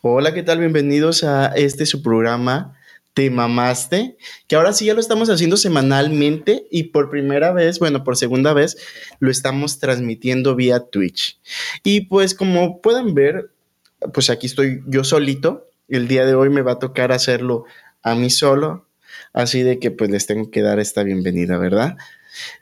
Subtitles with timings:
[0.00, 0.60] Hola, ¿qué tal?
[0.60, 2.78] Bienvenidos a este su programa
[3.14, 4.16] Te Mamaste,
[4.46, 8.52] que ahora sí ya lo estamos haciendo semanalmente y por primera vez, bueno, por segunda
[8.52, 8.76] vez,
[9.18, 11.40] lo estamos transmitiendo vía Twitch.
[11.82, 13.50] Y pues como pueden ver,
[14.14, 15.66] pues aquí estoy yo solito.
[15.88, 17.64] El día de hoy me va a tocar hacerlo
[18.04, 18.86] a mí solo,
[19.32, 21.96] así de que pues les tengo que dar esta bienvenida, ¿verdad?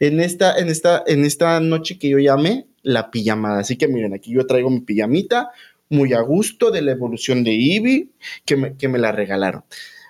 [0.01, 3.59] En esta, en esta, en esta noche que yo llamé la pijamada.
[3.59, 5.51] Así que miren, aquí yo traigo mi pijamita,
[5.89, 8.09] muy a gusto de la evolución de Eevee,
[8.45, 9.65] que me, que me la regalaron.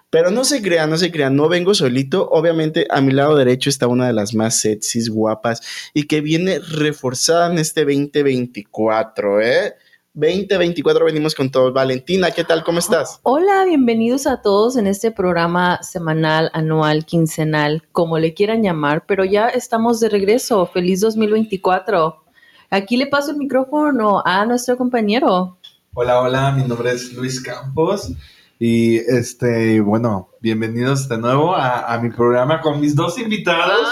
[0.08, 2.28] Pero no se crean, no se crean, no vengo solito.
[2.30, 5.60] Obviamente a mi lado derecho está una de las más sexys, guapas
[5.92, 9.74] y que viene reforzada en este 2024, ¿eh?
[10.16, 11.74] 2024 venimos con todos.
[11.74, 12.64] Valentina, ¿qué tal?
[12.64, 13.20] ¿Cómo estás?
[13.22, 19.26] Hola, bienvenidos a todos en este programa semanal, anual, quincenal, como le quieran llamar, pero
[19.26, 20.64] ya estamos de regreso.
[20.66, 22.24] Feliz 2024.
[22.70, 25.58] Aquí le paso el micrófono a nuestro compañero.
[25.98, 28.12] Hola, hola, mi nombre es Luis Campos
[28.58, 33.88] y este, bueno, bienvenidos de nuevo a, mi programa con mis dos invitados.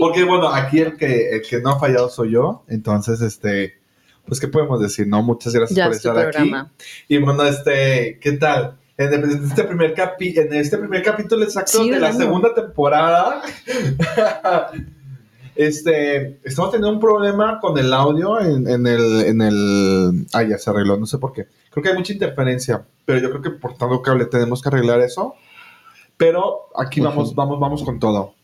[0.00, 3.78] Porque bueno, aquí el que, el que no ha fallado soy yo, entonces este,
[4.26, 5.22] pues qué podemos decir, ¿no?
[5.22, 6.52] Muchas gracias por estar aquí.
[7.06, 8.76] Y bueno, este, ¿qué tal?
[8.98, 13.42] En, este primer capi en este primer capítulo exacto de la segunda temporada
[15.56, 20.26] Este, estamos teniendo un problema con el audio en, el, en el...
[20.32, 21.46] Ah, ya se arregló, no sé por qué.
[21.70, 25.00] Creo que hay mucha interferencia, pero yo creo que por tanto cable tenemos que arreglar
[25.00, 25.34] eso.
[26.16, 28.34] Pero aquí vamos, vamos, vamos con todo.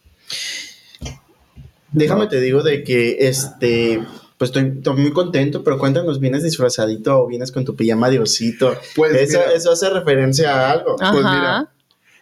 [1.92, 4.04] Déjame te digo de que este,
[4.38, 8.76] pues estoy, muy contento, pero cuéntanos, ¿vienes disfrazadito o vienes con tu pijama de osito?
[8.94, 10.96] Pues eso, eso hace referencia a algo.
[10.96, 11.72] Pues mira,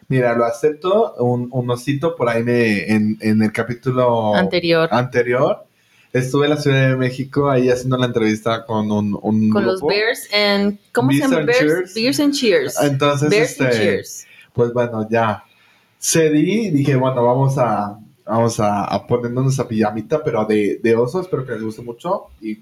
[0.09, 4.89] Mira, lo acepto, un, osito por ahí me, en, el capítulo anterior.
[4.91, 5.67] anterior.
[6.15, 9.83] Estuve en la Ciudad de México ahí haciendo la entrevista con un, un Con los
[9.83, 10.79] Bears and...
[10.93, 11.41] ¿Cómo se llama?
[11.41, 12.81] Bears, Bears and Cheers.
[12.81, 14.27] Entonces, Bears and este, Cheers.
[14.55, 15.45] pues bueno, ya
[16.01, 20.97] cedí y dije, bueno, vamos a, vamos a, a ponernos esa pijamita, pero de, de
[20.97, 22.59] oso, espero que les guste mucho y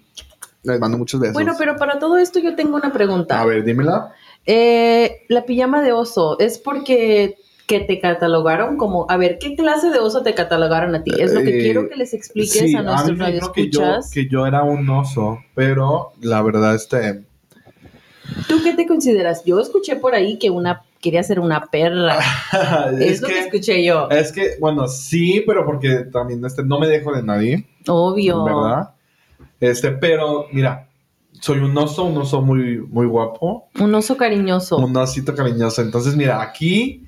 [0.65, 1.35] les mando muchos besos.
[1.35, 3.41] Bueno, pero para todo esto yo tengo una pregunta.
[3.41, 4.13] A ver, dímela.
[4.47, 7.37] Eh, la pijama de oso, ¿es porque
[7.67, 11.11] que te catalogaron como, a ver, ¿qué clase de oso te catalogaron a ti?
[11.19, 14.11] Es lo que eh, quiero que les expliques a nuestros radioescuchas.
[14.11, 17.25] Que yo, que yo era un oso, pero la verdad, este...
[18.49, 19.45] ¿Tú qué te consideras?
[19.45, 22.19] Yo escuché por ahí que una quería ser una perra.
[23.01, 24.09] es, lo que, escuché yo.
[24.11, 27.65] Es que, bueno, sí, pero porque también este, no me dejo de nadie.
[27.87, 28.45] Obvio.
[28.45, 28.91] ¿Verdad?
[29.61, 30.89] Este, pero mira,
[31.41, 33.69] soy un oso, un oso muy, muy guapo.
[33.79, 34.77] Un oso cariñoso.
[34.79, 35.83] Un osito cariñoso.
[35.83, 37.07] Entonces, mira, aquí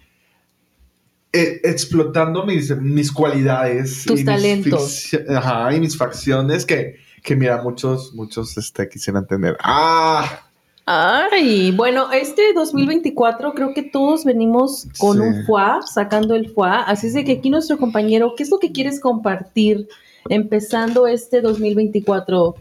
[1.33, 4.05] eh, explotando mis, mis cualidades.
[4.07, 5.11] Tus talentos.
[5.29, 9.57] ajá, y mis facciones que, que mira, muchos, muchos este, quisieran tener.
[9.63, 10.45] ¡Ah!
[10.91, 16.81] Ay, bueno, este 2024 creo que todos venimos con un FUA, sacando el FUA.
[16.85, 19.87] Así es de que aquí nuestro compañero, ¿qué es lo que quieres compartir
[20.31, 22.55] empezando este 2024?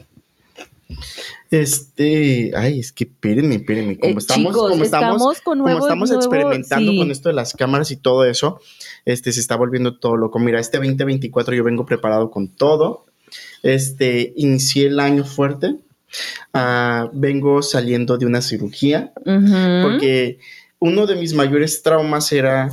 [1.49, 3.97] Este, ay, es que espérenme, espérenme.
[3.97, 7.97] Como eh, estamos, como estamos, con como estamos experimentando con esto de las cámaras y
[7.97, 8.59] todo eso,
[9.05, 10.39] este se está volviendo todo loco.
[10.39, 13.05] Mira, este 2024 yo vengo preparado con todo.
[13.63, 15.75] Este, inicié el año fuerte.
[16.53, 20.39] Ah, vengo saliendo de una cirugía porque
[20.79, 22.69] uno de mis mayores traumas era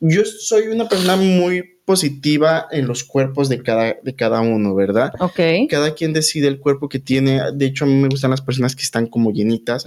[0.00, 5.10] yo soy una persona muy positiva en los cuerpos de cada, de cada uno, ¿verdad?
[5.20, 5.40] Ok.
[5.70, 7.40] Cada quien decide el cuerpo que tiene.
[7.54, 9.86] De hecho, a mí me gustan las personas que están como llenitas,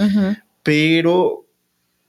[0.63, 1.45] pero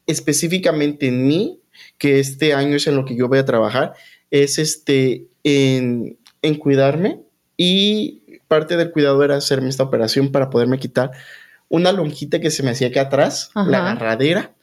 [0.07, 1.61] específicamente en mí,
[1.99, 3.93] que este año es en lo que yo voy a trabajar,
[4.31, 7.21] es este, en, en cuidarme
[7.59, 11.11] y parte del cuidado era hacerme esta operación para poderme quitar
[11.69, 14.55] una lonjita que se me hacía acá atrás, la agarradera,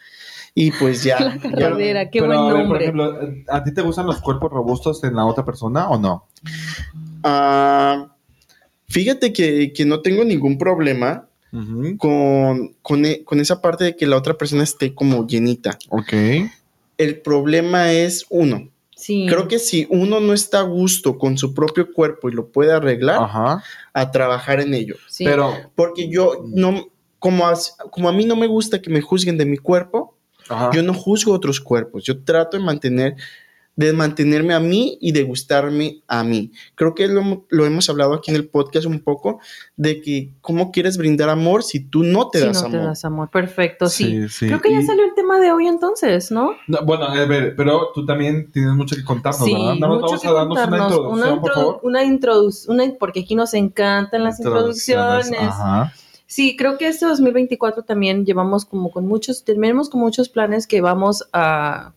[0.60, 1.18] y pues ya.
[1.22, 2.68] La carradera, qué buen nombre.
[2.68, 6.26] por ejemplo, ¿a ti te gustan los cuerpos robustos en la otra persona o no?
[7.24, 8.14] Ah,
[8.90, 11.30] fíjate que, no tengo ningún problema
[11.98, 15.80] con, e, con, esa parte de que la otra persona esté como llenita.
[15.88, 16.12] Ok.
[16.98, 18.68] El problema es uno.
[18.98, 19.28] Sí.
[19.30, 22.74] Creo que si uno no está a gusto con su propio cuerpo y lo puede
[22.74, 23.22] arreglar,
[23.94, 24.96] a trabajar en ello.
[25.20, 25.54] Pero.
[25.76, 26.88] Porque yo no.
[27.18, 27.46] Como
[27.92, 30.16] como a mí no me gusta que me juzguen de mi cuerpo,
[30.74, 33.16] yo no juzgo otros cuerpos, yo trato de mantener
[33.80, 36.52] de mantenerme a mí y de gustarme a mí.
[36.76, 39.40] Creo que lo, lo, hemos hablado aquí en el podcast un poco
[39.78, 42.72] de que cómo quieres brindar amor si tú no te das amor.
[42.72, 44.26] no te das amor, perfecto, sí.
[44.38, 46.56] Creo que ya salió el tema de hoy entonces, ¿no?
[46.86, 49.78] bueno, a ver, pero tú también tienes mucho que contarnos, ¿verdad?
[49.80, 51.80] vamos a darnos una introducción, una, por favor.
[51.84, 55.40] Una introducción, porque aquí nos encantan las introducciones.
[55.40, 55.94] Ajá.
[56.32, 60.80] Sí, creo que este 2024 también llevamos como con muchos, tenemos con muchos planes que
[60.80, 61.94] vamos a,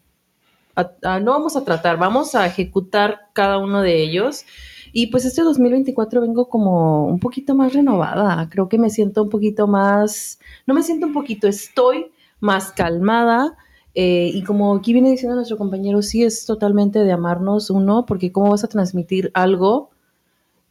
[0.74, 4.46] a- a- no vamos a tratar, vamos a ejecutar cada uno de ellos.
[4.90, 9.28] Y pues este 2024 vengo como un poquito más renovada, creo que me siento un
[9.28, 13.54] poquito más, no me siento un poquito, estoy más calmada.
[13.94, 18.32] eh, y como aquí viene diciendo nuestro compañero, sí es totalmente de amarnos uno, porque
[18.32, 19.90] cómo vas a transmitir algo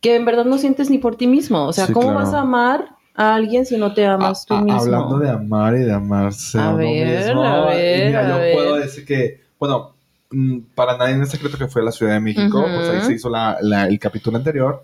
[0.02, 1.66] que en verdad no sientes ni por ti mismo.
[1.68, 2.20] O sea, Sí, ¿cómo claro.
[2.26, 4.80] vas a amar a alguien si no te amas A- tú mismo?
[4.80, 7.44] Hablando de amar y de amarse A a, ver, mismo.
[7.44, 8.54] a ver, mira, yo ver.
[8.54, 9.94] puedo decir que, bueno,
[10.32, 12.74] mm, para nadie es secreto que fue a la Ciudad de México, Ujú.
[12.76, 14.84] pues ahí se hizo la- la- el capítulo anterior,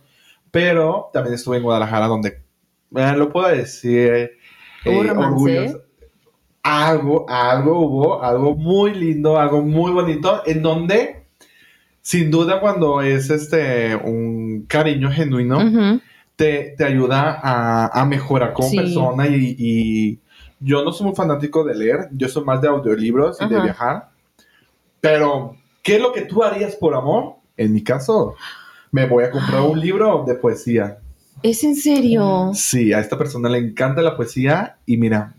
[0.51, 2.41] pero también estuve en Guadalajara donde,
[2.95, 4.31] eh, lo puedo decir,
[4.85, 5.81] ¿Hubo eh, orgulloso.
[6.63, 11.23] Algo, algo hubo, algo muy lindo, algo muy bonito, en donde,
[12.01, 16.01] sin duda, cuando es este un cariño genuino, Ujú.
[16.38, 18.78] Te, te ayuda a, a mejorar como Sí.
[18.78, 20.19] persona y, y
[20.62, 24.10] yo no soy muy fanático de leer, yo soy más de audiolibros y de viajar,
[25.01, 27.36] pero ¿qué es lo que tú harías por amor?
[27.57, 28.36] En mi caso,
[28.92, 31.00] me voy a comprar un libro de poesía.
[31.44, 32.51] ¿Es en serio?
[32.54, 35.33] Sí, a esta persona le encanta la poesía y mira,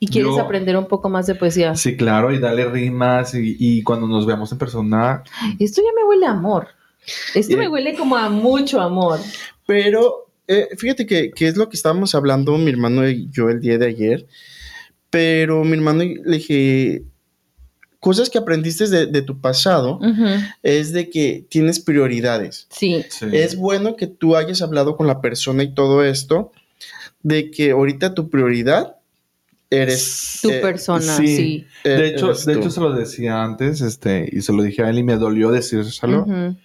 [0.00, 1.74] ¿Y quieres Yo- aprender un poco más de poesía?
[1.74, 5.24] sí, claro, y darle rimas y, y cuando nos veamos en persona,
[5.58, 6.68] Esto ya me huele a amor.
[7.34, 7.56] Esto Eh.
[7.56, 9.18] me huele como a mucho amor.
[9.68, 13.60] Pero eh, fíjate que, que es lo que estábamos hablando mi hermano y yo el
[13.60, 14.26] día de ayer.
[15.10, 17.02] Pero mi hermano le dije,
[18.00, 20.00] cosas que aprendiste de, de tu pasado
[20.62, 22.66] es de que tienes prioridades.
[22.70, 23.04] Sí.
[23.30, 26.50] Es bueno que tú hayas hablado con la persona y todo esto,
[27.22, 28.96] de que ahorita tu prioridad
[29.68, 31.36] eres Tu eh, persona, sí.
[31.36, 31.66] sí.
[31.84, 32.60] eh, de hecho, de tú.
[32.60, 35.50] hecho se lo decía antes, este, y se lo dije a él y me dolió
[35.50, 36.22] decírselo.
[36.22, 36.56] Ujú.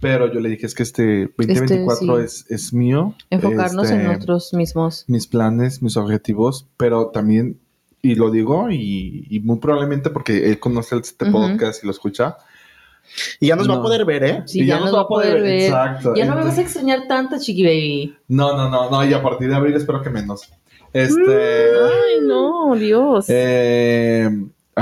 [0.00, 2.44] Pero yo le dije, es que este 2024 Este, sí.
[2.48, 3.14] es, es mío.
[3.30, 5.04] Enfocarnos en Este, nosotros mismos.
[5.08, 7.58] Mis planes, mis objetivos, pero también,
[8.00, 11.32] y lo digo, y, y muy probablemente porque él conoce este Ujú.
[11.32, 12.36] podcast y lo escucha.
[13.40, 14.42] Y ya nos va a poder ver, ¿eh?
[14.46, 15.62] Sí, ya nos va a poder ver.
[15.62, 16.14] Exacto.
[16.14, 18.16] Ya no me vas a extrañar tanto, chiqui baby.
[18.28, 20.42] No, no, no, no, y a partir de abril espero que menos.
[20.92, 21.70] Este.
[21.74, 23.26] Ay, no, Dios.
[23.28, 24.28] eh,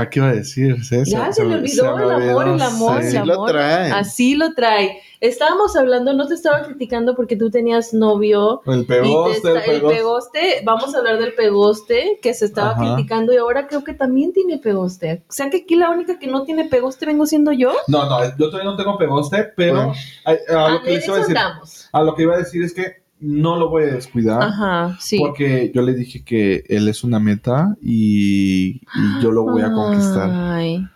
[0.01, 0.83] ¿A qué iba a decir?
[0.83, 3.07] Sí, Ya se, le olvidó se el amor, el amor, sí.
[3.09, 3.51] el Así lo amor.
[3.51, 3.91] trae.
[3.91, 5.01] Así lo trae.
[5.19, 8.61] Estábamos hablando, no te estaba criticando porque tú tenías novio.
[8.67, 10.61] El pegoste, está- el el pegoste.
[10.63, 12.93] vamos a hablar del pegoste que se estaba Ajá.
[12.95, 15.23] criticando y ahora creo que también tiene pegoste.
[15.27, 17.73] O sea que aquí la única que no tiene pegoste vengo siendo yo.
[17.87, 19.93] No, no, yo todavía no tengo pegoste, pero Bueno.
[20.25, 21.89] a, a Ah, lo que de les eso iba a decir, andamos.
[21.91, 24.41] a lo que iba a decir es que no lo voy a descuidar.
[24.41, 25.17] Ajá, sí.
[25.17, 29.71] Porque yo le dije que él es una meta y, y yo lo voy a
[29.71, 30.29] conquistar.
[30.31, 30.87] Ay.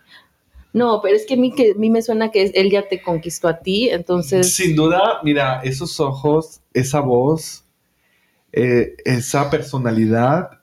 [0.72, 3.02] No, pero es que a mí, que, a mí me suena que él ya te
[3.02, 4.54] conquistó a ti, entonces...
[4.54, 7.64] Sin duda, mira, esos ojos, esa voz,
[8.52, 10.61] eh, esa personalidad,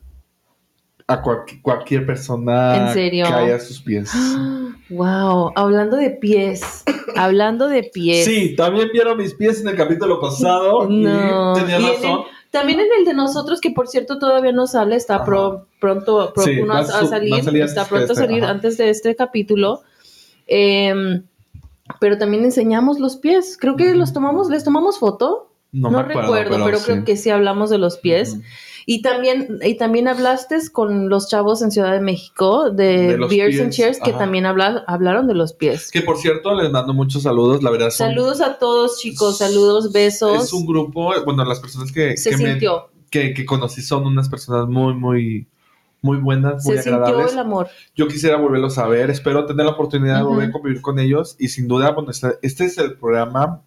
[1.09, 3.25] a cual- cualquier persona ¿En serio?
[3.27, 4.11] cae a sus pies.
[4.91, 6.83] Wow, hablando de pies,
[7.15, 8.25] hablando de pies.
[8.25, 11.53] Sí, también vieron mis pies en el capítulo pasado No.
[11.55, 12.21] y tenía Y razón.
[12.49, 16.43] También en el de nosotros, que por cierto todavía no sale, está pro- pronto, pro-
[16.43, 18.51] Sí, a, a su- a va salir, a está pronto a este, salir ajá.
[18.53, 19.81] antes de este capítulo.
[20.47, 21.21] Em,
[21.99, 23.57] pero también enseñamos los pies.
[23.61, 25.51] Creo que los tomamos, les tomamos foto.
[25.71, 26.85] No, No, me acuerdo, recuerdo, pero, sí.
[26.85, 28.37] creo que sí hablamos de los pies.
[28.91, 33.71] Y también, y también hablaste con los chavos en Ciudad de México de, Beers and
[33.71, 34.17] Chairs que ajá.
[34.19, 35.91] también habla- hablaron de los pies.
[35.91, 37.91] Que por cierto, les mando muchos saludos, la verdad.
[37.91, 39.37] son- Saludos a todos, chicos.
[39.37, 40.43] Saludos, besos.
[40.45, 44.07] Es un grupo, bueno, las personas que, Se que, me- sintió, que, que conocí son
[44.07, 45.47] unas personas muy, muy,
[46.01, 47.33] muy buenas, muy se sintió agradables.
[47.33, 47.67] el amor.
[47.95, 51.35] Yo quisiera volverlos a ver, espero tener la oportunidad de volver a convivir con ellos
[51.37, 53.61] y sin duda, bueno, este, este es el programa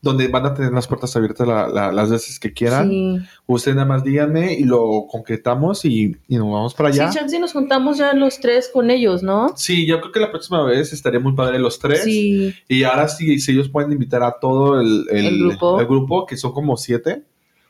[0.00, 2.88] donde van a tener las puertas abiertas la- la- las veces que quieran.
[2.88, 3.18] Sí.
[3.46, 7.10] Ustedes nada más díganme y lo concretamos y, y nos vamos para allá.
[7.10, 9.52] Sí, y nos juntamos ya los tres con ellos, ¿no?
[9.56, 12.04] Sí, yo creo que la próxima vez estaría muy padre los tres.
[12.04, 12.54] Sí.
[12.68, 15.80] Y ahora sí, si ellos pueden invitar a todo el, el- El grupo.
[15.80, 17.24] el grupo, que son como siete,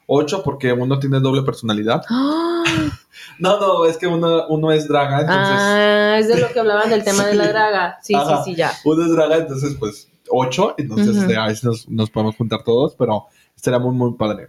[0.06, 2.02] ocho, porque uno tiene doble personalidad.
[2.10, 2.62] ¡Ah!
[3.40, 6.88] No, no, es que uno, uno es draga, entonces Ah, es de lo que hablaban
[6.90, 7.98] del tema de la draga.
[8.02, 8.42] Sí, Ajá.
[8.44, 8.72] sí, sí, ya.
[8.84, 11.20] uno es draga, entonces pues ocho, entonces Ujú.
[11.20, 13.24] este, a veces nos, nos podemos juntar todos, pero
[13.56, 14.48] estaría muy, muy padre.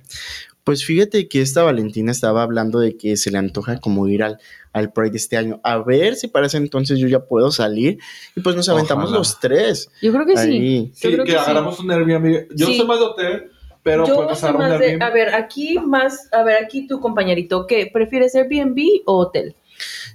[0.63, 4.37] Pues fíjate que esta Valentina estaba hablando de que se le antoja como ir al,
[4.71, 5.59] al Pride este año.
[5.63, 7.97] A ver si para ese entonces yo ya puedo salir.
[8.35, 9.17] Y pues nos aventamos Ojalá.
[9.17, 9.89] los tres.
[10.01, 10.49] Yo creo que sí.
[10.49, 10.91] Ahí.
[10.93, 11.43] Sí, creo que, que sí.
[11.43, 12.49] agarramos un Airbnb.
[12.55, 12.77] Yo Sí.
[12.77, 15.03] soy más de hotel, pero Yo agarrar un de, Airbnb.
[15.03, 17.89] a ver, aquí más, a ver, aquí tu compañerito, ¿qué?
[17.91, 19.55] ¿Prefieres Airbnb o hotel?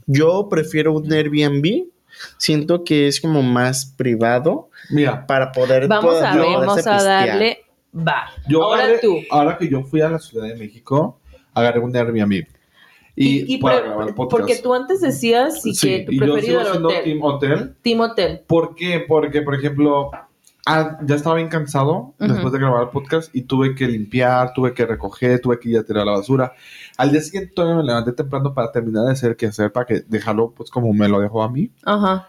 [0.06, 1.86] Yo prefiero un Airbnb.
[2.38, 5.88] Siento que es como más privado Mira, para poder.
[5.88, 7.02] Vamos poder- a ver, vamos a pistear.
[7.28, 7.58] darle,
[7.96, 8.24] va.
[8.48, 9.16] yo Ahora ahora, tú.
[9.30, 11.20] ahora que yo fui a la Ciudad de México,
[11.54, 12.46] agarré un Airbnb.
[13.16, 14.30] Y, Y, para por- grabar el podcast.
[14.40, 17.04] porque tú antes decías sí, Sí, que tu y yo preferido sigo era hotel.
[17.04, 17.74] Team Hotel.
[17.82, 18.40] Team Hotel.
[18.46, 19.04] ¿Por qué?
[19.06, 20.10] Porque, por ejemplo,
[20.66, 22.32] ah, ya estaba bien cansado Ujú.
[22.32, 25.78] después de grabar el podcast y tuve que limpiar, tuve que recoger, tuve que ir
[25.78, 26.54] a tirar la basura.
[26.96, 30.00] Al día siguiente todavía me levanté temprano para terminar de hacer que hacer, para que
[30.08, 31.70] dejarlo pues como me lo dejó a mí.
[31.84, 32.28] Ajá.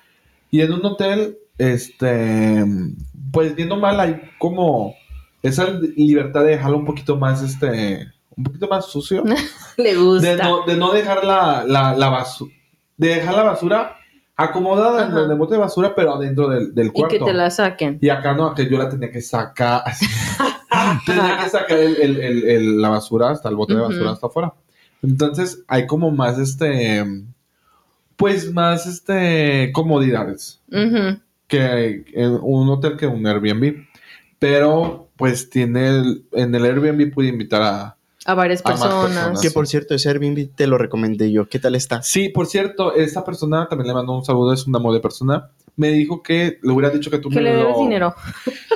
[0.52, 2.66] Y en un hotel, este,
[3.32, 4.94] pues viendo mal hay como
[5.42, 9.24] esa libertad de dejarlo un poquito más, este, un poquito más sucio.
[9.78, 10.36] Le gusta.
[10.36, 12.54] De no, de no dejar la, la, la basura,
[12.98, 13.96] de dejar la basura
[14.38, 15.24] acomodada Ajá.
[15.26, 17.18] en el bote de basura, pero adentro del, del y cuarto.
[17.18, 18.00] que te la saquen.
[18.02, 19.84] Y acá no, que yo la tenía que sacar.
[21.06, 24.54] tenía que sacar el- el- la basura hasta el bote de basura hasta afuera.
[25.02, 27.04] Entonces hay como más este.
[28.18, 29.72] Pues más este.
[29.74, 30.62] comodidades.
[31.48, 33.86] Que en un hotel que un Airbnb.
[34.40, 35.88] Pero pues tiene.
[35.88, 37.98] el- en el Airbnb pude invitar a.
[38.28, 39.40] A varias A personas.
[39.40, 41.48] Que por cierto, ese Airbnb te lo recomendé yo.
[41.48, 42.02] ¿Qué tal está?
[42.02, 45.50] Sí, por cierto, esta persona también le mandó un saludo, es un amor de persona.
[45.78, 48.16] Me dijo que le hubiera dicho que tú Que me le lo- debes dinero.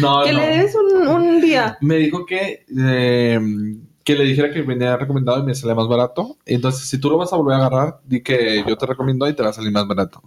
[0.00, 0.38] No, que no.
[0.38, 1.76] le debes un, un día.
[1.80, 3.40] Me dijo que, eh,
[4.04, 6.36] que le dijera que venía recomendado y me salía más barato.
[6.46, 9.34] Entonces, si tú lo vas a volver a agarrar, di que yo te recomiendo y
[9.34, 10.22] te va a salir más barato.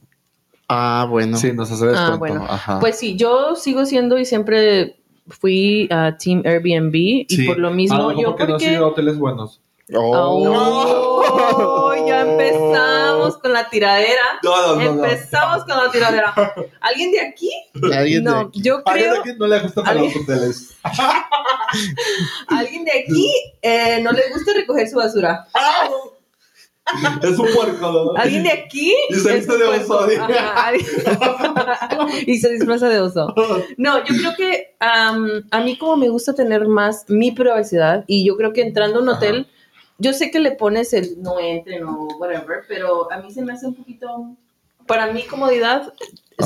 [0.67, 1.37] Ah, bueno.
[1.37, 2.13] Sí, nos hace descuento.
[2.13, 2.45] Ah, bueno.
[2.49, 2.79] Ajá.
[2.79, 7.45] Pues sí, yo sigo siendo y siempre fui a Team Airbnb y Sí.
[7.45, 9.59] por lo mismo mejor yo porque no he sido a hoteles buenos.
[9.95, 14.21] Oh, ya empezamos con la tiradera.
[14.41, 16.33] No, Empezamos con la tiradera.
[16.79, 17.49] ¿Alguien de aquí?
[17.93, 18.61] Alguien de No, aquí.
[18.61, 19.15] yo creo.
[19.15, 20.23] alguien no le gustan a los ¿Alguien?
[20.23, 20.69] hoteles.
[22.47, 25.45] ¿Alguien de aquí eh, no le gusta recoger su basura?
[27.23, 28.11] Es un puerco, ¿no?
[28.15, 28.93] ¿Alguien de aquí?
[29.09, 30.07] Y se viste de oso,
[32.27, 33.33] y se disfraza de oso.
[33.77, 38.25] No, yo creo que am, a mí como me gusta tener más mi privacidad y
[38.25, 39.17] yo creo que entrando a un Ajá.
[39.17, 39.47] hotel,
[39.97, 43.53] yo sé que le pones el no entren o whatever, pero a mí se me
[43.53, 44.35] hace un poquito,
[44.85, 45.93] para mi comodidad,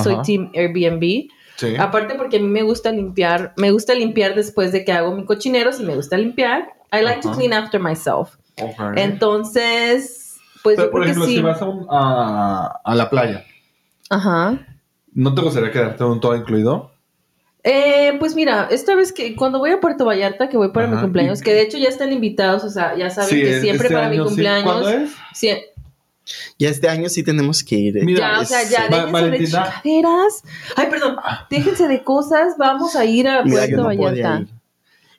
[0.03, 1.29] soy team Airbnb.
[1.55, 1.75] Sí.
[1.79, 5.25] Aparte porque a mí me gusta limpiar, me gusta limpiar después de que hago mi
[5.25, 6.71] cochinero, si me gusta limpiar.
[6.93, 8.35] I like to clean after myself.
[8.95, 10.26] Entonces,
[10.67, 11.37] pues Pero, yo por creo ejemplo, que sí.
[11.37, 13.45] si vas a, un- a, a la playa,
[14.09, 14.59] Ajá.
[15.13, 16.91] ¿no te gustaría quedarte un todo incluido?
[17.63, 20.99] Eh, pues mira, esta vez que cuando voy a Puerto Vallarta, que voy para mi
[21.01, 23.87] cumpleaños, que de hecho ya están invitados, o sea, ya saben Sí, que es- siempre
[23.87, 24.27] este para mi año sí.
[24.29, 24.63] cumpleaños.
[24.63, 25.11] ¿Cuándo es?
[25.33, 25.49] sí,
[26.59, 27.97] Ya este año sí tenemos que ir.
[27.97, 28.01] ¿eh?
[28.03, 30.43] Mira, ya, o sea, es- ya, Va- déjense de chingaderas.
[30.75, 31.15] Ay, perdón,
[31.49, 34.41] déjense de cosas, vamos a ir a Mira, yo Puerto no podía Vallarta.
[34.41, 34.47] ir.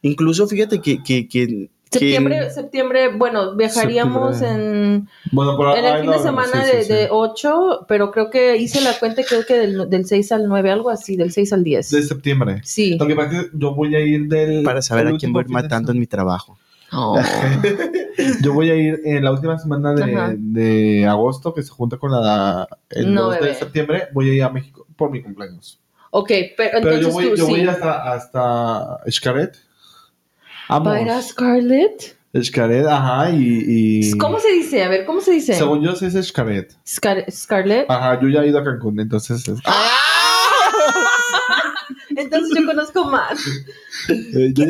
[0.02, 4.74] Incluso fíjate que, que, que, Septiembre, que- septiembre, bueno, viajaríamos Septiembre.
[4.94, 6.92] en, Bueno, por en el fin de lo- semana sí, sí, de, sí.
[6.92, 10.70] de 8, pero creo que hice la cuenta, creo que del, del 6 al 9,
[10.70, 11.90] algo así, del 6 al 10.
[11.90, 12.60] De septiembre.
[12.64, 12.96] Sí.
[12.98, 14.62] Lo que pasa es que yo voy a ir del.
[14.64, 16.58] para saber a quién voy de matando en mi trabajo.
[16.92, 17.20] Oh.
[18.42, 22.10] Yo voy a ir en la última semana de, de agosto, que se junta con
[22.10, 24.04] la el No, 2 de septiembre.
[24.12, 25.78] Voy a ir a México por mi cumpleaños.
[26.10, 27.62] Ok, pero Pero entonces yo voy, tú yo voy a sí.
[27.62, 29.56] ir hasta, hasta Xcaret.
[30.68, 30.88] Vamos.
[30.88, 32.16] ¿Va a ir a Scarlett?
[32.34, 34.82] Xcaret, ajá, y, y- ¿Cómo se dice?
[34.84, 35.54] A ver, ¿cómo se dice?
[35.54, 36.76] Según yo, sí es Xcaret.
[36.86, 37.90] Scar- Scarlett.
[37.90, 39.48] Ajá, yo ya he ido a Cancún, entonces.
[39.48, 39.58] es-
[42.16, 43.38] Entonces yo conozco más.
[44.08, 44.66] Eh, este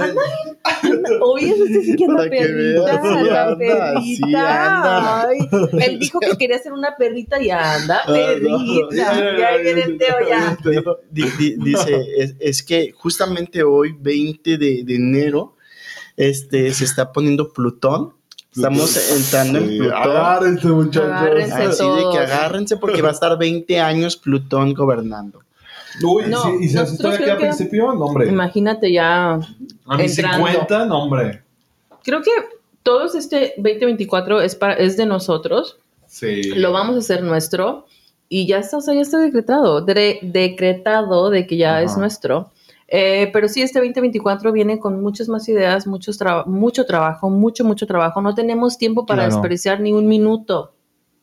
[1.82, 4.00] sí que anda Para que perrita, anda, perrita.
[4.02, 5.22] sí anda.
[5.28, 5.38] Ay,
[5.80, 8.14] él dijo que quería ser una perrita y anda, Ah, no.
[8.14, 9.34] perrita.
[9.38, 10.56] Ya viene el Teo ya.
[11.10, 15.56] Di- di- dice, es, es que justamente hoy, 20 de, de enero,
[16.18, 18.12] este, se está poniendo Plutón.
[18.54, 19.96] Estamos entrando en Sí, Plutón.
[19.96, 21.10] Agárrense, muchachos.
[21.10, 21.52] Agárrense.
[21.54, 22.14] Así de todos.
[22.14, 25.40] que agárrense porque va a estar 20 años Plutón gobernando.
[26.02, 28.28] Uy, No, y si nosotros estoy aquí al principio, no, hombre.
[28.28, 29.34] Imagínate ya.
[29.86, 30.46] A mis entrando.
[30.46, 31.42] 50, no, hombre.
[32.04, 32.30] Creo que
[32.82, 35.78] todos este 2024 es, para, es de nosotros.
[36.06, 36.50] Sí.
[36.54, 37.86] Lo vamos a hacer nuestro.
[38.30, 39.84] Y ya está, o sea, ya está decretado.
[39.86, 41.82] Dre- decretado de que ya Ajá.
[41.82, 42.50] es nuestro.
[42.90, 47.64] Eh, pero sí, este 2024 viene con muchas más ideas, muchos traba- mucho trabajo, mucho,
[47.64, 48.22] mucho trabajo.
[48.22, 49.34] No tenemos tiempo para Claro.
[49.34, 50.72] desperdiciar ni un minuto.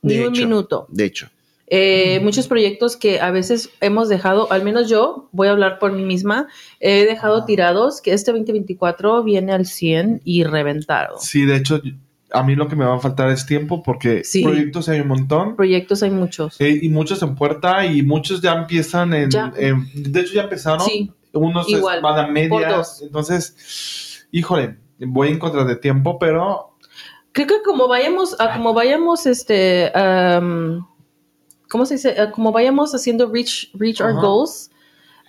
[0.03, 0.86] Ni un minuto.
[0.89, 1.27] De hecho,
[1.67, 5.91] Eh, Muchos proyectos que a veces hemos dejado, al menos yo, voy a hablar por
[5.93, 6.48] mí misma,
[6.79, 11.17] he dejado tirados que este 2024 viene al 100 y reventado.
[11.17, 11.81] Sí, de hecho,
[12.31, 14.43] a mí lo que me va a faltar es tiempo porque Sí.
[14.43, 15.55] proyectos hay un montón.
[15.55, 16.62] Proyectos hay muchos.
[16.62, 19.51] eh, y muchos en puerta y muchos ya empiezan en, Ya.
[19.57, 25.39] en- de hecho ya empezaron Sí, unos igual, van a medias entonces híjole voy en
[25.39, 26.75] contra de tiempo pero
[27.36, 30.88] creo que como vayamos, a como vayamos, este, am,
[31.70, 32.20] ¿cómo se dice?
[32.20, 34.72] A como vayamos haciendo reach, reach our goals,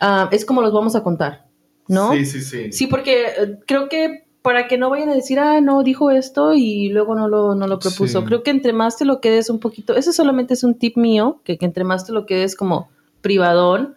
[0.01, 1.47] ah, es como los vamos a contar,
[1.89, 2.13] ¿no?
[2.13, 5.61] sí sí sí Sí, porque eh, creo que para que no vayan a decir, ah,
[5.61, 8.21] no, dijo esto y luego no lo, no lo propuso.
[8.21, 8.27] Sí.
[8.27, 11.41] Creo que entre más te lo quedes un poquito, eso solamente es un tip mío,
[11.43, 12.89] que, que entre más te lo quedes como
[13.23, 13.96] privadón,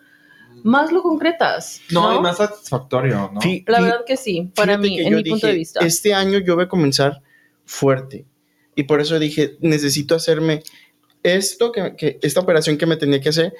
[0.63, 1.81] más lo concretas.
[1.91, 3.39] No, No, y más satisfactorio, ¿no?
[3.41, 5.85] Fí- La verdad que sí, para mí, en mi punto de dije, vista.
[5.85, 7.21] Este año yo voy a comenzar
[7.65, 8.25] fuerte.
[8.75, 10.63] Y por eso dije, necesito hacerme
[11.23, 13.53] esto, que, que- esta operación que me tenía que hacer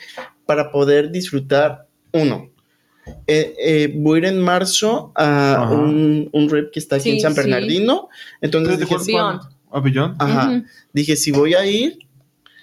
[0.46, 2.50] para poder disfrutar uno.
[3.28, 7.10] Eh, eh, voy a ir en marzo a un, un rep que está aquí Sí,
[7.12, 7.38] en San sí.
[7.42, 8.08] Bernardino.
[8.40, 9.42] Entonces ¿Desde dije, Beyond.
[9.72, 10.16] ¿A Beyond?
[10.22, 10.64] ajá, Ujú.
[10.94, 12.00] dije, si voy a ir,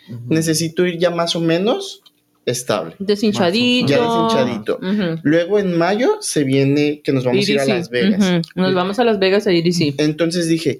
[0.08, 0.20] Ujú.
[0.28, 2.02] necesito ir ya más o menos
[2.46, 2.94] estable.
[2.98, 3.88] Deshinchadito.
[3.88, 4.78] Ya deshinchadito.
[5.22, 7.66] Luego en mayo se viene que nos vamos a ir a.
[7.66, 8.40] Las Vegas.
[8.54, 9.94] Nos vamos a Las Vegas a EDC.
[9.98, 10.78] Entonces dije,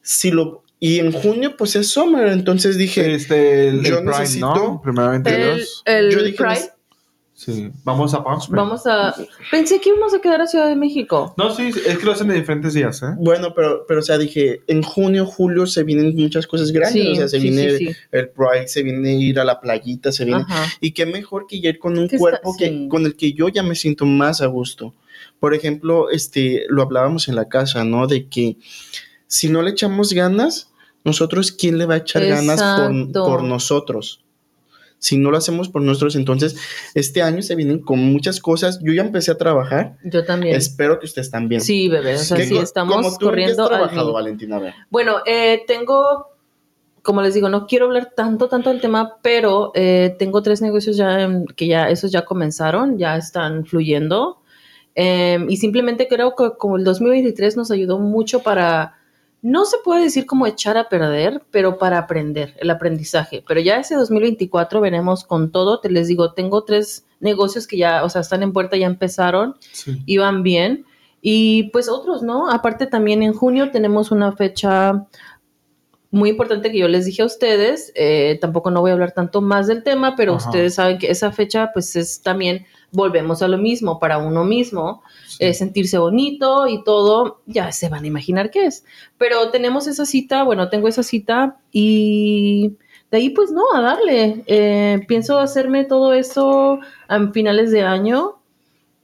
[0.00, 0.64] si lo...
[0.82, 4.80] Y en junio pues es summer, entonces dije, Este, el, yo el Pride, necesito- ¿no?
[4.82, 5.82] Primeramente El, Dios.
[5.84, 6.70] el Yo dije, Pride,
[7.42, 7.70] Sí.
[7.84, 8.54] Vamos a Palm Springs.
[8.62, 9.14] vamos a...
[9.50, 11.32] Pensé que íbamos a quedar a Ciudad de México.
[11.38, 13.14] No, sí, es que lo hacen de diferentes días, ¿eh?
[13.16, 17.12] bueno, pero, pero o sea, dije, en junio, julio se vienen muchas cosas grandes, Sí,
[17.12, 17.96] o sea, se sí, viene sí, sí.
[18.12, 20.42] el Pride, se viene ir a la playita, se viene...
[20.42, 20.66] Ajá.
[20.82, 22.88] Y qué mejor que ir con un Que está- cuerpo que, sí.
[22.90, 24.92] con el que yo ya me siento más a gusto.
[25.38, 28.06] Por ejemplo, este, lo hablábamos en la casa, ¿no?
[28.06, 28.58] De que
[29.26, 30.70] si no le echamos ganas,
[31.04, 34.20] nosotros, ¿quién le va a echar ganas por, por nosotros?
[35.00, 36.56] Si no lo hacemos por nosotros, entonces
[36.94, 38.78] este año se vienen con muchas cosas.
[38.82, 39.96] Yo ya empecé a trabajar.
[40.04, 40.54] Yo también.
[40.54, 41.62] Espero que ustedes también.
[41.62, 42.14] Sí, bebé.
[42.14, 44.12] O sea, ¿Qué sí, estamos como tú, ¿en qué has corriendo trabajado.
[44.12, 44.56] Valentina?
[44.56, 44.74] A ver.
[44.90, 46.26] Bueno, eh, tengo,
[47.02, 50.98] como les digo, no quiero hablar tanto, tanto del tema, pero eh, tengo tres negocios
[50.98, 54.42] ya en- que ya, esos ya comenzaron, ya están fluyendo.
[54.94, 58.98] Eh, y simplemente creo que como el 2023 nos ayudó mucho para,
[59.42, 63.42] no se puede decir como echar a perder, pero para aprender, el aprendizaje.
[63.46, 65.80] Pero ya ese 2024 veremos con todo.
[65.80, 69.56] Te les digo, tengo tres negocios que ya, o sea, están en puerta, ya empezaron
[69.72, 70.02] Sí.
[70.06, 70.84] iban bien.
[71.22, 72.50] Y pues otros, ¿no?
[72.50, 75.06] Aparte también en junio tenemos una fecha
[76.10, 77.92] muy importante que yo les dije a ustedes.
[77.94, 80.48] eh, tampoco no voy a hablar tanto más del tema, pero Ajá.
[80.48, 85.02] ustedes saben que esa fecha pues es también, volvemos a lo mismo, para uno mismo,
[85.26, 85.36] sí.
[85.40, 88.84] eh, sentirse bonito y todo, ya se van a imaginar qué es.
[89.18, 92.76] Pero tenemos esa cita, bueno, tengo esa cita y
[93.10, 94.44] de ahí pues no, a darle.
[94.46, 98.40] Eh, pienso hacerme todo eso a finales de año,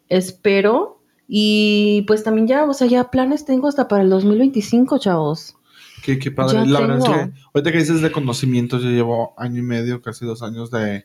[0.09, 1.01] espero.
[1.29, 5.57] Y pues también ya, o sea, ya planes tengo hasta para el 2025, chavos.
[6.05, 6.59] Qué, qué padre.
[6.59, 7.17] Ya la verdad es tengo.
[7.17, 11.05] que ahorita que dices de conocimientos, yo llevo año y medio, casi dos años de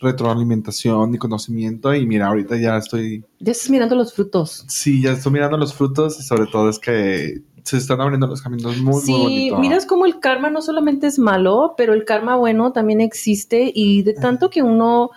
[0.00, 4.64] retroalimentación y conocimiento y mira, ahorita ya estoy, Ya estás mirando los frutos.
[4.68, 8.42] sí, ya estoy mirando los frutos y sobre todo es que se están abriendo los
[8.42, 9.58] caminos muy, sí, muy bonito.
[9.58, 14.02] miras cómo el karma no solamente es malo, pero el karma bueno también existe y
[14.02, 15.10] de tanto que uno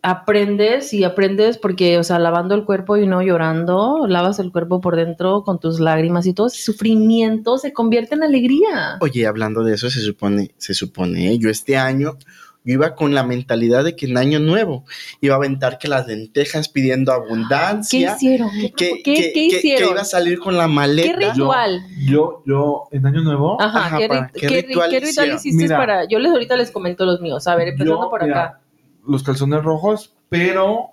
[0.00, 4.80] aprendes y aprendes porque, o sea, lavando el cuerpo y no llorando, lavas el cuerpo
[4.80, 8.98] por dentro con tus lágrimas y todo ese sufrimiento se convierte en alegría.
[9.00, 12.16] Oye, hablando de eso, se supone, se supone, yo este año,
[12.64, 14.84] yo iba con la mentalidad de que en año nuevo
[15.20, 18.50] iba a aventar que las lentejas pidiendo ¿Qué abundancia, hicieron?
[18.50, 19.90] ¿Qué, que, qué- que- qué que- que hicieron?
[19.92, 21.08] iba a salir con la maleta.
[21.18, 21.80] ¿Qué ritual?
[22.06, 25.10] Yo, yo, en año nuevo, Ajá, Ajá, ¿qué, para- ¿qué qué ri- ritual qué ritual
[25.10, 25.36] hicieron?
[25.36, 25.76] hiciste Mira.
[25.78, 26.08] para...?
[26.08, 27.46] Yo les ahorita les comento los míos.
[27.46, 28.60] A ver, empezando yo, por mira, acá.
[29.06, 30.90] los calzones rojos, pero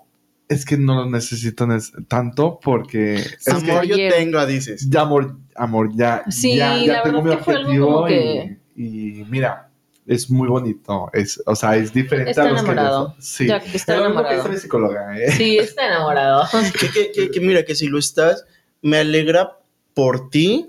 [0.48, 4.88] es que no los necesito nes- tanto porque es Amor, que yo tengo, dices.
[4.88, 7.92] ya amor, amor, ya, Sí, ya, ya la tengo mi verdad que fue algo objetivo
[7.92, 9.65] como y, que- y mira,
[10.06, 13.08] es muy bonito, es, o sea, es diferente Está a los enamorado.
[13.08, 13.46] que yo- sí.
[13.46, 14.36] Que está que enamorado.
[14.36, 15.32] dice mi psicóloga, ¿eh?
[15.32, 16.44] Sí, está enamorado.
[16.80, 18.44] Que, que- que- que mira, que si lo estás,
[18.82, 19.58] me alegra
[19.94, 20.66] por ti,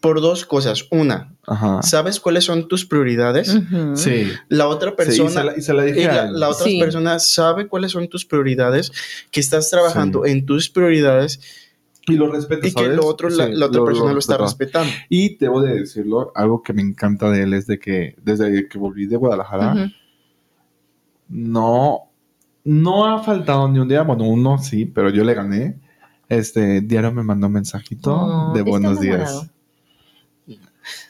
[0.00, 0.86] por dos cosas.
[0.90, 1.82] Una, Ajá.
[1.82, 3.54] ¿sabes cuáles son tus prioridades?
[3.54, 3.96] Ujú.
[3.96, 4.30] Sí.
[4.48, 5.30] La otra Sí, y persona...
[5.30, 6.78] se la, y se la dije Y la, la otra Sí.
[6.78, 8.92] persona sabe cuáles son tus prioridades,
[9.30, 11.40] que estás trabajando en tus prioridades
[12.06, 14.90] y lo respeto, y que lo otro, la, Sí, la otra persona lo, está respetando.
[15.08, 18.78] Y debo de decirlo, algo que me encanta de él es de que desde que
[18.78, 19.92] volví de Guadalajara,
[21.28, 22.10] no,
[22.64, 25.80] no ha faltado ni un día, bueno, uno sí, pero yo le gané.
[26.28, 29.48] Este diario me mandó un mensajito Oh, de buenos días.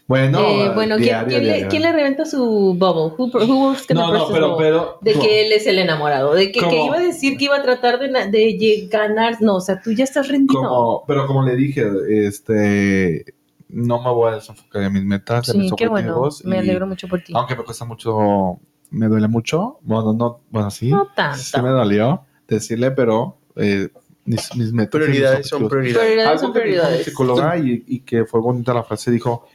[0.07, 1.69] Bueno, Eh, bueno, ¿quién, diario, quién le, diario.
[1.69, 3.15] quién le reventa su bubble?
[3.19, 4.99] Who, who was No, no, pero, pero.
[5.03, 5.21] De no.
[5.21, 7.99] que él es el enamorado, de que, que iba a decir que iba a tratar
[7.99, 10.61] de, de ganar, no, o sea, tú ya estás rendido.
[10.61, 11.85] Como, pero como le dije,
[12.27, 13.25] este.
[13.69, 17.09] No me voy a desenfocar de mis metas, sí, mis qué bueno, me alegro mucho
[17.09, 17.33] por ti.
[17.35, 18.61] Aunque me cuesta mucho,
[18.91, 19.79] me duele mucho.
[19.83, 20.89] Bueno, no, bueno, sí.
[20.91, 21.37] No tanto.
[21.39, 23.89] Sí me dolió decirle, pero eh,
[24.25, 24.93] mis, mis metas.
[24.93, 25.99] Prioridades son prioridades.
[26.07, 27.05] Prioridades Algo son que me dijo mi prioridades.
[27.07, 29.49] psicóloga y, y que fue bonita la frase, dijo,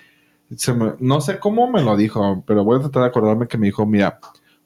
[0.56, 3.58] se me- no sé cómo me lo dijo, pero voy a tratar de acordarme que
[3.58, 4.20] me dijo, mira,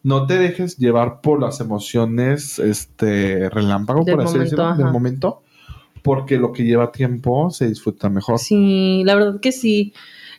[0.03, 4.93] no te dejes llevar por las emociones, este, relámpago, Del por así momento, decirlo, del
[4.93, 5.41] momento,
[6.03, 8.37] porque lo que lleva tiempo se disfruta mejor.
[8.39, 9.93] Sí, la verdad que sí.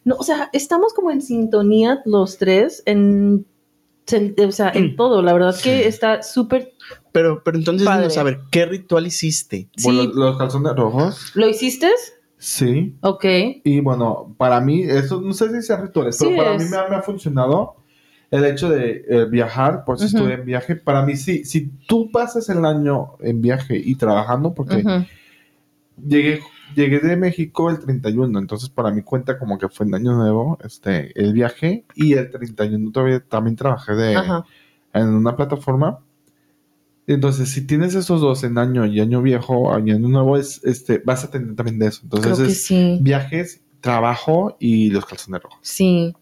[0.04, 3.44] No, o sea, estamos como en sintonía los tres en,
[4.46, 4.96] o sea, en Mm.
[4.96, 5.20] todo.
[5.22, 6.74] La verdad que está súper.
[7.10, 8.02] Pero, pero entonces, Padre.
[8.02, 9.68] dinos, a ver, ¿qué ritual hiciste?
[9.82, 10.10] Bueno, Sí.
[10.14, 11.88] los calzones rojos, ¿Lo hiciste?
[12.46, 12.96] Sí.
[13.00, 13.24] Ok.
[13.64, 16.64] Y bueno, para mí, eso no sé si sean rituales, pero para es.
[16.64, 17.76] mí me ha, me ha funcionado
[18.30, 20.16] el hecho de eh, viajar, por si Ujú.
[20.16, 20.76] estuve en viaje.
[20.76, 24.84] Para mí, sí, si tú pasas el año en viaje y trabajando, porque
[26.06, 26.40] llegué,
[26.74, 30.58] llegué de México el 31, entonces para mí cuenta como que fue en Año Nuevo
[30.64, 34.44] este, el viaje y el 31 todavía también trabajé de, Ajá.
[34.92, 35.98] en una plataforma.
[37.06, 41.24] Entonces, si tienes esos dos en año y año viejo, año nuevo, es, este, vas
[41.24, 42.00] a tener también de eso.
[42.02, 42.98] Entonces, es sí.
[43.00, 45.58] viajes, trabajo y los calzones rojos.
[45.62, 46.14] Sí.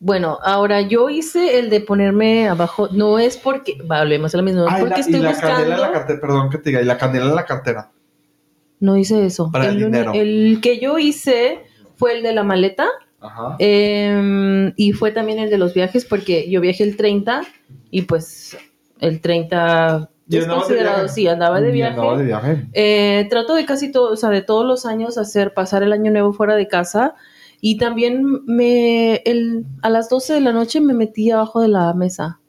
[0.00, 2.88] Bueno, ahora yo hice el de ponerme abajo.
[2.92, 3.78] No es porque.
[3.82, 4.60] Volvemos a lo mismo.
[4.60, 5.92] No es Ah, y porque la, y estoy la canela en la buscando.
[5.98, 7.90] cartera, perdón que te diga, y la canela en la cartera.
[8.80, 9.50] No hice eso.
[9.50, 10.12] Para el dinero.
[10.14, 11.60] el que yo hice
[11.96, 12.86] fue el de la maleta.
[13.20, 13.56] Ajá.
[13.58, 17.42] Em, y fue también el de los viajes porque yo viajé el 30
[17.90, 18.56] y pues
[19.00, 21.14] el 30 ¿Y es andabas de considerado, viaje?
[21.14, 21.92] sí, andaba de viaje.
[21.92, 22.66] andaba de viaje.
[22.72, 26.10] Eh, trato de casi todo, o sea, de todos los años hacer pasar el año
[26.10, 27.14] nuevo fuera de casa
[27.60, 31.92] y también me el, a las 12 de la noche me metí abajo de la
[31.94, 32.40] mesa.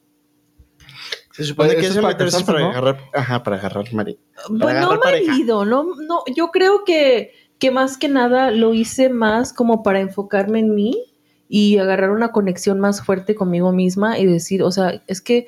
[1.32, 2.70] Se supone que eso es para meterse para ¿no?
[2.70, 4.18] agarrar, ajá, para agarrar marido.
[4.50, 5.32] Bueno, no agarrar pareja.
[5.32, 10.00] marido, no, no, yo creo que, que más que nada lo hice más como para
[10.00, 11.14] enfocarme en mí
[11.48, 15.46] y agarrar una conexión más fuerte conmigo misma y decir, o sea, es que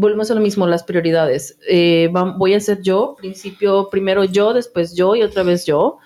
[0.00, 1.58] volvemos a lo mismo, las prioridades.
[1.68, 5.98] Eh, voy a ser yo, principio, primero yo, después yo y otra vez yo.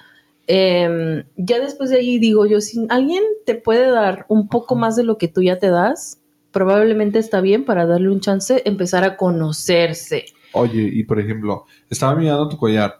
[0.48, 4.96] Em, ya después de ahí digo yo, si alguien te puede dar un poco más
[4.96, 9.04] de lo que tú ya te das, probablemente está bien para darle un chance, empezar
[9.04, 10.26] a conocerse.
[10.52, 12.98] Oye, y por ejemplo, estaba mirando tu collar.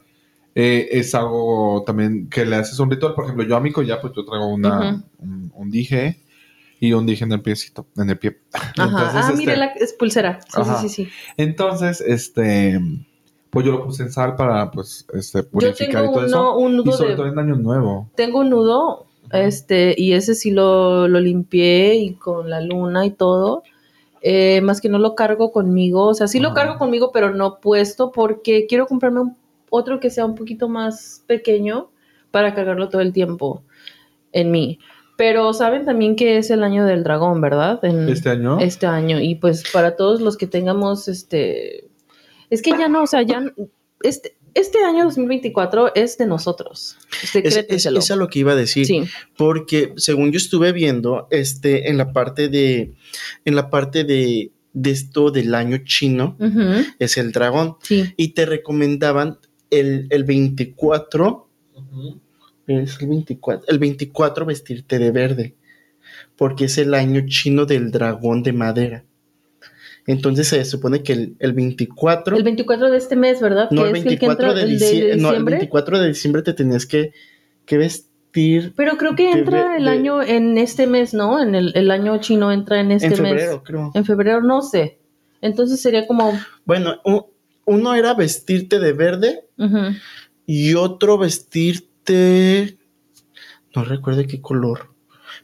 [0.54, 3.14] Eh, es algo también que le haces un ritual.
[3.14, 6.23] Por ejemplo, yo a mi collar, pues yo traigo una, un dije
[6.88, 8.38] y un dije en el piecito, en el pie.
[8.52, 8.84] Ajá.
[8.84, 10.40] Entonces, ah, este, mire, la, es pulsera.
[10.42, 10.80] Sí, Ajá.
[10.80, 11.10] sí, sí, sí.
[11.36, 12.80] Entonces, este,
[13.50, 16.54] pues yo lo puse en sal para, pues, este, Yo purificar y todo eso.
[16.54, 17.32] uno, un Y nudo sobre todo de...
[17.32, 18.10] en Año Nuevo.
[18.16, 23.10] Tengo un nudo, este, y ese sí lo, lo limpié y con la luna y
[23.10, 23.62] todo.
[24.26, 26.06] Eh, más que no lo cargo conmigo.
[26.06, 29.36] O sea, sí lo cargo conmigo, pero no puesto porque quiero comprarme un-
[29.70, 31.90] otro que sea un poquito más pequeño
[32.30, 33.62] para cargarlo todo el tiempo
[34.32, 34.78] en mí.
[35.16, 37.78] Pero saben también que es el año del dragón, ¿verdad?
[37.84, 38.58] En- Este año.
[38.60, 39.20] este año.
[39.20, 41.88] Y pues para todos los que tengamos este.
[42.50, 43.42] Es que ya no, o sea, ya.
[44.02, 46.96] Este, este año 2024 es de nosotros.
[47.34, 48.86] Es, es, es a lo que iba a decir.
[48.86, 49.02] Sí.
[49.36, 52.94] Porque según yo estuve viendo, este, en la parte de,
[53.44, 57.76] en la parte de, de esto del año chino, Ujú, es el dragón.
[57.82, 58.04] Sí.
[58.16, 59.38] Y te recomendaban
[59.70, 61.48] el, el 24,
[62.66, 65.54] es el 24, el 24 vestirte de verde,
[66.36, 69.04] porque es el año chino del dragón de madera.
[70.06, 73.70] Entonces se supone que el, el 24, El 24 de este mes, ¿verdad?
[73.70, 75.54] no, el es el que 24 entra de, el dicie- de no, el diciembre.
[75.56, 77.12] 24 de diciembre te tenías que,
[77.64, 81.40] que vestir Pero creo que entra el año en este mes, ¿no?
[81.42, 83.30] En el, el año chino entra en este en mes.
[83.32, 83.92] febrero, creo.
[83.94, 84.98] En febrero, no sé.
[85.40, 86.38] Entonces sería como.
[86.66, 87.26] Bueno, u-
[87.64, 89.46] uno era vestirte de verde
[90.46, 91.88] y otro vestirte.
[92.12, 94.94] No recuerdo qué color.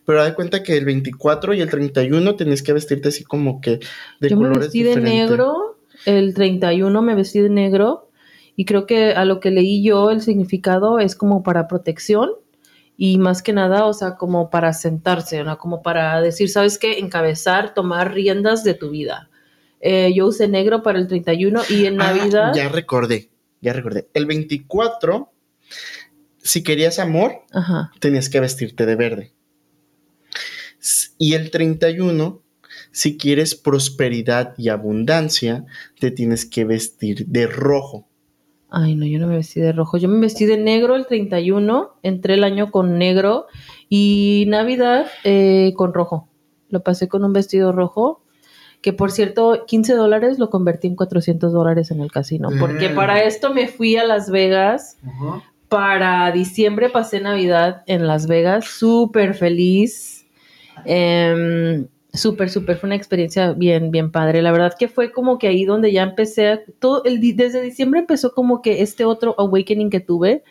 [0.04, 3.80] Pero da cuenta que el 24 y el 31 tenías que vestirte así como que
[4.20, 8.10] de Yo me colores vestí de negro, el 31 me vestí de negro
[8.56, 12.30] y creo que a lo que leí yo el significado es como para protección
[12.96, 15.56] y más que nada, o sea, como para sentarse, ¿no?
[15.58, 16.98] como para decir, ¿sabes qué?
[16.98, 19.30] Encabezar, tomar riendas de tu vida.
[19.80, 22.52] Eh, yo usé negro para el 31 y en Ah, Navidad...
[22.54, 23.30] ya recordé,
[23.62, 24.08] ya recordé.
[24.12, 25.32] El 24,
[26.42, 27.90] si querías amor, Ajá.
[28.00, 29.32] tenías que vestirte de verde.
[31.18, 32.40] Y el 31,
[32.90, 35.64] si quieres prosperidad y abundancia,
[35.98, 38.06] te tienes que vestir de rojo.
[38.70, 39.98] Ay, no, yo no me vestí de rojo.
[39.98, 43.46] Yo me vestí de negro el 31, entré el año con negro
[43.88, 46.28] y Navidad eh, con rojo.
[46.68, 48.22] Lo pasé con un vestido rojo,
[48.80, 52.48] que por cierto, 15 dólares lo convertí en 400 dólares en el casino.
[52.60, 52.94] Porque Mm.
[52.94, 54.96] para esto me fui a Las Vegas.
[55.04, 55.42] Ajá.
[55.70, 60.26] Para diciembre pasé Navidad en Las Vegas, súper feliz.
[60.84, 64.42] Em, súper, súper, fue una experiencia bien, bien padre.
[64.42, 68.00] La verdad que fue como que ahí donde ya empecé, a- todo el, desde diciembre
[68.00, 70.42] empezó como que este otro awakening que tuve.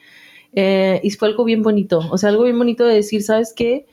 [0.54, 3.86] eh, y fue algo bien bonito, o sea, algo bien bonito de decir, ¿sabes qué?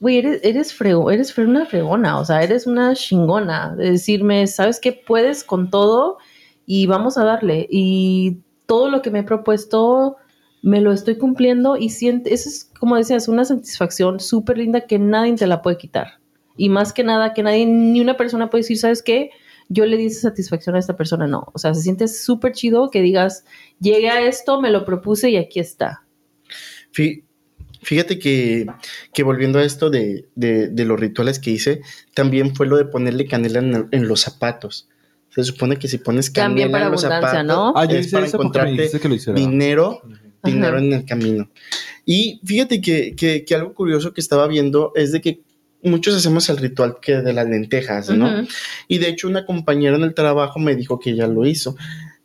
[0.00, 3.74] Güey, eres, eres, frego, eres una fregona, o sea, eres una chingona.
[3.74, 4.92] De decirme, ¿sabes qué?
[4.92, 6.18] Puedes con todo
[6.66, 7.66] y vamos a darle.
[7.70, 10.18] Y todo lo que me he propuesto
[10.60, 14.98] me lo estoy cumpliendo y siente, eso es como decías, una satisfacción súper linda que
[14.98, 16.20] nadie te la puede quitar.
[16.56, 19.30] Y más que nada, que nadie, ni una persona puede decir, ¿sabes qué?
[19.70, 21.46] Yo le di satisfacción a esta persona, no.
[21.54, 23.44] O sea, se siente súper chido que digas,
[23.80, 26.04] llegué a esto, me lo propuse y aquí está.
[26.92, 28.66] Fíjate que,
[29.14, 31.80] que volviendo a esto de, de, los rituales que hice,
[32.12, 34.88] también fue lo de ponerle canela en los zapatos.
[35.30, 37.72] Se supone que si pones canela para en los abundancia, zapatos, ¿no?
[37.76, 39.38] Ah, es para encontrarte dijiste que lo hiciera.
[39.38, 40.20] dinero, Ajá.
[40.44, 41.50] dinero en el camino.
[42.04, 45.42] Y fíjate que, que, que algo curioso que estaba viendo es de que
[45.82, 48.46] muchos hacemos el ritual que de las lentejas, ¿no?
[48.88, 51.76] Y de hecho una compañera en el trabajo me dijo que ella lo hizo.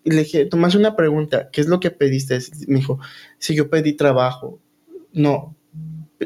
[0.05, 2.39] Y le dije, Tomás, una pregunta, ¿qué es lo que pediste?
[2.67, 2.99] Me dijo,
[3.37, 4.59] si yo pedí trabajo.
[5.13, 5.55] No,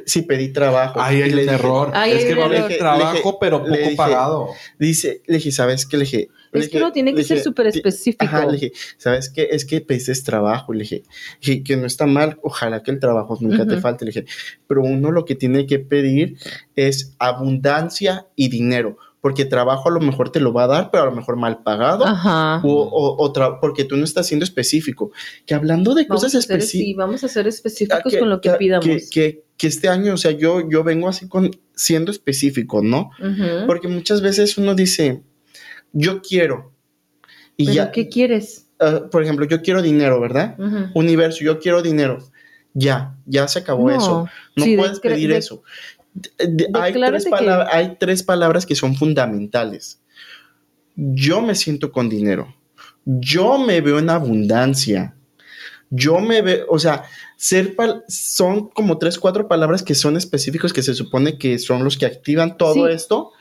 [0.06, 1.02] sí pedí trabajo.
[1.02, 1.92] Ahí hay un dije- error.
[2.08, 4.48] Es que va a haber trabajo, dije- pero le poco dije- pagado.
[4.80, 5.98] Dice, le dije, ¿sabes qué?
[5.98, 6.30] Le dije.
[6.58, 8.26] Le Es que uno tiene que ser súper específico.
[8.26, 9.48] Ajá, le dije, ¿sabes qué?
[9.52, 10.74] Es que pediste trabajo.
[10.74, 11.04] Le dije,
[11.42, 14.06] dije, que no está mal, ojalá que el trabajo nunca te falte.
[14.06, 14.26] Le dije,
[14.68, 16.38] pero uno lo que tiene que pedir
[16.76, 21.04] es abundancia y dinero, porque trabajo a lo mejor te lo va a dar, pero
[21.04, 22.06] a lo mejor mal pagado.
[22.06, 22.62] Ajá.
[22.64, 25.12] O, o- porque tú no estás siendo específico.
[25.46, 26.98] Que hablando de Vamos cosas ser, sí, específicas.
[26.98, 28.86] vamos a ser específicos con lo que, pidamos.
[28.86, 33.10] Que, que- que este año, o sea, yo, yo vengo así con siendo específico, ¿no?
[33.66, 35.24] Porque muchas veces uno dice,
[35.94, 36.74] yo quiero.
[37.56, 38.68] Y ¿Pero ya, qué quieres?
[38.80, 40.56] ah, por ejemplo, yo quiero dinero, ¿verdad?
[40.94, 42.20] Universo, yo quiero dinero.
[42.74, 44.28] Ya, ya se acabó eso.
[44.56, 45.64] No Sí, puedes pedir de- eso.
[46.14, 46.30] De-
[46.68, 50.00] de- hay, tres que- hay tres palabras que son fundamentales.
[50.96, 52.54] Yo me siento con dinero.
[53.06, 55.16] Yo me veo en abundancia.
[55.90, 57.04] Yo me veo, o sea,
[57.38, 57.76] ser
[58.10, 62.06] son como tres, cuatro palabras que son específicos que se supone que son los que
[62.06, 62.94] activan todo Sí.
[62.94, 63.32] esto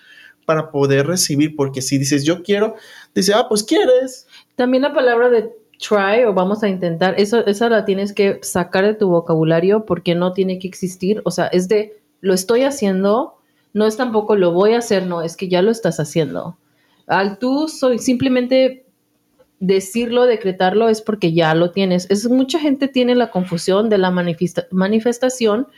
[0.47, 2.77] para poder recibir, porque si dices yo quiero,
[3.15, 4.27] dice, ah, pues quieres.
[4.55, 8.87] También la palabra de try o vamos a intentar, eso, esa la tienes que sacar
[8.87, 11.21] de tu vocabulario porque no tiene que existir.
[11.25, 13.37] O sea, es de lo estoy haciendo,
[13.75, 16.57] no es tampoco lo voy a hacer, no, es que ya lo estás haciendo.
[17.07, 18.87] Al tú soy simplemente
[19.61, 22.11] decirlo, decretarlo, es porque ya lo tienes.
[22.11, 25.69] Es, mucha gente tiene la confusión de la manifesta- manifestación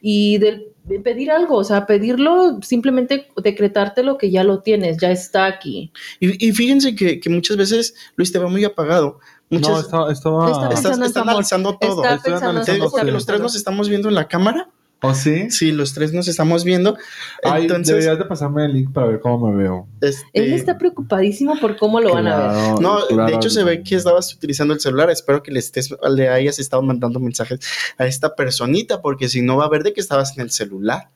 [0.00, 4.98] y del- de pedir algo, o sea, pedirlo, simplemente decretarte lo que ya lo tienes,
[4.98, 5.90] ya está aquí.
[6.20, 9.18] Y, y fíjense que, que muchas veces Luis te ve muy apagado.
[9.50, 10.12] Muchas, No, estaba.
[10.12, 10.50] estaba...
[10.50, 12.02] Está estás, analizando todo.
[12.04, 14.68] Está Estoy Te digo los tres nos estamos viendo en la cámara.
[15.02, 15.50] ¿Oh, sí?
[15.50, 16.96] Sí, los tres nos estamos viendo.
[17.44, 19.86] Ay, Entonces, deberías de pasarme el link para ver cómo me veo.
[20.00, 22.80] este, Él está preocupadísimo por cómo lo van a ver.
[22.80, 23.26] No, claro.
[23.30, 25.10] de hecho se ve que estabas utilizando el celular.
[25.10, 27.60] Espero que le estés, le hayas estado mandando mensajes
[27.98, 31.10] a esta personita, porque si no va a ver de que estabas en el celular.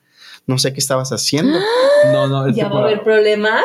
[0.46, 1.58] No sé qué estabas haciendo.
[2.14, 3.62] No, no, es ¿Ya va a haber problemas?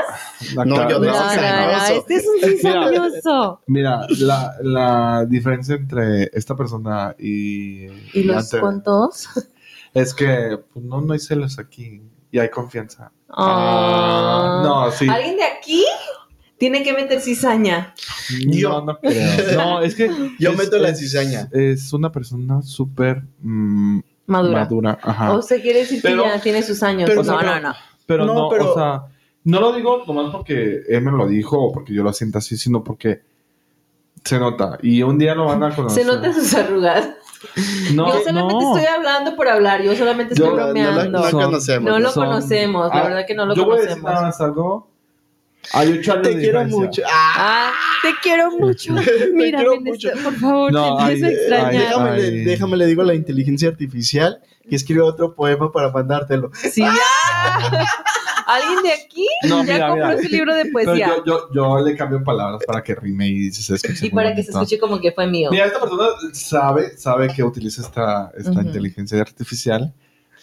[0.56, 2.52] la No, cara- yo No, no, este es un Mira.
[2.90, 3.62] cizañoso.
[3.66, 9.30] Mira, la, la diferencia entre esta persona y, ¿Y los cuantos?
[9.96, 13.12] Es que pues, no, no hay celos aquí y hay confianza.
[13.30, 14.62] Ah.
[14.64, 15.08] No, sí.
[15.10, 15.84] ¿Alguien de aquí?
[16.58, 17.94] Tiene que meter cizaña.
[18.48, 18.70] Yo.
[18.70, 19.58] No, no creo.
[19.58, 20.08] No, es que.
[20.40, 21.50] Yo es- meto la cizaña.
[21.52, 24.60] Es una persona súper mm, Madura.
[24.62, 25.00] madura.
[25.02, 25.34] Ajá.
[25.34, 27.10] O sea, quiere decir Pero- que ya tiene sus años.
[27.10, 27.74] pero no, no, no, no.
[28.06, 29.04] Pero No, no, pero- o sea,
[29.44, 32.58] no lo digo nomás porque él me lo dijo o porque yo lo siento así,
[32.58, 33.22] sino porque
[34.24, 34.78] se nota.
[34.82, 36.04] Y un día lo van a conocer.
[36.04, 37.10] Se notan sus arrugas.
[37.94, 38.76] No, yo solamente no.
[38.78, 39.82] estoy hablando por hablar.
[39.82, 41.10] Yo solamente estoy Yo- No, no, bromeando.
[41.20, 41.92] no Son- conocemos.
[41.92, 44.12] No lo Son- conocemos, la Ah, verdad que no lo yo voy a decir conocemos.
[44.12, 44.88] nada más algo.
[45.74, 46.78] Años Te quiero diferencia.
[46.80, 47.02] mucho.
[47.08, 47.34] Ah,
[47.68, 47.72] Ah,
[48.04, 48.94] te quiero mucho.
[49.34, 49.64] Mira,
[50.24, 51.72] por favor, No, te empiezo a extrañar.
[51.72, 52.44] ay, déjame, le, Ay.
[52.46, 56.52] déjame le digo a la inteligencia artificial que escribe otro poema para mandártelo.
[56.54, 56.92] Sí, ya.
[58.46, 59.26] ¿Alguien de aquí?
[59.48, 60.22] No, ya mira, compró mira.
[60.22, 61.08] su libro de poesía.
[61.08, 64.44] yo, yo, yo le cambio palabras para que rime y se escuche y para que
[64.44, 65.50] se escuche como que fue mío.
[65.52, 69.94] Mira, esta persona sabe, sabe que utiliza esta, esta inteligencia artificial,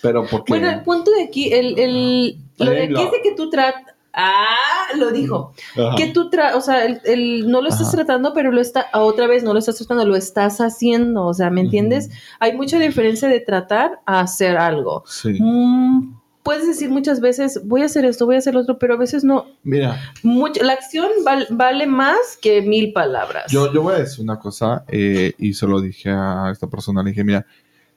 [0.00, 0.52] pero porque...
[0.52, 3.84] Bueno, el punto de aquí, el, el, lo de aquí es de que tú tratas.
[4.14, 5.54] Ah, lo dijo.
[5.74, 5.96] Ajá.
[5.96, 7.96] Que tú tratas, o sea, el, el- no lo estás Ajá.
[7.96, 11.24] tratando, pero lo está, otra vez no lo estás tratando, lo estás haciendo.
[11.24, 12.10] O sea, ¿me entiendes?
[12.38, 15.02] Hay mucha diferencia de tratar a hacer algo.
[15.06, 15.38] Sí.
[15.40, 18.94] Mm, puedes decir muchas veces, voy a hacer esto, voy a hacer lo otro, pero
[18.94, 19.46] a veces no.
[19.62, 23.50] Mira, Mucho, la acción val- vale más que mil palabras.
[23.52, 27.02] yo, yo voy a decir una cosa eh, y se lo dije a esta persona,
[27.02, 27.46] le dije, mira,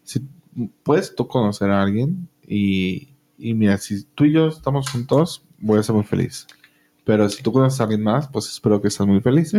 [0.04, 0.22] si
[0.84, 5.80] puedes tú conocer a alguien y, y mira, si tú y yo estamos juntos, voy
[5.80, 6.46] a ser muy feliz.
[7.06, 9.54] Pero si tú conoces a alguien más, pues espero que estés muy feliz.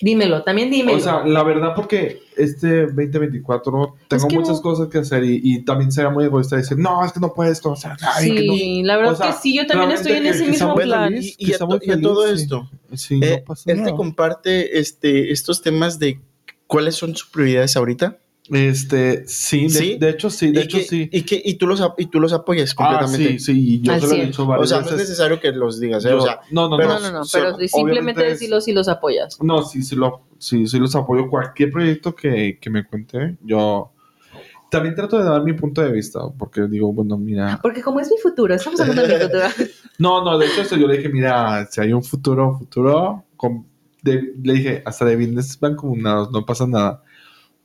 [0.00, 0.96] Dímelo, también dímelo.
[0.96, 5.40] O sea, la verdad, porque este 2024 tengo que muchas no- cosas que hacer y,
[5.42, 8.34] y también sería muy egoísta decir, no, es que no puedes conocer a nadie.
[8.36, 8.54] que no".
[8.54, 11.14] sí, la verdad O sea, que sí, yo también estoy en ese que mismo plan.
[11.16, 12.44] Y, y que a, y todo feliz, sí.
[12.44, 16.20] esto, Sí, eh, no pasa él te comparte este, estos temas de
[16.68, 18.18] ¿cuáles son sus prioridades ahorita?
[18.50, 19.96] Este, sí, de, ¿Sí?
[19.98, 21.08] de hecho sí, de ¿Y hecho que- sí.
[21.12, 23.38] Y, que, y, tú los, y tú los apoyas Ah, completamente.
[23.40, 25.08] sí, sí, yo Al se lo he dicho o varias sea, no es veces.
[25.08, 26.10] necesario que los digas, ¿eh?
[26.10, 27.00] Yo- o sea, no, no, pero- no.
[27.00, 29.36] no, no, pero simplemente decirlo si los apoyas.
[29.42, 31.28] No, sí, sí, lo, sí, sí los apoyo.
[31.28, 33.90] Cualquier proyecto que, que me cuente, yo
[34.70, 37.58] también trato de dar mi punto de vista, porque digo, bueno, mira.
[37.62, 39.44] Porque como es mi futuro, estamos hablando de mi futuro.
[39.98, 43.64] No, no, de hecho, eso yo le dije, mira, si hay un futuro, futuro, con-
[44.02, 47.02] de- le dije, hasta de bienes mancomunados, no pasa nada.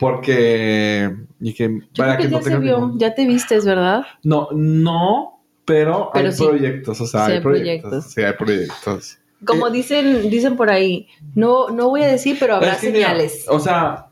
[0.01, 3.65] Porque dije, Yo para creo que, que no ya se vio, ningún- ya te vistes,
[3.65, 4.01] ¿verdad?
[4.23, 6.43] No, no, pero, Pero hay sí.
[6.43, 7.89] proyectos, o sea, Sí hay hay proyectos.
[7.89, 8.13] proyectos.
[8.13, 9.17] Sí, hay proyectos.
[9.45, 13.45] Como dicen, dicen por ahí, no, no voy a decir, pero habrá mira, señales.
[13.47, 14.07] o sea,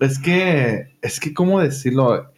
[0.00, 2.30] es que, es que, ¿cómo decirlo?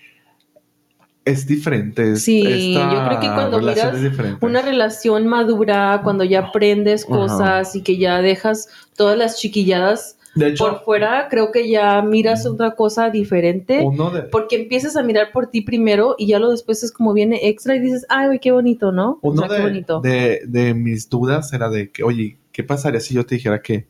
[1.27, 2.13] Es diferente.
[2.13, 3.95] es- Sí, esta yo creo que cuando miras.
[4.43, 10.49] Una relación madura, cuando ya aprendes cosas y que ya dejas todas las chiquilladas de
[10.49, 13.81] hecho, por fuera, creo que ya miras otra cosa diferente.
[13.85, 17.13] uno de, Porque empiezas a mirar por ti primero y ya lo después es como
[17.13, 19.19] viene extra y dices, ay, qué bonito, ¿no?
[19.23, 20.01] O sea, qué de, bonito.
[20.01, 23.87] de, de mis dudas era de que, oye, ¿qué pasaría si yo te dijera que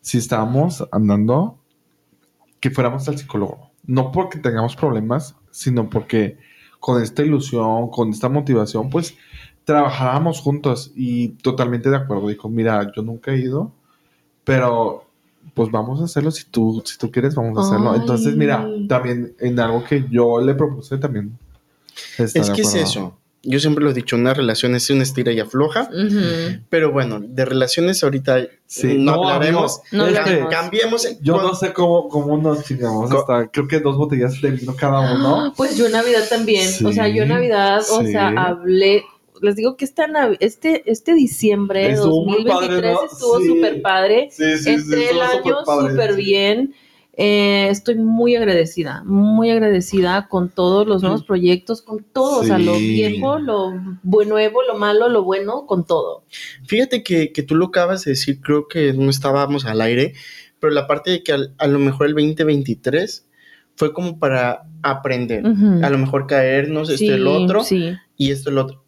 [0.00, 1.58] si estábamos andando,
[2.60, 3.70] que fuéramos al psicólogo?
[3.84, 6.38] No porque tengamos problemas, sino porque
[6.80, 9.16] con esta ilusión, con esta motivación, pues
[9.64, 12.28] trabajáramos juntos y totalmente de acuerdo.
[12.28, 13.72] Dijo, mira, yo nunca he ido,
[14.44, 15.05] pero
[15.54, 17.92] pues vamos a hacerlo si tú, si tú quieres, vamos a hacerlo.
[17.92, 18.00] Ay.
[18.00, 21.38] Entonces, mira, también en algo que yo le propuse también.
[22.18, 23.16] es que es eso.
[23.48, 25.88] Yo siempre lo he dicho, una relación es una estira y afloja.
[26.68, 29.80] Pero bueno, de relaciones ahorita Sí, no, no, hablaremos.
[29.92, 30.50] No Este, hablaremos.
[30.52, 31.08] Cambiemos.
[31.20, 33.12] Yo cuando- no sé cómo, cómo nos chingamos.
[33.12, 35.52] Hasta creo que dos botellas de vino cada uno.
[35.56, 36.68] Pues yo en Navidad también.
[36.84, 39.04] O sea, yo en Sí, Navidad, o sea, hablé.
[39.42, 40.06] Les digo que esta
[40.40, 43.04] este, este diciembre de Estuvo muy 2023 padre, ¿no?
[43.12, 43.46] estuvo Sí.
[43.48, 44.28] súper padre.
[44.30, 46.74] Sí, el año súper bien.
[47.18, 52.58] Eh, estoy muy agradecida, muy agradecida con todos los nuevos proyectos, con todo, o sea,
[52.58, 53.72] lo viejo, lo
[54.02, 56.24] nuevo, lo malo, lo bueno, con todo.
[56.66, 60.12] Fíjate que, que tú lo acabas de decir, creo que no estábamos al aire,
[60.60, 63.26] pero la parte de que al- a lo mejor el 2023
[63.76, 65.44] fue como para aprender.
[65.82, 67.94] A lo mejor caernos, este, Sí, el otro, Sí.
[68.18, 68.84] y esto, el otro.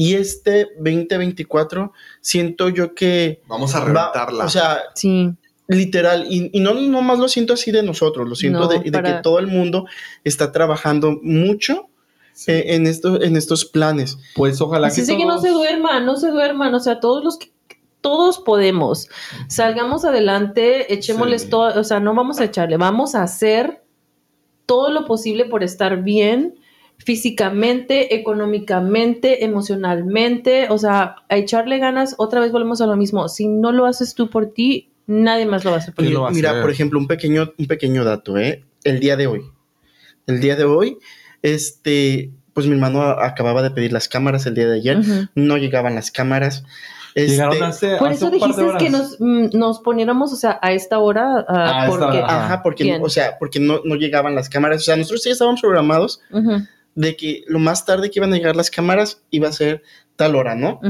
[0.00, 4.44] Y este 2024, siento yo que Vamos a va, reventarla.
[4.44, 5.30] o sea, Sí,
[5.66, 8.92] literal, y, y no nomás lo siento así de nosotros, lo siento No, de, de
[8.92, 9.86] para- que todo el mundo
[10.22, 11.88] está trabajando mucho
[12.32, 12.52] Sí.
[12.52, 14.16] eh, en, esto, en estos planes.
[14.36, 17.00] pues ojalá que, es de que no todos- se duerman, no se duerman, o sea,
[17.00, 17.50] todos los que
[18.00, 19.08] todos podemos.
[19.48, 21.48] Salgamos adelante, echémosles Sí.
[21.50, 23.82] todo, o sea, no vamos a echarle, vamos a hacer
[24.66, 26.54] todo lo posible por estar bien
[26.98, 33.28] físicamente, económicamente, emocionalmente, o sea, a echarle ganas, otra vez volvemos a lo mismo.
[33.28, 36.16] Si no lo haces tú por ti, nadie más lo va a hacer por ¿Quién
[36.16, 36.22] ti.
[36.32, 36.62] Mira, hacer?
[36.62, 38.64] por ejemplo, un pequeño, un pequeño dato, ¿eh?
[38.84, 39.42] El día de hoy.
[40.26, 40.98] El día de hoy,
[41.42, 44.98] este, pues mi hermano acababa de pedir las cámaras el día de ayer.
[45.34, 46.64] No llegaban las cámaras.
[47.14, 50.72] Este, Llegaron hace, Por hace eso dijiste que nos, mm, nos poniéramos, o sea, a
[50.72, 52.18] esta hora, ah, A esta porque...
[52.18, 52.44] hora.
[52.44, 53.02] Ajá, porque, ¿Quién?
[53.02, 54.82] o sea, porque no, no llegaban las cámaras.
[54.82, 56.62] O sea, nosotros ya estábamos programados Ujú,
[56.94, 59.82] de que lo más tarde que iban a llegar las cámaras iba a ser
[60.16, 60.80] tal hora, ¿no?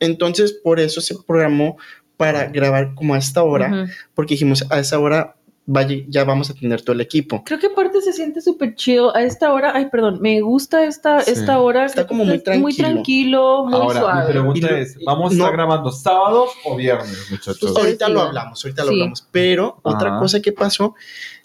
[0.00, 1.76] Entonces, por eso se programó
[2.16, 6.54] para grabar como a esta hora, porque dijimos, a esa hora vaya, ya vamos a
[6.54, 7.42] tener todo el equipo.
[7.44, 9.72] Creo que aparte se siente súper chido a esta hora.
[9.74, 11.30] Ay, perdón, me gusta esta, Sí.
[11.30, 11.86] esta hora.
[11.86, 12.88] Está como muy está Muy tranquilo.
[12.92, 14.30] tranquilo, muy Ahora, mi suave.
[14.32, 17.62] pregunta Y lo- es, ¿vamos a estar grabando sábados o viernes, muchachos?
[17.62, 18.94] Ustedes ahorita lo hablamos, ahorita lo Sí.
[18.96, 19.26] hablamos.
[19.30, 20.94] Pero otra cosa que pasó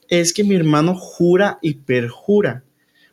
[0.10, 2.64] es que mi hermano jura y perjura.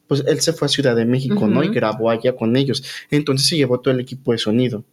[0.08, 1.62] Pues él se fue a Ciudad de México, ¿no?
[1.64, 2.84] Y grabó allá con ellos.
[3.10, 4.84] Entonces se llevó todo el equipo de sonido.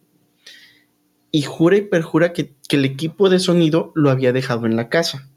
[1.30, 4.88] Y jura y perjura que, que el equipo de sonido lo había dejado en la
[4.88, 5.28] casa.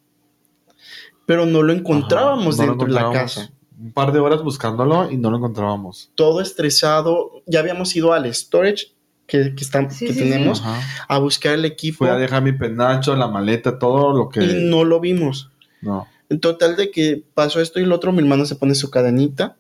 [1.25, 3.51] Pero no lo encontrábamos Ajá, no lo dentro de la casa.
[3.79, 6.11] Un par de horas buscándolo y no lo encontrábamos.
[6.15, 7.43] Todo estresado.
[7.45, 8.87] Ya habíamos ido al storage
[9.27, 10.63] que, que, está- Sí, que sí, tenemos
[11.07, 11.99] a buscar el equipo.
[11.99, 14.43] Fui a dejar mi penacho, la maleta, todo lo que...
[14.43, 15.51] y no lo vimos.
[15.81, 16.07] no.
[16.29, 19.56] En total de que pasó esto y lo otro, mi hermano se pone su cadenita,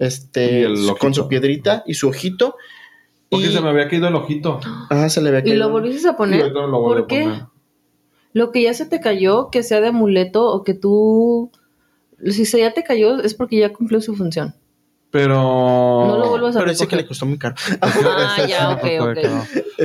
[0.00, 0.66] este,
[0.98, 2.56] con su piedrita y su ojito.
[3.28, 4.58] Porque y, se me había caído el ojito.
[4.90, 6.42] ah, se le ve ¿Y lo volviste a Y poner?
[6.42, 7.22] ahorita lo ¿Por qué?
[7.22, 7.42] poner.
[8.32, 11.52] Lo que ya se te cayó, que sea de amuleto o que tú...
[12.26, 14.54] Si se ya te cayó es porque ya cumplió su función.
[15.12, 15.34] Pero...
[15.36, 17.54] No lo vuelvas a Pero dice que le costó muy caro.
[17.80, 19.18] Ah, ya, ok, ok.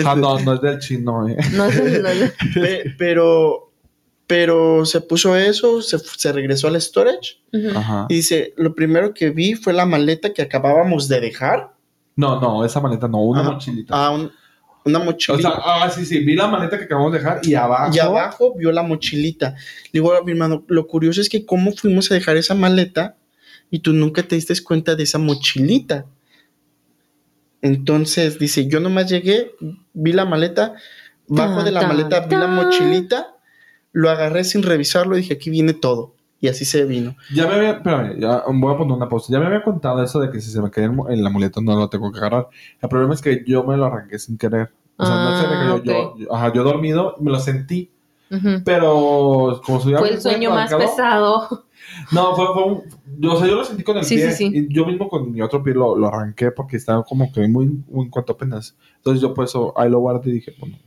[0.05, 1.37] Ah, no, no es del chino, eh.
[1.53, 3.64] No es- no es- Pe- pero,
[4.27, 7.37] pero se puso eso, se, se regresó al storage.
[7.75, 8.05] Ajá.
[8.09, 11.73] y dice, lo primero que vi fue la maleta que acabábamos de dejar.
[12.15, 13.93] No, no, esa maleta no, una mochilita.
[13.95, 14.31] Ah, un-
[14.85, 15.49] una O mochilita.
[15.51, 17.91] sea, ah, sí, sí, vi la maleta que acabamos de dejar y abajo.
[17.95, 19.51] y abajo vio la mochilita.
[19.85, 23.15] Le digo a mi hermano, lo curioso es que cómo fuimos a dejar esa maleta
[23.71, 26.05] y tú nunca te diste cuenta de esa mochilita.
[27.61, 29.51] Entonces dice, yo nomás llegué,
[29.93, 30.75] vi la maleta,
[31.27, 33.34] bajo de la maleta vi la mochilita,
[33.95, 36.13] lo agarré sin revisarlo y dije, aquí viene todo.
[36.41, 37.15] Y así se vino.
[37.33, 39.31] Ya me había, espérame, ya voy a poner una pausa.
[39.31, 41.75] Ya me había contado eso de que si se me cae el, el amuleto no
[41.77, 42.49] lo tengo que agarrar.
[42.81, 44.69] El problema es que yo me lo arranqué sin querer.
[44.97, 45.75] O sea, no se me Ah, cayó.
[45.75, 45.83] ok.
[45.85, 47.89] Yo, yo- ajá, yo dormido, me lo sentí,
[48.29, 48.61] Ujú.
[48.65, 51.63] pero como si hubiera Fue el sueño más pesado.
[52.11, 52.83] No, fue, fue un,
[53.19, 54.31] yo, o sea, yo lo sentí con el Sí, pie.
[54.31, 54.51] sí, sí.
[54.69, 57.67] Y yo mismo con mi otro pie lo, lo arranqué porque estaba como que muy,
[57.89, 58.75] muy en cuanto apenas.
[58.97, 60.77] Entonces yo por eso ahí lo guardé y dije, bueno,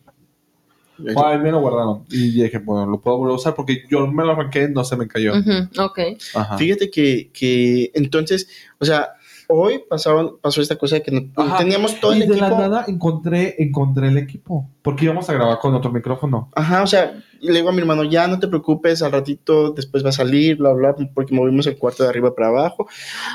[1.16, 2.05] o ahí me lo guardaron.
[2.11, 4.96] Y dije, bueno, lo puedo volver a usar porque yo me lo arranqué, no se
[4.96, 5.32] me cayó.
[5.38, 5.99] Ujú, Ok.
[6.34, 6.57] Ajá.
[6.59, 9.11] Fíjate que, que entonces, o sea,
[9.51, 11.59] hoy pasaron, pasó esta cosa de que no- Ajá.
[11.59, 12.61] teníamos todo el y de la equipo.
[12.61, 14.68] nada encontré, encontré el equipo.
[14.82, 16.51] Porque íbamos a grabar con otro micrófono.
[16.55, 19.70] Ajá, o sea, y le digo a mi hermano, ya no te preocupes, al ratito
[19.70, 22.88] después va a salir, bla, bla, porque movimos el cuarto de arriba para abajo.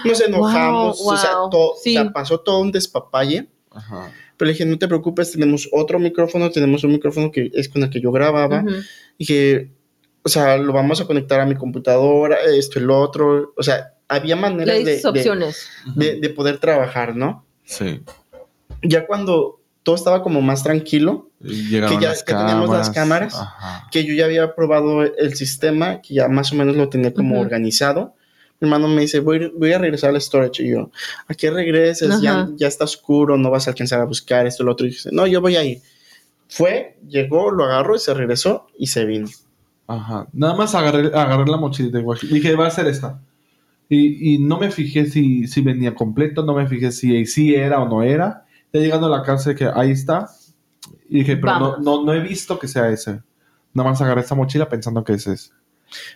[0.05, 1.97] Nos enojamos, Wow, o, sea, wow, todo, sí.
[1.97, 3.47] o sea, pasó todo un despapalle.
[3.71, 4.11] Ajá.
[4.37, 7.83] Pero le dije, no te preocupes, tenemos otro micrófono, tenemos un micrófono que es con
[7.83, 8.61] el que yo grababa.
[8.61, 8.75] Ujú.
[9.17, 9.69] Y que,
[10.23, 13.53] o sea, lo vamos a conectar a mi computadora, esto, el otro.
[13.57, 15.67] O sea, había maneras de, opciones.
[15.95, 17.45] de- de poder trabajar, ¿no?
[17.63, 18.01] Sí.
[18.81, 22.89] Ya cuando todo estaba como más tranquilo, Y llegaron Que ya- las que teníamos las
[22.89, 23.33] cámaras.
[23.35, 23.87] Ajá.
[23.91, 27.39] que yo ya había probado el sistema, que ya más o menos lo tenía como
[27.41, 28.15] organizado.
[28.63, 30.63] Mi hermano me dice, voy, voy a regresar al storage.
[30.63, 30.89] Y yo,
[31.27, 32.21] ¿a qué regreses?
[32.21, 34.85] Ya, ya está oscuro, no vas a alcanzar a buscar esto, lo otro.
[34.87, 35.81] Y dice, no, yo voy a ir.
[36.47, 39.27] Fue, llegó, lo agarró y se regresó y se vino.
[39.85, 40.29] Ajá.
[40.31, 42.19] Nada más agarré, agarré la mochilita igual.
[42.21, 43.19] Dije, va a ser esta.
[43.89, 47.81] Y, y no me fijé si, si venía completo, no me fijé si, si era
[47.81, 48.45] o no era.
[48.71, 50.29] Ya llegando a la casa, que ahí está.
[51.09, 53.21] Y dije, pero no, no, no he visto que sea ese.
[53.73, 55.51] Nada más agarré esta mochila pensando que ese es.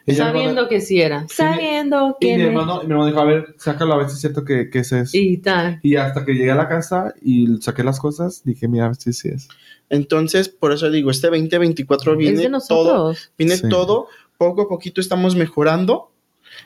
[0.05, 1.21] Y Sabiendo que sí era.
[1.21, 4.15] mi- Sabiendo Y que mi hermano, mi hermano dijo, a ver, sácalo a ver si
[4.15, 5.13] es cierto que, que ese es.
[5.15, 5.79] Y, Y tal.
[5.99, 9.47] hasta que llegué a la casa y saqué las cosas, dije, mira, sí, sí es.
[9.89, 13.69] Entonces, por eso digo, este 2024 Es viene de todo, viene Sí.
[13.69, 14.07] todo,
[14.37, 16.11] poco a poquito estamos mejorando.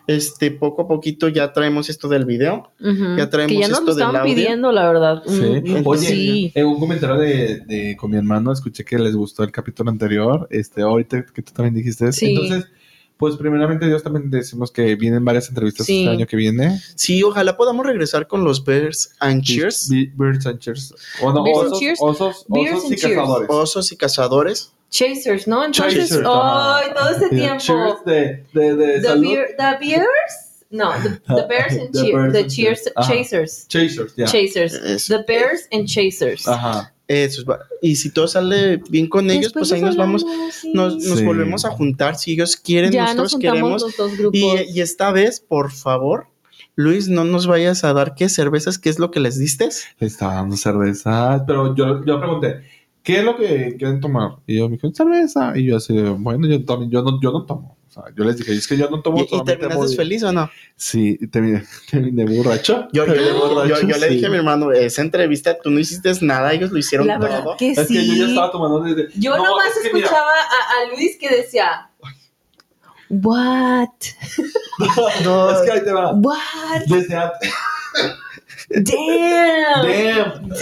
[0.08, 2.72] Este, poco a poquito ya traemos esto del video.
[2.80, 3.18] Ujú.
[3.18, 4.24] Ya traemos que ya nos esto lo del audio.
[4.24, 5.22] pidiendo, la verdad.
[5.28, 5.42] Sí.
[5.66, 6.52] Mm, Oye, sí.
[6.56, 10.48] en un comentario de, de- con mi hermano escuché que les gustó el capítulo anterior.
[10.50, 12.12] Este, ahorita que tú también dijiste.
[12.14, 12.28] Sí.
[12.36, 12.70] Entonces,
[13.22, 16.00] pues primeramente Dios también decimos que vienen varias entrevistas Sí.
[16.02, 16.82] este año que viene.
[16.96, 20.92] Sí, ojalá podamos regresar con los Bears and Cheers, Be- Birds and Cheers.
[21.22, 22.00] O no, Bears and osos, Cheers.
[22.02, 23.16] osos, Bears osos and y Cheers.
[23.16, 23.50] cazadores.
[23.52, 24.74] osos y cazadores.
[24.90, 25.64] Chasers, ¿no?
[25.64, 26.26] Entonces, Chasers.
[26.28, 26.88] ¡ay!
[26.96, 27.60] todo ese tiempo.
[27.60, 29.22] Cheers de, de, de The, salud.
[29.22, 30.66] beer, the Bears?
[30.72, 32.14] No, the, the Bears and The Cheers.
[32.14, 32.80] Bears The and Cheers.
[32.82, 32.94] Cheers.
[32.98, 33.08] Ajá.
[33.14, 33.68] Chasers.
[33.68, 34.26] Chasers, ya.
[34.26, 35.08] Chasers.
[35.08, 36.48] The Bears and Chasers.
[36.48, 36.92] Ajá.
[37.08, 40.26] Eso es va- y si todo sale bien con ellos, Después pues ahí nos vamos,
[40.62, 40.72] sí.
[40.74, 41.26] nos, nos Sí.
[41.26, 42.16] volvemos a juntar.
[42.16, 43.82] Si ellos quieren, ya nosotros queremos.
[43.82, 44.40] los dos grupos.
[44.40, 46.28] Y, y esta vez, por favor,
[46.76, 49.68] Luis, no nos vayas a dar qué cervezas, qué es lo que les diste.
[50.00, 51.44] Le estaba dando cerveza.
[51.46, 52.62] Pero yo, yo pregunté,
[53.04, 54.38] ¿qué es lo que quieren tomar?
[54.48, 55.52] Y yo me dijeron, cerveza.
[55.58, 57.78] Y yo así, bueno, yo también, yo no, yo no tomo.
[57.92, 59.20] O sea, yo les dije, es que yo no tomo.
[59.20, 60.50] ¿Y, y terminaste feliz o no?
[60.78, 62.88] Sí, terminé, terminé borracho.
[62.94, 64.14] Yo, yo, yo- borracho, yo le sí.
[64.14, 67.44] dije a mi hermano, esa entrevista tú no hiciste nada, ellos lo hicieron La verdad
[67.44, 67.58] todo.
[67.58, 67.94] que Es sí.
[67.96, 69.10] que yo ya estaba tomando desde.
[69.20, 71.90] Yo No, nomás es escuchaba a, a Luis que decía,
[73.10, 73.90] What?
[75.26, 76.14] No, es que ahí te va.
[76.16, 76.38] What?
[76.88, 77.54] Desde antes.
[78.74, 79.84] Damn.
[79.84, 80.48] Damn.
[80.48, 80.56] No,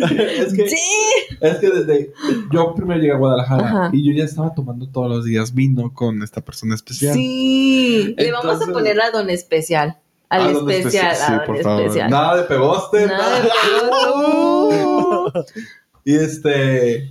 [0.00, 0.20] Damn.
[0.20, 1.52] es, que, Damn.
[1.52, 2.12] es que desde.
[2.52, 3.90] Yo primero llegué a Guadalajara Ajá.
[3.92, 7.14] y yo ya estaba tomando todos los días vino con esta persona especial.
[7.14, 8.14] Sí.
[8.16, 9.96] Le vamos a poner a Don Especial.
[10.28, 11.10] Al Ah, ¿dónde especial.
[11.10, 11.80] a Sí, Don por favor.
[11.82, 12.10] Especial.
[12.10, 13.06] Nada de pegoste.
[13.06, 15.44] Nada de pegoste.
[16.06, 17.10] Y este.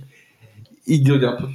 [0.86, 1.52] Y yo ya, pues.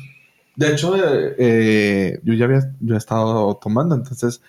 [0.55, 4.41] De hecho, eh, eh, yo ya había yo he estado tomando, entonces.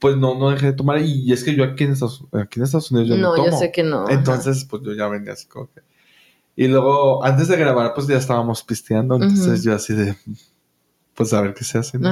[0.00, 1.00] Pues no, no dejé de tomar.
[1.00, 3.50] Y es que yo aquí en Estados, aquí en Estados Unidos yo no, No, tomo.
[3.50, 4.08] yo sé que no.
[4.08, 5.82] Entonces, pues yo ya venía así como que.
[6.56, 9.14] Y luego, antes de grabar, pues ya estábamos pisteando.
[9.16, 10.16] Entonces yo así de.
[11.14, 11.98] Pues a ver qué se hace.
[11.98, 12.08] ¿no?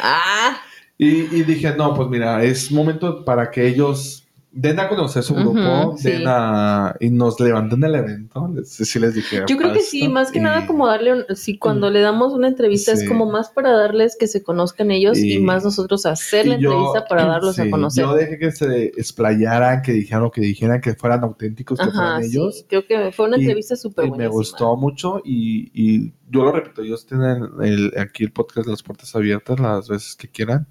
[0.00, 0.56] Ah,
[0.96, 4.23] Y, y dije, no, pues mira, es momento para que ellos
[4.56, 6.10] den a conocer su grupo, sí.
[6.10, 8.48] den a, y nos levanten el evento.
[8.54, 9.42] Les, sí les dije.
[9.48, 12.32] yo creo que sí, más que y- nada como darle, un, sí, cuando le damos
[12.32, 13.02] una entrevista Sí.
[13.02, 16.56] es como más para darles que se conozcan ellos y, Y- más nosotros hacer la
[16.56, 18.04] yo- entrevista para darlos a conocer.
[18.04, 21.92] Yo dejé que se explayaran, que dijeran lo que dijeran, que fueran auténticos, que Ajá,
[21.92, 22.64] fueran ellos.
[22.68, 24.22] creo que fue una entrevista súper buena.
[24.24, 28.70] me gustó mucho y, y yo lo repito, ellos tienen el, aquí el podcast de
[28.72, 30.68] las puertas abiertas las veces que quieran.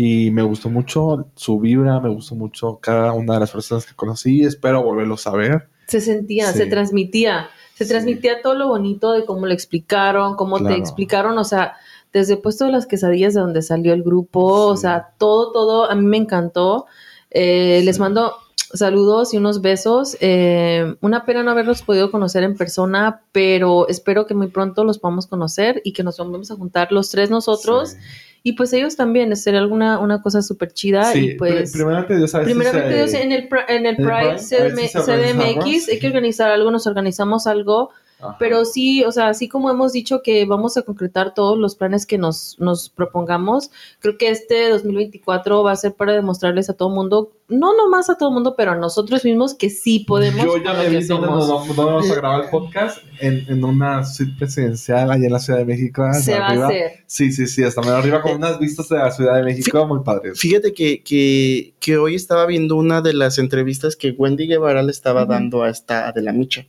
[0.00, 3.94] Y me gustó mucho su vibra, me gustó mucho cada una de las personas que
[3.96, 4.42] conocí.
[4.44, 5.68] Espero volverlos a ver.
[5.88, 6.58] Se sentía, Sí.
[6.58, 7.48] se transmitía.
[7.74, 7.90] Se Sí.
[7.90, 11.74] transmitía todo lo bonito de cómo lo explicaron, cómo te explicaron, o sea,
[12.12, 15.90] desde el puesto de las quesadillas de donde salió el grupo, o sea, todo, todo,
[15.90, 16.86] a mí me encantó.
[17.30, 17.82] Eh.
[17.84, 18.34] Les mando
[18.72, 20.16] saludos y unos besos.
[20.20, 24.98] Eh, una pena no haberlos podido conocer en persona, pero espero que muy pronto los
[24.98, 27.96] podamos conocer y que nos vamos a juntar los tres nosotros.
[28.42, 31.12] Y pues ellos también, sería alguna una cosa súper chida.
[31.12, 31.70] Sí, y pues...
[31.72, 35.02] pri- primeramente Dios si Primeramente, Dios, en el, en el en el Pride Pride, a
[35.02, 37.90] CDMX hay que organizar algo, nos organizamos algo,
[38.20, 38.36] Ajá.
[38.38, 42.04] pero sí, o sea, así como hemos dicho que vamos a concretar todos los planes
[42.06, 46.90] que nos, nos propongamos, creo que este 2024 va a ser para demostrarles a todo
[46.90, 50.44] mundo, no nomás a todo mundo, pero a nosotros mismos que sí podemos.
[50.44, 54.04] Yo ya me vi dónde nos, dónde vamos a grabar el podcast en, en una
[54.04, 56.02] suite presidencial allá en la Ciudad de México.
[56.02, 56.92] hasta Se va a hacer.
[57.06, 60.00] Sí, sí, sí, hasta medio arriba con unas vistas de la Ciudad de México muy
[60.00, 60.38] padres.
[60.38, 64.90] Fíjate que, que, que hoy estaba viendo una de las entrevistas que Wendy Guevara le
[64.90, 65.30] estaba Ujú.
[65.30, 66.66] dando a esta Adela Micha.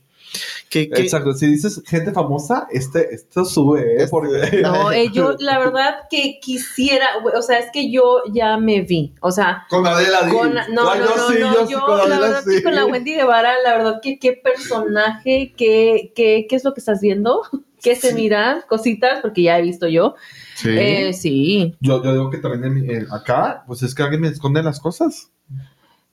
[0.72, 3.94] Exacto, si dices gente famosa, este, esto sube, ¿eh?
[3.98, 4.60] Este- Porque...
[4.62, 7.06] No, eh, yo la verdad que quisiera,
[7.36, 10.28] o sea, es que yo ya me vi, o sea, Con Adela.
[10.30, 12.42] Con, no, no, no, yo no, sí, no, yo sí, yo con la Adela verdad
[12.46, 12.56] sí.
[12.56, 16.72] que con la Wendy Guevara, la verdad que qué personaje, qué, qué, qué es lo
[16.74, 17.42] que estás viendo,
[17.82, 18.14] qué se Sí.
[18.14, 20.14] mira, cositas, porque ya he visto yo.
[20.54, 20.68] Sí.
[20.70, 21.74] Eh, sí.
[21.80, 24.62] Yo, yo digo que también en mi- en- acá, pues es que alguien me esconde
[24.62, 25.30] las cosas.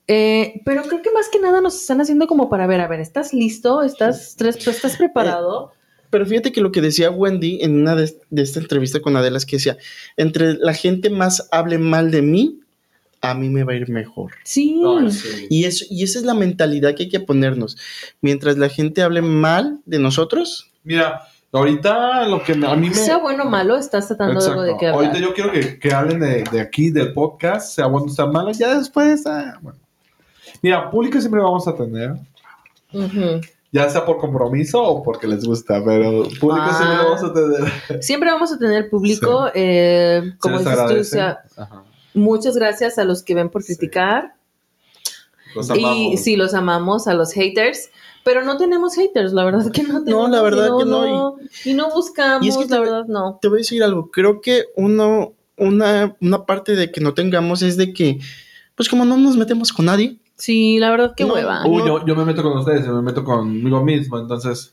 [0.08, 3.00] Eh, pero creo que más que nada nos están haciendo como para ver, a ver,
[3.00, 3.82] ¿estás listo?
[3.82, 5.72] ¿Estás, tres- estás preparado?
[6.10, 9.36] Pero fíjate que lo que decía Wendy en una de, de esta entrevista con Adela
[9.36, 9.76] es que decía,
[10.16, 12.60] entre la gente más hable mal de mí,
[13.20, 14.32] a mí me va a ir mejor.
[14.44, 14.80] Sí.
[15.50, 17.76] Y, eso, y esa es la mentalidad que hay que ponernos.
[18.22, 21.20] Mientras la gente hable mal de nosotros, Mira,
[21.52, 22.94] ahorita lo que me- a mí me...
[22.94, 24.80] Sea bueno o malo, estás tratando de algo de Exacto.
[24.80, 25.06] qué hablar.
[25.10, 28.24] Ahorita yo quiero que, que hablen de, de aquí, del podcast, sea bueno o sea
[28.24, 29.78] malo, ya después, ah, bueno.
[30.62, 32.14] Mira, público siempre vamos a tener,
[33.70, 36.74] ya sea por compromiso o porque les gusta, pero público Ah.
[36.76, 38.02] siempre lo vamos a tener.
[38.02, 41.38] Siempre vamos a tener público, eh, como dices tú, o sea,
[42.14, 43.74] muchas gracias a los que ven por Sí.
[43.76, 44.34] criticar.
[45.54, 47.90] Los Y sí, los amamos a los haters,
[48.24, 50.30] pero no tenemos haters, la verdad que no tenemos.
[50.30, 53.38] la verdad y que no, Y, no buscamos, Y es que la te- verdad no.
[53.40, 54.10] te voy a decir algo.
[54.10, 58.18] Creo que uno, una, una parte de que no tengamos es de que,
[58.76, 61.66] pues como no nos metemos con nadie, Sí, la verdad que No, hueva.
[61.66, 61.86] Uy, no.
[61.86, 64.72] yo, yo me meto con ustedes, yo me meto conmigo mismo, entonces...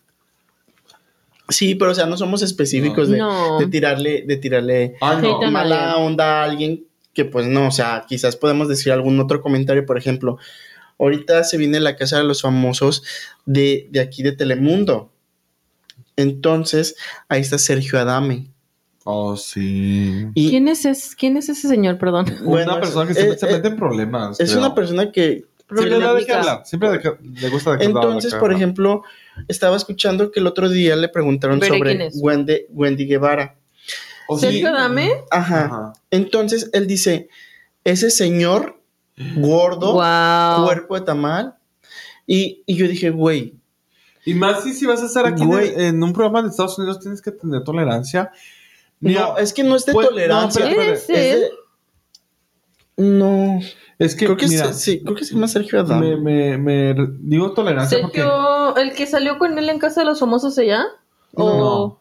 [1.50, 3.60] sí, pero o sea, no somos específicos de, No.
[3.60, 8.36] de tirarle, de tirarle Ay, mala onda a alguien que pues no, o sea, quizás
[8.36, 10.38] podemos decir algún otro comentario, por ejemplo,
[11.00, 13.04] ahorita se viene la casa de los famosos
[13.46, 15.10] de, de aquí de Telemundo.
[16.18, 16.96] Entonces,
[17.28, 18.50] ahí está Sergio Adame.
[19.04, 20.28] Oh, sí.
[20.34, 22.26] Y ¿Quién es, ese, ¿Quién es ese señor, perdón?
[22.44, 24.40] Bueno, una persona que siempre eh, se mete en problemas.
[24.40, 24.60] es creo.
[24.66, 29.04] una persona que Siempre de qué- le gusta de Entonces, de por ejemplo,
[29.48, 32.10] estaba escuchando que el otro día le preguntaron sobre.
[32.16, 33.56] Wendy, Wendy Guevara.
[34.28, 34.46] Oh, sí.
[34.48, 35.12] Sergio Adame.
[35.32, 35.66] Ajá.
[35.66, 35.94] Ajá.
[36.12, 37.30] Entonces, él dice,
[37.84, 38.80] ese señor
[39.38, 40.66] gordo, Wow.
[40.66, 41.56] cuerpo de tamal.
[42.28, 43.54] Y, y yo dije, güey,
[44.26, 45.74] Y más si, si vas a estar aquí en, Güey.
[45.76, 48.32] en un programa de Estados Unidos, tienes que tener tolerancia.
[49.00, 50.66] Mira, no, es que no es de pues, no, tolerancia.
[50.68, 51.50] espera, Es de-
[52.98, 53.60] No,
[54.00, 56.18] es que, creo que mira, sí, sí, creo que se llama Sergio Adame.
[56.18, 60.06] me, me, me digo tolerancia porque, Sergio, el que salió con él en Casa de
[60.08, 60.84] los Famosos allá.
[61.34, 61.98] ¿O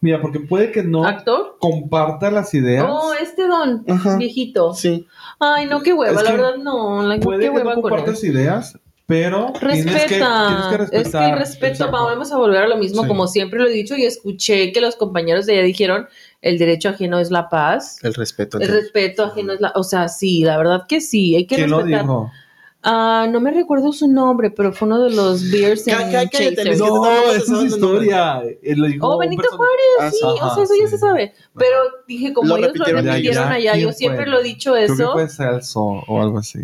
[0.00, 1.56] mira, porque puede que no actor?
[1.60, 2.86] comparta las ideas.
[2.88, 4.16] Oh, este don, Ajá.
[4.16, 4.74] viejito.
[4.74, 5.06] Sí,
[5.38, 7.02] Ay, no, qué hueva, Es la que verdad no.
[7.02, 10.46] La, puede qué que hueva no compartas ideas, pero tienes que, Respeta.
[10.48, 11.02] tienes que respetar.
[11.06, 11.92] es que el respeto, Exacto.
[12.04, 13.08] vamos a volver a lo mismo, Sí.
[13.08, 16.06] como siempre lo he dicho y escuché que los compañeros de ella dijeron,
[16.42, 17.98] el derecho ajeno es la paz.
[18.02, 18.58] el respeto.
[18.58, 21.70] El respeto ajeno es la, o sea, sí, la verdad que sí, hay que ¿Quién
[21.70, 22.30] lo dijo?
[22.82, 25.84] Ah, no me recuerdo su nombre, pero fue uno de los Beers.
[25.86, 28.42] Luis, que No, estamos esa es historia.
[28.62, 31.34] Él lo dijo Oh, Benito Juárez, Ah, sí, o sea, eso ya se sabe.
[31.58, 31.76] Pero
[32.08, 33.74] dije, como Lo ellos lo repitieron allá.
[33.76, 34.32] yo ¿Quién siempre fue?
[34.32, 35.12] lo he dicho Creo que eso.
[35.12, 36.60] fue Celso o algo así.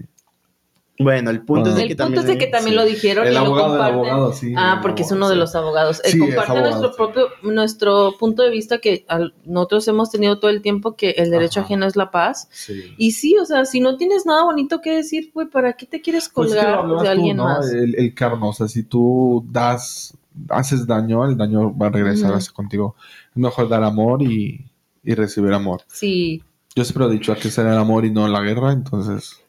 [0.99, 2.21] Bueno, el punto es de El que punto también.
[2.23, 2.77] es de que también sí.
[2.77, 3.95] lo dijeron El y lo abogado del comparten.
[4.11, 4.55] abogado, sí.
[4.57, 5.39] Ah, el porque es abogado, uno de sí.
[5.41, 6.01] los abogados.
[6.05, 6.95] Es comparte abogado, nuestro sí.
[6.97, 11.31] propio, nuestro punto de vista que al- nosotros hemos tenido todo el tiempo que el
[11.31, 11.67] derecho Ajá.
[11.67, 12.49] ajeno es la paz.
[12.51, 12.95] Sí.
[12.97, 16.01] Y sí, o sea, si no tienes nada bonito que decir, güey, ¿para qué te
[16.01, 17.45] quieres Pues es que lo colgar de tú, alguien ¿no?
[17.45, 17.71] más?
[17.71, 20.17] El, el karma, o sea, si tú das,
[20.49, 22.39] haces daño, el daño va a regresar Ujú.
[22.39, 22.95] hacia contigo.
[23.31, 24.65] Es mejor dar amor y,
[25.05, 25.83] y recibir amor.
[25.89, 26.43] Sí,
[26.75, 29.43] Yo siempre he dicho, que ser el amor y no la guerra, entonces...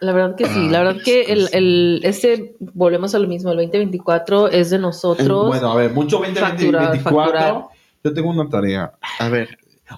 [0.00, 0.68] la verdad que sí.
[0.68, 5.48] La verdad que el, el, este, volvemos a lo mismo, el 2024 es de nosotros.
[5.48, 7.32] Bueno, a ver, mucho 20, Facturar, 2024.
[7.32, 7.64] facturar.
[8.02, 8.92] Yo tengo una tarea.
[9.18, 9.48] A ver,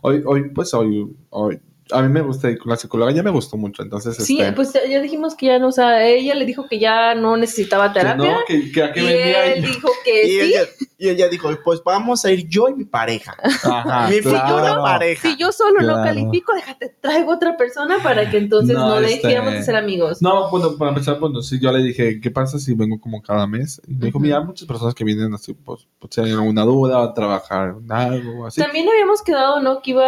[0.01, 3.31] Hoy, hoy pues hoy, hoy a mí me gusta ir con la psicóloga, ya me
[3.31, 4.17] gustó mucho, entonces...
[4.17, 7.15] Sí, este, pues ya dijimos que ya no, o sea, ella le dijo que ya
[7.15, 8.33] no necesitaba que terapia.
[8.33, 10.41] no, que, que a qué y venía él y- dijo que Y sí.
[10.41, 10.61] ella,
[10.99, 13.35] y ella dijo, pues vamos a ir yo y mi pareja.
[13.65, 14.83] Ajá, mi futura claro.
[14.83, 15.29] pareja.
[15.29, 16.05] Si yo solo no Claro.
[16.05, 19.75] califico, déjate, traigo otra persona para que entonces no, No, le este- dejemos de ser
[19.77, 20.23] amigos.
[20.23, 23.47] No, bueno, para empezar, bueno, sí, yo le dije, ¿qué pasa si vengo como cada
[23.49, 23.83] mes?
[23.89, 24.25] Y me dijo, Ujú.
[24.27, 27.75] mira, hay muchas personas que vienen así, pues, pues si hay alguna duda, a trabajar
[27.83, 28.61] en algo, así.
[28.61, 29.83] También habíamos quedado, ¿no?
[29.83, 30.05] Que iba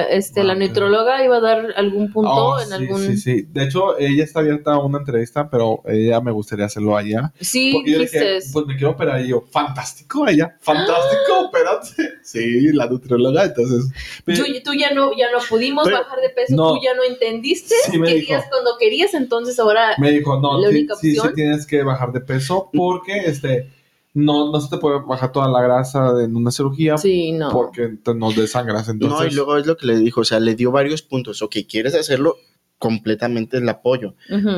[0.00, 0.56] a, este, la Ah,
[0.88, 0.94] ok.
[0.94, 3.00] nutróloga iba a dar algún punto Oh, en sí, algún...
[3.06, 3.46] sí, sí.
[3.52, 7.32] De hecho, ella está abierta a una entrevista, pero ella me gustaría hacerlo allá.
[7.40, 8.50] Sí, Porque yo dije, dijiste.
[8.52, 9.20] pues me quiero operar.
[9.24, 11.88] Y yo, fantástico ella, fantástico, opérate.
[12.22, 13.90] Sí, la nutrióloga, entonces.
[14.24, 16.74] Tú, tú ya no, ya no pudimos Pero- bajar de peso, no.
[16.74, 18.50] tú ya no entendiste, Sí, me querías dijo.
[18.50, 21.34] cuando querías, entonces ahora Me dijo, no, La sí, única sí, sí opción.
[21.34, 23.70] tienes que bajar de peso porque este
[24.18, 27.50] no, no se te puede bajar toda la grasa en una cirugía sí, no.
[27.50, 28.88] porque te nos desangras.
[28.88, 31.40] Entonces, no, y luego es lo que le dijo, o sea, le dio varios puntos.
[31.42, 32.36] Ok, quieres hacerlo
[32.78, 34.14] completamente el apoyo,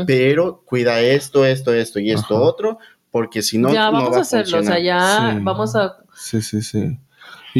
[0.07, 2.45] pero cuida esto, esto, esto y esto Ajá.
[2.45, 2.79] otro,
[3.11, 4.83] porque si no, ya no vamos va a hacerlo, o sea, funcionar.
[4.83, 5.39] ya Sí.
[5.43, 6.99] vamos a Sí, sí, sí.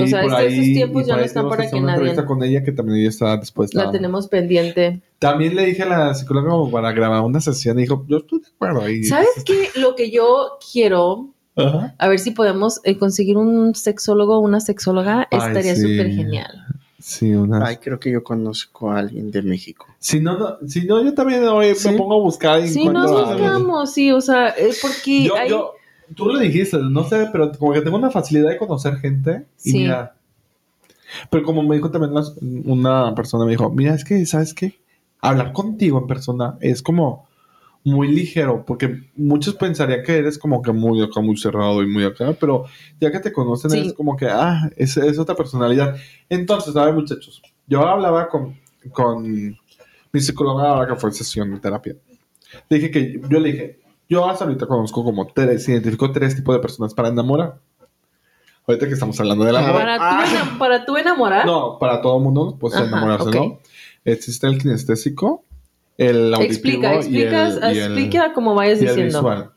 [0.01, 1.87] O sea, por este- esos tiempos y ya por no ahí están para que una
[1.87, 3.85] nadie- entrevista con ella que también ella está dispuesta.
[3.87, 5.03] la tenemos pendiente.
[5.19, 8.41] También le dije a la psicóloga como para grabar una sesión y dijo, yo estoy
[8.41, 8.89] de acuerdo.
[8.89, 9.69] Y, ¿Sabes qué?
[9.81, 11.35] Lo que yo quiero,
[11.69, 11.95] Ajá.
[11.99, 15.83] a ver si podemos eh, conseguir un sexólogo o una sexóloga, Ay, estaría sí.
[15.83, 16.67] súper genial.
[16.99, 17.65] Sí, una.
[17.67, 19.87] Ay, creo que yo conozco a alguien de México.
[19.99, 21.91] Si no, no, si no, yo también hoy Sí.
[21.91, 25.35] me pongo a buscar y Sí, encuentro nos buscamos, sí, o sea, eh, porque Yo,
[25.37, 25.49] hay...
[25.49, 25.73] yo,
[26.15, 29.47] tú lo dijiste, no sé, pero como que tengo una facilidad de conocer gente.
[29.65, 29.79] Y Sí.
[29.79, 30.15] mira,
[31.31, 32.13] pero como me dijo también
[32.67, 34.79] una persona, me dijo, mira, es que, ¿sabes qué?
[35.23, 37.27] Hablar contigo en persona es como
[37.83, 42.05] muy ligero, porque muchos pensarían que eres como que muy acá, muy cerrado y muy
[42.05, 42.67] acá, pero
[43.01, 43.79] ya que te conocen Sí.
[43.89, 45.97] es como que, ah, es, es otra personalidad.
[46.29, 48.55] Entonces, a ver, muchachos, yo hablaba con,
[48.93, 49.23] con
[50.13, 51.97] mi psicóloga ahora que fue sesión de terapia.
[52.69, 56.55] Le dije que, yo le dije, yo hasta ahorita conozco como tres, identifico tres tipos
[56.55, 57.59] de personas para enamorar.
[58.67, 59.73] Ahorita que estamos hablando del amor.
[59.73, 60.25] Para, Ah.
[60.53, 63.31] tú, para tú enamorar, No, para todo el mundo, pues Ajá, enamorarse.
[63.31, 63.59] ¿no?
[64.05, 65.45] Existe el kinestésico,
[66.09, 69.19] el auditivo explica, explicas, y el, y el- explica como vayas y el diciendo.
[69.19, 69.51] visual.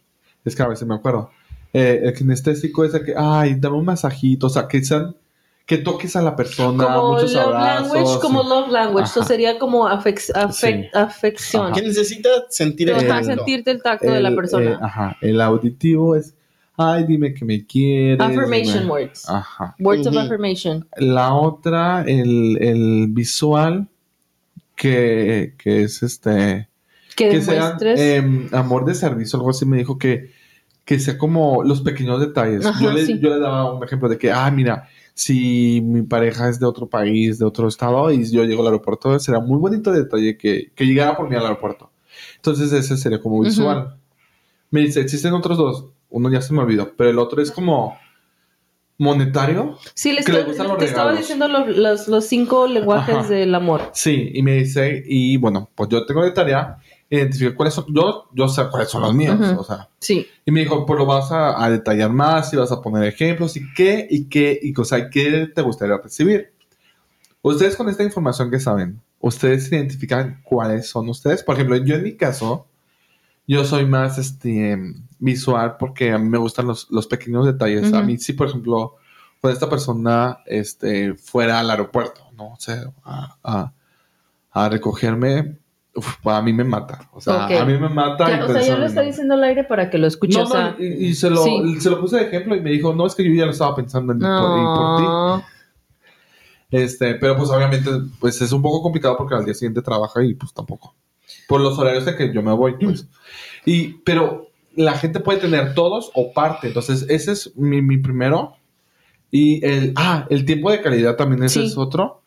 [0.45, 1.29] Es que a veces me acuerdo.
[1.73, 5.15] Eh, el kinestésico es el que, ay, dame un masajito, o sea, que sean,
[5.65, 7.93] que toques a la persona, Como muchos love abrazos.
[7.93, 9.19] language, como love language, Ajá.
[9.19, 10.51] eso sería como afec- afec-
[10.83, 10.89] Sí.
[10.93, 11.65] afección.
[11.67, 11.73] Ajá.
[11.73, 13.25] Que necesita sentir el tacto.
[13.25, 14.71] sentirte el tacto de la El, persona.
[14.71, 16.35] eh, ajá, el auditivo es,
[16.77, 18.19] ay, dime que me quieres.
[18.19, 19.29] affirmation dime- words.
[19.29, 19.73] Ajá.
[19.79, 20.19] Words of Ujú.
[20.25, 20.85] affirmation.
[20.97, 23.87] La otra, el, el visual,
[24.75, 26.69] que, que es este...
[27.15, 30.31] Que, que sea em, amor de servicio, algo así me dijo que,
[30.83, 32.65] que sea como los pequeños detalles.
[32.65, 33.19] Ajá, yo, le, sí.
[33.19, 36.87] yo le daba un ejemplo de que, ah, mira, si mi pareja es de otro
[36.87, 40.85] país, de otro estado, y yo llego al aeropuerto, será muy bonito detalle que, que
[40.85, 41.91] llegara por mí al aeropuerto.
[42.37, 43.95] Entonces ese sería como visual.
[44.71, 47.95] Me dice, existen otros dos, uno ya se me olvidó, pero el otro es como
[48.97, 49.77] monetario.
[49.93, 51.19] sí, le, que le gustan los te estaba regalos.
[51.21, 53.27] diciendo los, los, los cinco lenguajes Ajá.
[53.27, 53.89] del amor.
[53.93, 56.77] Sí, y me dice, y bueno, pues yo tengo de tarea
[57.09, 60.25] identificar cuáles son, yo, yo sé cuáles son los míos, o sea, Sí.
[60.45, 63.55] Y me dijo, pues lo vas a, a detallar más y vas a poner ejemplos
[63.55, 66.51] y qué, y qué, y cosa, y qué te gustaría recibir.
[67.41, 71.43] Ustedes con esta información que saben, ustedes identifican cuáles son ustedes.
[71.43, 72.65] Por ejemplo, yo en mi caso,
[73.47, 74.77] yo soy más este,
[75.23, 77.93] visual porque a mí me gustan los, los pequeños detalles.
[77.93, 78.95] A mí si, por ejemplo,
[79.41, 83.73] pues esta persona este, fuera al aeropuerto, no sé, a, a-
[84.55, 85.57] a recogerme,
[85.95, 87.09] uf, a mí me mata.
[87.11, 88.29] O sea, a mí me mata.
[88.29, 89.07] Ya, o sea, ya eso lo está mata.
[89.07, 90.37] diciendo al aire para que lo escuche.
[90.37, 91.79] No, o sea, y, y se, lo, sí.
[91.79, 93.75] se lo puse de ejemplo y me dijo, no, es que yo ya lo estaba
[93.75, 94.97] pensando en por, y por
[95.41, 95.45] ti.
[96.71, 100.33] Este, pero pues obviamente, pues es un poco complicado porque al día siguiente trabaja y
[100.33, 100.95] pues tampoco.
[101.47, 103.07] Por los horarios de que yo me voy, pues.
[103.65, 106.67] Y, pero la gente puede tener todos o parte.
[106.67, 108.55] Entonces, ese es mi, mi primero.
[109.31, 111.65] Y el, ah, el tiempo de calidad también ese Sí.
[111.67, 112.21] es otro.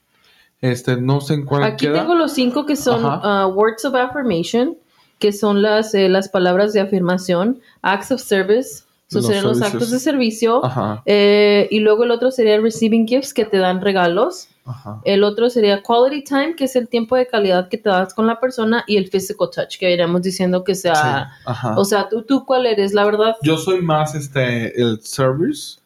[0.60, 2.00] Este, no sé en cuál Aquí queda.
[2.00, 4.76] tengo los cinco que son uh, words of affirmation,
[5.18, 9.62] que son las, eh, las palabras de afirmación, acts of service, so Los serían los
[9.62, 13.80] actos de servicio, Ajá, eh, y luego el otro sería receiving gifts, que te dan
[13.80, 15.00] regalos, ajá.
[15.04, 18.26] el otro sería quality time, que es el tiempo de calidad que te das con
[18.26, 22.22] la persona, y el physical touch, que iríamos diciendo que sea, Sí, o sea, ¿tú,
[22.22, 25.78] tú cuál eres, la verdad, yo soy más este, el service.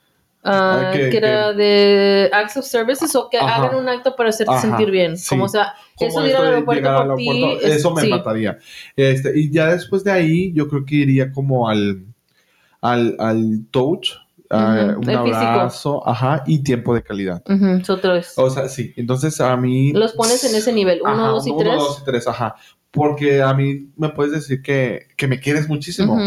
[0.42, 3.56] Ah, que- era de acts of services o que Ajá.
[3.66, 5.28] hagan un acto para hacerte Ajá, sentir bien, sí.
[5.28, 8.08] como o sea, eso ir al aeropuerto por ti, eso me sí.
[8.08, 8.58] mataría.
[8.96, 12.06] Este, y ya después de ahí, yo creo que iría como al,
[12.81, 14.11] al, al touch,
[14.51, 15.47] ah, Ujú, un el físico.
[15.47, 17.43] abrazo, ajá, y tiempo de calidad.
[17.89, 18.33] Otro es.
[18.37, 19.93] O sea, sí, entonces a mí...
[19.93, 21.74] Los pones en ese nivel, uno, Ajá, dos y uno, tres.
[21.76, 22.55] dos y tres, ajá.
[22.91, 26.18] Porque a mí me puedes decir que, que me quieres muchísimo.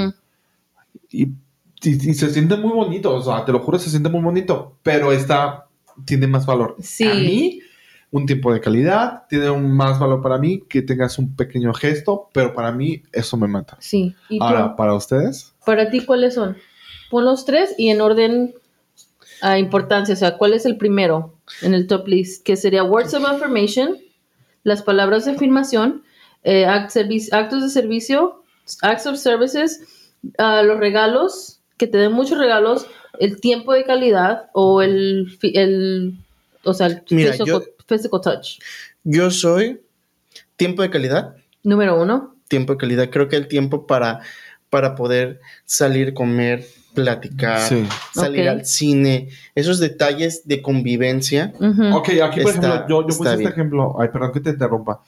[1.10, 4.22] Y, y- y se siente muy bonito, o sea, te lo juro, se siente muy
[4.22, 5.68] bonito, pero esta
[6.06, 6.76] tiene más valor.
[6.80, 7.04] Sí.
[7.06, 7.60] A mí,
[8.12, 12.30] un tiempo de calidad tiene un más valor para mí que tengas un pequeño gesto,
[12.32, 13.76] pero para mí eso me mata.
[13.82, 14.16] Sí.
[14.30, 14.46] ¿Y tú?
[14.46, 16.58] Ahora, para ustedes, Para ti, ¿cuáles son?
[17.10, 18.54] Pon los tres y en orden
[19.42, 20.14] a importancia.
[20.14, 22.44] O sea, ¿cuál es el primero en el top list?
[22.44, 23.98] Que sería words of affirmation,
[24.64, 26.04] las palabras de afirmación,
[26.44, 28.44] eh, act- actos de servicio,
[28.82, 29.82] acts of services,
[30.38, 32.86] ah, los regalos, que te den muchos regalos,
[33.20, 36.14] el tiempo de calidad o el, el
[36.64, 38.60] o sea, el Mira, physical, yo- physical touch.
[39.04, 39.82] Yo soy
[40.56, 42.36] tiempo de calidad, Número uno.
[42.48, 43.10] tiempo de calidad.
[43.10, 44.22] Creo que el tiempo para,
[44.74, 46.66] para poder salir, comer,
[46.96, 47.86] platicar, sí.
[48.12, 51.54] salir al cine, esos detalles de convivencia.
[51.60, 51.96] Ujú.
[51.98, 53.52] Ok, aquí por Está- ejemplo, yo, yo puse este bien.
[53.52, 55.02] ejemplo, ay, perdón que te interrumpa.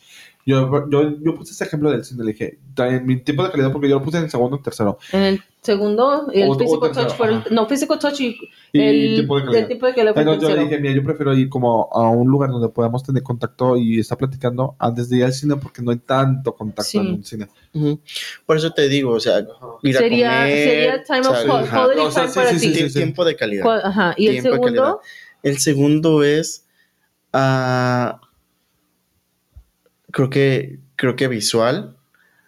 [0.48, 3.72] Yo, yo, yo puse este ejemplo del cine, le dije, en mi tiempo de calidad,
[3.72, 5.00] porque yo lo puse en el segundo o tercero.
[5.12, 7.48] En el segundo, el O- o physical tercero, touch fue el, ajá.
[7.50, 8.38] no, physical touch y,
[8.72, 9.62] Y el, tiempo de calidad.
[9.64, 11.90] el tiempo de calidad fue el Entonces yo le dije, mira, yo prefiero ir como
[11.92, 15.56] a un lugar donde podamos tener contacto y estar platicando antes de ir al cine
[15.56, 16.98] porque no hay tanto contacto Sí.
[17.00, 17.48] en un cine.
[18.46, 19.40] Por eso te digo, o sea,
[19.82, 20.58] ir a Sería, comer.
[20.58, 22.94] sería time of quality O sea, time sí, para sí, ti.
[22.94, 23.82] Tiempo de calidad.
[23.84, 24.14] Ajá.
[24.16, 25.02] Y el segundo,
[25.42, 26.68] El segundo es.
[27.34, 28.22] ah,
[30.16, 30.80] creo que.
[30.96, 31.98] Creo que visual.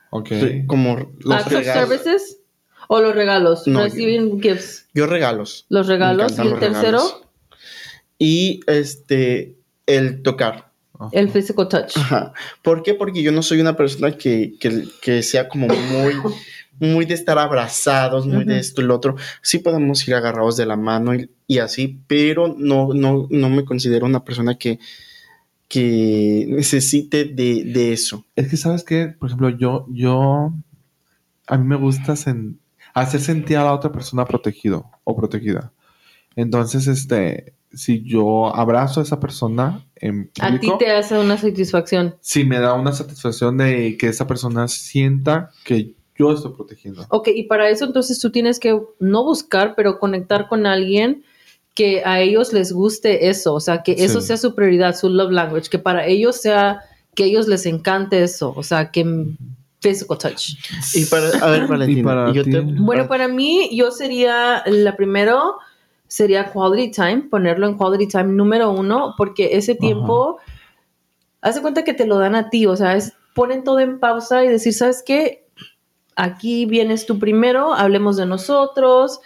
[0.09, 0.29] Ok.
[0.67, 1.89] Como los acts of regalos.
[1.89, 2.37] services
[2.87, 3.67] o los regalos.
[3.67, 4.87] No, Receiving gifts.
[4.93, 5.65] Yo regalos.
[5.67, 6.31] Los regalos.
[6.39, 7.21] Y el tercero, regalos.
[8.17, 9.57] Y este.
[9.85, 10.71] El tocar.
[10.99, 11.09] Ajá.
[11.11, 11.97] el physical touch.
[11.97, 12.33] Ajá.
[12.63, 12.93] ¿Por qué?
[12.93, 16.15] Porque yo no soy una persona que, que, que sea como muy,
[16.79, 19.15] muy de estar abrazados, muy de esto y lo otro.
[19.41, 23.63] Sí podemos ir agarrados de la mano y, y así, pero no, no, no me
[23.63, 24.79] considero una persona que,
[25.67, 28.25] que necesite de, de eso.
[28.35, 29.07] Es que, ¿sabes qué?
[29.07, 30.53] Por ejemplo, yo, yo,
[31.47, 32.57] a mí me gusta sen-
[32.93, 35.73] hacer sentir a la otra persona protegido o protegida.
[36.35, 42.15] Entonces, este, si yo abrazo a esa persona en A ti te hace una satisfacción.
[42.21, 47.05] sí me da una satisfacción de que esa persona sienta que yo estoy protegiendo.
[47.09, 51.23] Ok, y para eso entonces tú tienes que no buscar, pero conectar con alguien
[51.77, 54.25] que a ellos les guste eso, o sea, que eso Sí.
[54.27, 56.79] sea su prioridad, su love language, que para ellos sea,
[57.13, 59.05] que a ellos les encante eso, o sea, que
[59.79, 60.53] physical touch.
[60.95, 64.95] Y para, a ver, Valentina, Y para yo te- Bueno, para mí, yo sería, la
[64.95, 65.57] primero
[66.07, 70.39] sería quality time, ponerlo en quality time número uno, porque ese tiempo,
[71.41, 74.43] hace cuenta que te lo dan a ti, o sea, es, ponen todo en pausa
[74.43, 75.45] y decir, ¿sabes qué?
[76.15, 79.19] Aquí vienes tú primero, hablemos de nosotros.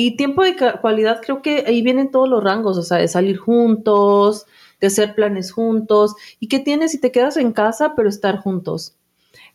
[0.00, 3.08] Y tiempo de ca- cualidad, creo que ahí vienen todos los rangos, o sea, de
[3.08, 4.46] salir juntos,
[4.80, 6.14] de hacer planes juntos.
[6.38, 8.94] ¿Y qué tienes si te quedas en casa, pero estar juntos?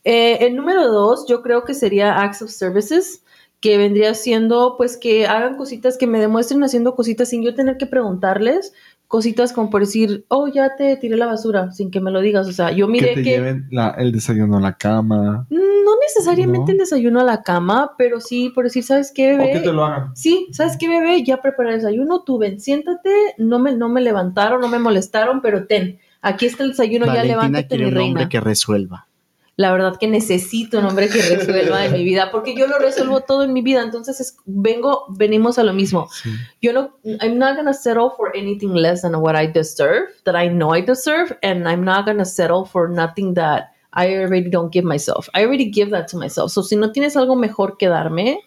[0.03, 3.23] Eh, el número dos, yo creo que sería Acts of Services,
[3.61, 7.77] que vendría siendo, pues, que hagan cositas, que me demuestren haciendo cositas sin yo tener
[7.77, 8.73] que preguntarles,
[9.13, 12.47] cositas como por decir, oh, ya te tiré la basura, sin que me lo digas.
[12.47, 15.45] O sea, yo que miré te que, lleven la- el desayuno a la cama.
[15.51, 16.71] no necesariamente ¿No?
[16.71, 19.51] el desayuno a la cama, pero sí por decir, ¿sabes qué, O bebé?
[19.51, 20.15] que te lo hagan.
[20.15, 21.23] Sí, ¿sabes qué, bebé?
[21.23, 25.41] Ya preparé el desayuno, tú ven, siéntate, no me, no me levantaron, no me molestaron,
[25.43, 28.29] pero ten, aquí está el desayuno, ya Valentina levántate, quiere mi un hombre reina.
[28.29, 29.07] que resuelva.
[29.55, 33.21] La verdad que necesito un hombre que resuelva en mi vida, porque yo lo resuelvo
[33.21, 36.07] todo en mi vida, entonces es- vengo, venimos a lo mismo.
[36.11, 36.31] Sí.
[36.61, 40.49] Yo no, I'm not gonna settle for anything less than what I deserve, that I
[40.49, 44.85] know I deserve, and I'm not gonna settle for nothing that I already don't give
[44.85, 45.29] myself.
[45.35, 46.51] I already give that to myself.
[46.51, 48.39] So si no tienes algo mejor que darme,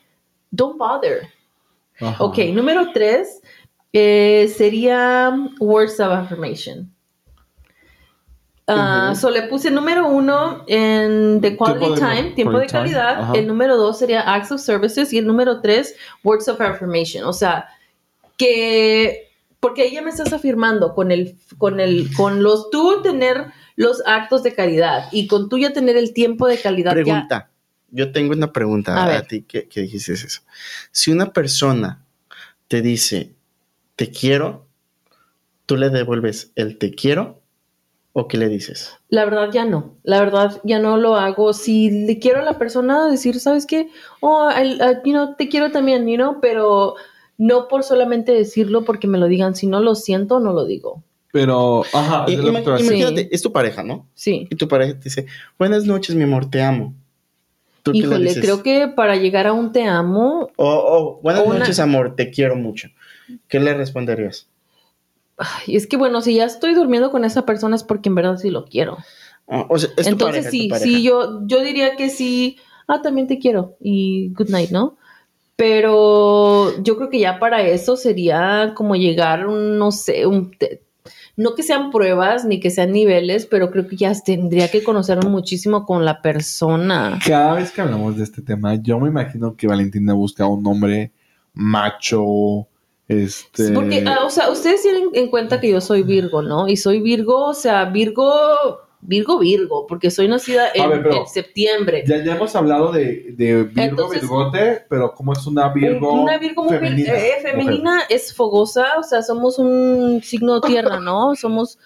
[0.52, 1.28] don't bother.
[2.00, 2.16] Ajá.
[2.24, 3.40] Ok, número tres
[3.92, 6.92] eh, sería words of affirmation.
[8.68, 9.14] Ah.
[9.14, 13.20] So le puse número uno en the quality de- time, tiempo de calidad.
[13.22, 13.32] ajá.
[13.34, 15.94] El número dos sería acts of services y el número tres
[16.24, 17.24] words of affirmation.
[17.24, 17.66] O sea,
[18.36, 23.46] que porque ahí ya me estás afirmando con el, con el, con los tú tener
[23.76, 26.90] los actos de calidad y con tú ya tener el tiempo de calidad.
[26.96, 27.50] ya- Pregunta.
[27.90, 30.42] Yo tengo una pregunta A ti que, que dijiste eso.
[30.90, 32.02] Si una persona
[32.68, 33.32] te dice
[33.94, 34.66] te quiero,
[35.66, 37.40] ¿tú le devuelves el te quiero
[38.18, 38.96] o qué le dices?
[39.10, 41.52] La verdad ya no, la verdad ya no lo hago.
[41.52, 43.90] Si le quiero a la persona decir, ¿sabes qué?
[44.20, 46.94] Oh, I- I- you know, te quiero también, you know, pero
[47.36, 51.02] no por solamente decirlo porque me lo digan, si no lo siento, no lo digo.
[51.30, 53.42] Pero, ajá, I- es ima- imagínate, Sí.
[53.42, 54.06] tu pareja, ¿no?
[54.14, 54.46] Sí.
[54.50, 55.26] Y tu pareja te dice,
[55.58, 56.94] buenas noches, mi amor, te amo.
[57.82, 58.42] ¿Tú qué le Híjole, dices?
[58.42, 62.16] creo que para llegar a un te amo, Oh, oh, buenas o una- noches, amor,
[62.16, 62.88] te quiero mucho.
[63.48, 64.48] ¿Qué le responderías?
[65.38, 68.36] Ay, es que bueno, si ya estoy durmiendo con esa persona es porque en verdad
[68.36, 68.96] sí lo quiero.
[69.48, 72.58] Ah, o sea, es tu Entonces pareja, sí, tu sí, yo, yo diría que sí,
[72.88, 74.96] ah, también te quiero y good night, ¿no?
[75.56, 80.82] Pero yo creo que ya para eso sería como llegar, un, no sé, un, te-
[81.36, 85.28] no que sean pruebas ni que sean niveles, pero creo que ya tendría que conocerme
[85.30, 87.18] muchísimo con la persona.
[87.26, 91.12] Cada vez que hablamos de este tema, yo me imagino que Valentina busca un hombre
[91.54, 92.66] macho,
[93.08, 93.70] este...
[93.72, 96.68] Porque, ah, o sea, ustedes tienen en cuenta que yo soy Virgo, ¿no?
[96.68, 101.26] Y soy Virgo, o sea, Virgo, Virgo, Virgo, porque soy nacida en, ver, pero- en
[101.26, 102.04] septiembre.
[102.06, 106.38] Ya, ya hemos hablado de, de Virgo, Entonces- Virgote, pero ¿cómo es una Virgo Una
[106.38, 107.12] Virgo muy femenina?
[107.16, 111.36] eh, femenina es fogosa, o sea, somos un signo tierra, ¿no?
[111.36, 111.78] Somos,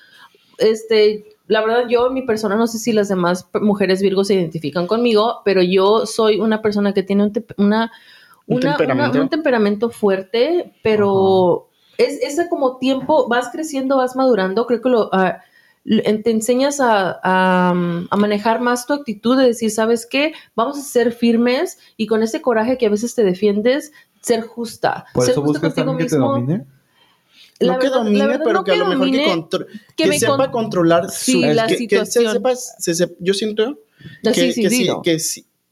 [0.58, 4.86] este, la verdad, yo, mi persona, no sé si las demás mujeres Virgo se identifican
[4.86, 7.92] conmigo, pero yo soy una persona que tiene un una,
[8.50, 9.12] ¿Un una- temperamento?
[9.12, 14.88] una- un temperamento fuerte, pero es ese como tiempo, vas creciendo, vas madurando, creo que
[14.88, 15.08] lo...
[15.12, 15.38] ah,
[15.84, 17.70] te enseñas a, a,
[18.10, 20.34] a manejar más tu actitud de decir, ¿sabes qué?
[20.54, 23.90] Vamos a ser firmes y con ese coraje que a veces te defiendes,
[24.20, 25.06] ser justa.
[25.14, 26.66] Por ser eso justa buscas también que te domine.
[27.60, 29.66] La no que verdad- domine, verdad, pero no que a lo mejor que, domine, contro-
[29.66, 31.40] que que me sepa con- controlar Sí, su...
[31.40, 32.32] la que, que se situación.
[32.34, 33.78] sepa, se sep- yo siento
[34.22, 35.02] que, sí, sí, que, sí, dilo.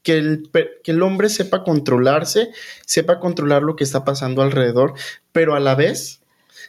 [0.03, 0.49] Que, el,
[0.83, 2.49] que el hombre sepa controlarse,
[2.85, 4.93] sepa controlar lo que está pasando alrededor,
[5.31, 6.21] pero a la vez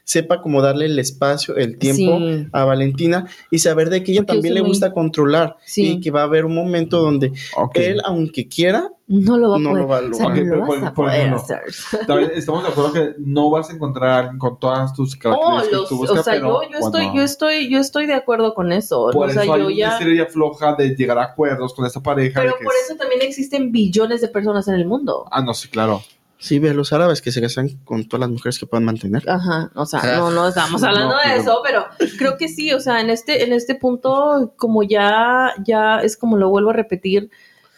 [0.05, 2.47] sepa como darle el espacio, el tiempo Sí.
[2.53, 5.93] a Valentina y saber de que ella Porque también le muy- gusta controlar Sí.
[5.93, 7.33] y que va a haber un momento donde
[7.75, 9.83] él, aunque quiera, No lo va a no poder.
[9.83, 10.45] lo va a o sea, lograr.
[10.47, 12.33] no lo Ok, vas por- a por poder ejemplo, hacer.
[12.37, 15.73] Estamos de acuerdo que no vas a encontrar a alguien con todas tus Oh, características
[15.73, 18.07] los- que tú o buscas, sea, pero yo, yo estoy, cuando- yo estoy, yo estoy
[18.07, 19.11] de acuerdo con eso.
[19.13, 19.93] Por o sea, eso hay yo una ya.
[19.93, 22.41] estrella floja de llegar a acuerdos con esa pareja.
[22.41, 25.27] Pero por es- eso también existen billones de personas en el mundo.
[25.31, 26.03] Ah, no, sí, claro.
[26.41, 29.29] Sí ve a los árabes que se casan con todas las mujeres que puedan mantener.
[29.29, 31.85] Ajá, o sea, no, no estamos hablando No, de pero- eso, pero
[32.19, 36.37] creo que sí, o sea, en este, en este punto, como ya, ya es como
[36.37, 37.31] lo vuelvo a repetir,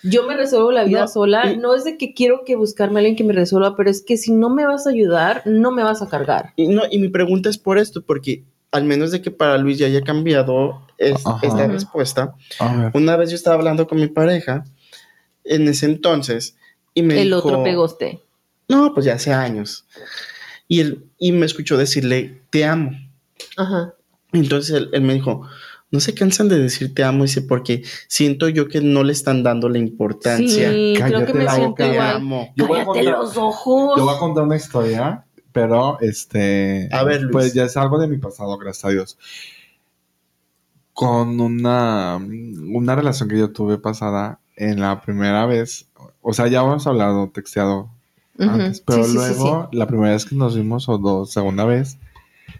[0.05, 2.97] yo me resuelvo la vida No, sola, y- no es de que quiero que buscarme
[2.97, 5.71] a alguien que me resuelva, pero es que si no me vas a ayudar, no
[5.71, 6.53] me vas a cargar.
[6.57, 9.79] Y, no, y mi pregunta es por esto, porque al menos de que para Luis
[9.79, 11.47] ya haya cambiado es- Ajá.
[11.47, 12.35] esta respuesta,
[12.95, 14.65] una vez yo estaba hablando con mi pareja
[15.45, 16.57] en ese entonces
[16.95, 18.21] y me El dijo, otro pegoste.
[18.77, 19.87] No, pues ya hace años.
[20.68, 22.91] Y, él, y me escuchó decirle, te amo.
[23.57, 23.95] Ajá.
[24.33, 25.47] Entonces él, él me dijo,
[25.91, 29.43] no se cansan de decir te amo, dice, porque siento yo que no le están
[29.43, 30.70] dando la importancia.
[30.70, 32.16] Sí, creo Cállate que me la siento boca, te igual.
[32.16, 32.53] amo.
[32.57, 33.99] Yo voy a Cállate contar- los ojos.
[33.99, 36.89] Yo voy a contar una historia, pero este.
[36.93, 37.33] A ver, Luis.
[37.33, 39.18] Pues ya es algo de mi pasado, gracias a Dios.
[40.95, 45.89] Con una, una relación que yo tuve pasada en la primera vez.
[46.20, 47.91] O sea, ya hemos hablado, texteado
[48.43, 48.51] Ujú.
[48.51, 51.64] antes, pero Sí, sí, sí, luego, la primera vez que nos vimos, o dos, segunda
[51.64, 51.99] vez,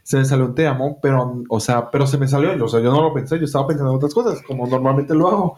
[0.03, 2.81] se me salió un te amo, pero, o sea, pero se me salió, o sea,
[2.81, 5.57] yo no lo pensé, yo estaba pensando en otras cosas, como normalmente lo hago.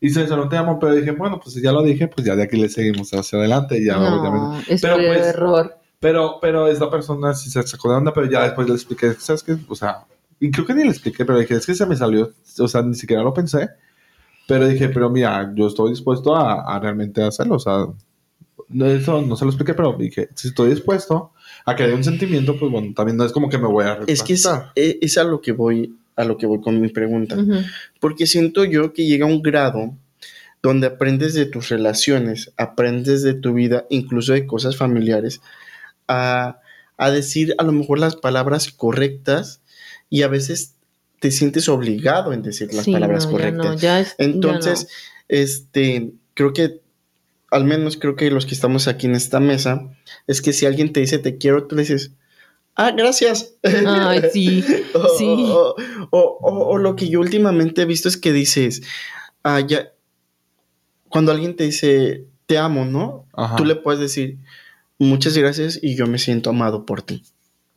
[0.00, 2.08] Y se me salió un te amo, pero dije, bueno, pues si ya lo dije,
[2.08, 4.48] pues ya de aquí le seguimos hacia adelante, ya obviamente.
[4.48, 5.76] No, es Pero, pues, error.
[5.98, 9.42] Pero, pero esta persona sí se sacó de onda, pero ya después le expliqué, ¿sabes
[9.42, 9.58] qué?
[9.68, 10.06] O sea,
[10.40, 12.80] y creo que ni le expliqué, pero dije, es que se me salió, o sea,
[12.80, 13.68] ni siquiera lo pensé.
[14.48, 17.86] Pero dije, pero mira, yo estoy dispuesto a, a realmente hacerlo, o sea,
[18.74, 21.32] eso no se lo expliqué, pero dije, si estoy dispuesto
[21.66, 23.98] a que haya un sentimiento, pues bueno, también no es como que me voy a
[24.06, 24.72] Es que es, retractar.
[24.76, 27.36] e- es a lo que voy, a lo que voy con mi pregunta.
[28.00, 29.94] Porque siento yo que llega un grado
[30.62, 35.40] donde aprendes de tus relaciones, aprendes de tu vida, incluso de cosas familiares,
[36.08, 36.58] a,
[36.96, 39.60] a decir a lo mejor las palabras correctas
[40.10, 40.74] y a veces
[41.18, 43.74] te sientes obligado en decir las Sí, palabras no, ya correctas.
[43.74, 44.88] no, ya es- ya Entonces,
[45.28, 46.80] este, creo que,
[47.50, 49.88] al menos creo que los que estamos aquí en esta mesa,
[50.26, 52.12] es que si alguien te dice te quiero, tú le dices,
[52.76, 53.54] ah, gracias.
[53.62, 54.64] Ay, sí.
[54.94, 55.26] O, Sí.
[55.28, 55.74] o,
[56.10, 58.82] o- o- o lo que yo últimamente he visto es que dices,
[59.42, 59.92] ah, ya,
[61.08, 63.26] cuando alguien te dice, te amo, ¿no?
[63.32, 63.56] Ajá.
[63.56, 64.38] Tú le puedes decir,
[64.98, 67.22] muchas gracias y yo me siento amado por ti.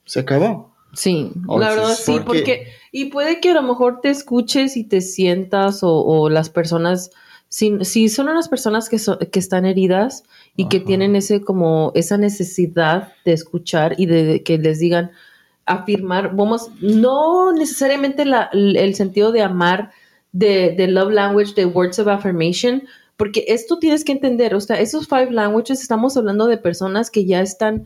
[0.05, 0.73] Se acabó.
[0.93, 4.77] Sí, O la verdad sí, porque- porque y puede que a lo mejor te escuches
[4.77, 7.09] y te sientas o, o las personas,
[7.53, 10.23] si, si son unas personas que, so- que están heridas
[10.55, 10.87] y que Ajá.
[10.87, 15.11] tienen ese como esa necesidad de escuchar y de, de que les digan
[15.67, 19.91] afirmar, vamos, no necesariamente la- el sentido de amar,
[20.31, 22.87] de, de love language, de words of affirmation,
[23.17, 27.23] porque esto tienes que entender, o sea, esos five languages estamos hablando de personas que
[27.25, 27.85] ya están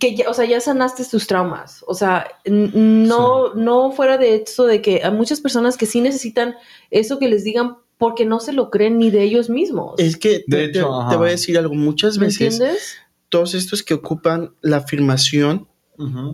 [0.00, 1.84] que ya, o sea, ya sanaste tus traumas.
[1.86, 6.56] O sea, no, no fuera de eso de que hay muchas personas que sí necesitan
[6.90, 9.94] eso que les digan porque no se lo creen ni de ellos mismos.
[9.98, 11.10] Es que te, De hecho, te- ajá.
[11.10, 12.96] te voy a decir algo, muchas ¿Me veces entiendes?
[13.28, 15.66] todos estos que ocupan la afirmación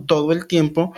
[0.05, 0.93] todo el tiempo,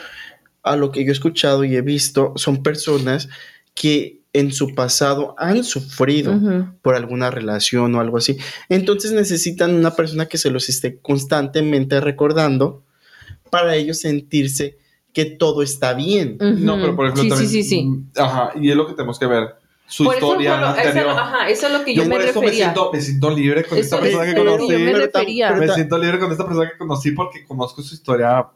[0.61, 3.29] a lo que yo he escuchado y he visto, son personas
[3.73, 6.37] que en su pasado han sufrido
[6.81, 8.37] por alguna relación o algo así.
[8.67, 12.83] Entonces necesitan una persona que se los esté constantemente recordando
[13.49, 14.77] para ellos sentirse
[15.13, 16.37] que todo está bien.
[16.39, 17.49] No, pero por ejemplo sí, también.
[17.49, 17.83] sí, sí, sí.
[17.85, 19.55] mm, Ajá, y es lo que tenemos que ver.
[19.89, 21.09] Su Por eso, historia eso, anterior.
[21.17, 23.63] ajá, eso es lo que yo, Yo me por eso me siento, me siento libre
[23.63, 24.67] con esta persona es que conocí.
[24.67, 25.09] que me pero
[25.59, 28.47] pero siento libre con esta persona que conocí porque conozco su historia.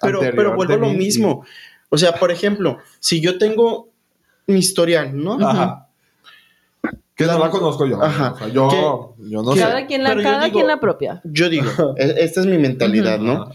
[0.00, 1.44] Pero, anterior pero vuelvo a lo mismo.
[1.88, 3.90] O sea, por ejemplo, si yo tengo
[4.48, 5.34] mi historial, ¿no?
[5.46, 5.88] Ajá.
[7.14, 8.02] Que no la conozco yo.
[8.02, 8.32] Ajá.
[8.32, 9.60] O sea, yo, yo no sé.
[9.60, 11.20] Cada quien la, Pero cada digo- quien la propia.
[11.22, 13.50] Yo digo, e- esta es mi mentalidad, ¿no?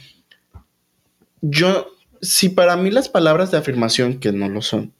[1.41, 1.87] Yo,
[2.21, 4.93] si para mí las palabras de afirmación, que no lo son,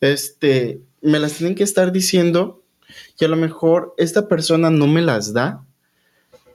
[0.00, 2.62] este, me las tienen que estar diciendo
[3.18, 5.62] y a lo mejor esta persona no me las da,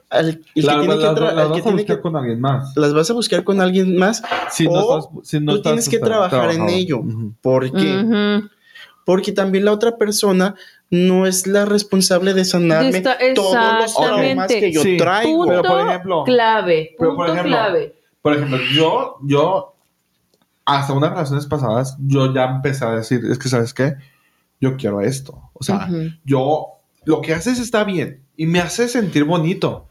[0.09, 1.95] al- el La- que tiene la- que la- tra- la al que vas a buscar
[1.97, 2.73] que- con alguien más.
[2.77, 4.21] las vas a buscar con alguien más
[4.51, 6.99] Si no o estás, si no tú estás, tienes que trabajar en ello.
[6.99, 7.33] Ujú.
[7.41, 8.41] ¿Por qué?
[9.05, 10.55] Porque también la otra persona
[10.89, 14.25] no es la responsable de sanarme De esta- todos los exactamente.
[14.27, 14.97] traumas que yo Sí.
[14.97, 15.31] traigo.
[15.45, 16.95] Punto Pero, por ejemplo- clave.
[16.97, 17.95] pero, Punto por ejemplo, clave.
[18.21, 19.75] Por ejemplo, yo, yo,
[20.65, 23.93] hasta unas relaciones pasadas, yo ya empecé a decir, es que, ¿sabes qué?
[24.61, 25.49] Yo quiero esto.
[25.53, 25.89] O sea,
[26.23, 26.67] yo,
[27.05, 29.87] lo que haces está bien y me hace sentir bonito,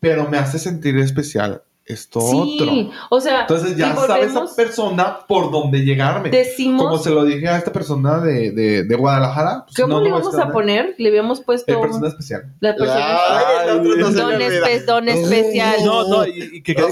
[0.00, 2.96] pero me hace sentir especial esto Sí, otro.
[3.10, 6.30] o sea, Entonces ya sabe esa persona por dónde llegarme.
[6.30, 9.64] decimos, Como se lo dije a esta persona de, de, de Guadalajara.
[9.66, 10.94] pues, ¿cómo no, le íbamos a poner?
[10.96, 12.54] Le habíamos puesto El persona especial.
[12.60, 15.76] la persona Ay, otro no don, espe- don especial.
[15.84, 16.86] No, no, y, y que, quede,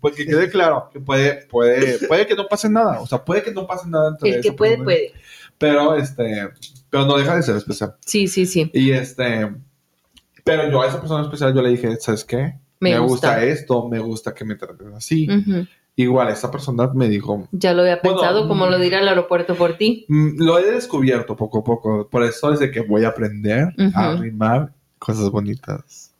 [0.00, 3.00] pues, que quede claro que puede, puede, puede que no pase nada.
[3.00, 5.12] O sea, puede que no pase nada entre El que puede, puede.
[5.64, 6.50] Pero este,
[6.90, 7.94] pero no deja de ser especial.
[8.04, 8.70] Sí, sí, sí.
[8.74, 9.50] Y este,
[10.44, 12.58] pero yo a esa persona especial yo le dije, ¿sabes qué?
[12.80, 13.28] Me gusta.
[13.38, 13.44] gusta.
[13.44, 15.26] esto, me gusta que me traten así.
[15.96, 19.54] Igual esa persona me dijo, Ya lo había Bueno, pensado, como lo dirá el aeropuerto
[19.54, 20.04] por ti.
[20.08, 22.08] "Mm, lo he descubierto poco a poco.
[22.10, 24.18] Por eso es de que voy a aprender a Ujú.
[24.18, 26.12] arrimar cosas bonitas.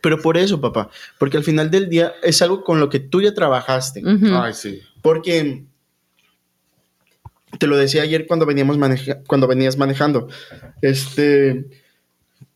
[0.00, 3.20] Pero por eso, papá, porque al final del día es algo con lo que tú
[3.20, 4.00] ya trabajaste.
[4.02, 4.34] Ujú.
[4.34, 4.80] Ay, sí.
[5.02, 5.64] Porque
[7.58, 10.28] te lo decía ayer cuando veníamos maneja- cuando venías manejando.
[10.80, 11.64] Este,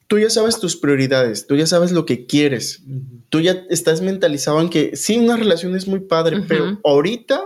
[0.06, 2.82] tú ya sabes tus prioridades, tú ya sabes lo que quieres.
[3.28, 7.40] Tú ya estás mentalizado en que sí, una relación es muy padre, pero ahorita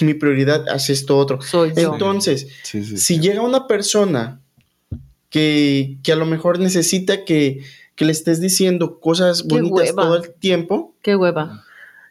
[0.00, 1.40] mi prioridad es esto otro.
[1.40, 1.92] Soy yo.
[1.92, 3.20] Entonces, Sí, sí, si sí.
[3.20, 4.40] llega una persona
[5.30, 7.60] que, que a lo mejor necesita que,
[7.94, 10.02] que le estés diciendo cosas Qué bonitas hueva.
[10.02, 11.64] todo el tiempo, Qué hueva.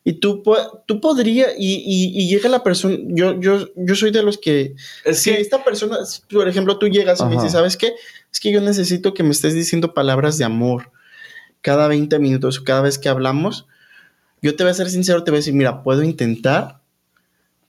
[0.06, 4.12] Y tú, po- tú podrías, y, y- y llega la persona, yo, yo, yo soy
[4.12, 4.76] de los que,
[5.06, 5.98] Es si que esta persona,
[6.32, 7.94] por ejemplo, tú llegas y me dices, ¿sabes qué?
[8.32, 10.92] Es que yo necesito que me estés diciendo palabras de amor
[11.62, 13.66] cada 20 minutos o cada vez que hablamos.
[14.42, 16.80] Yo te voy a ser sincero, te voy a decir, mira, puedo intentar,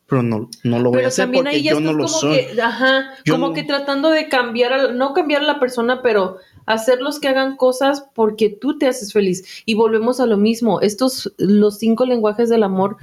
[0.08, 2.36] pero no, no lo voy a hacer porque ahí ya yo no lo como soy.
[2.52, 6.02] que, ajá, Yo como no- que tratando de cambiar, a- no cambiar a la persona,
[6.02, 9.62] pero hacerlos que hagan cosas porque tú te haces feliz.
[9.66, 12.96] Y volvemos a lo mismo, estos, los cinco lenguajes del amor,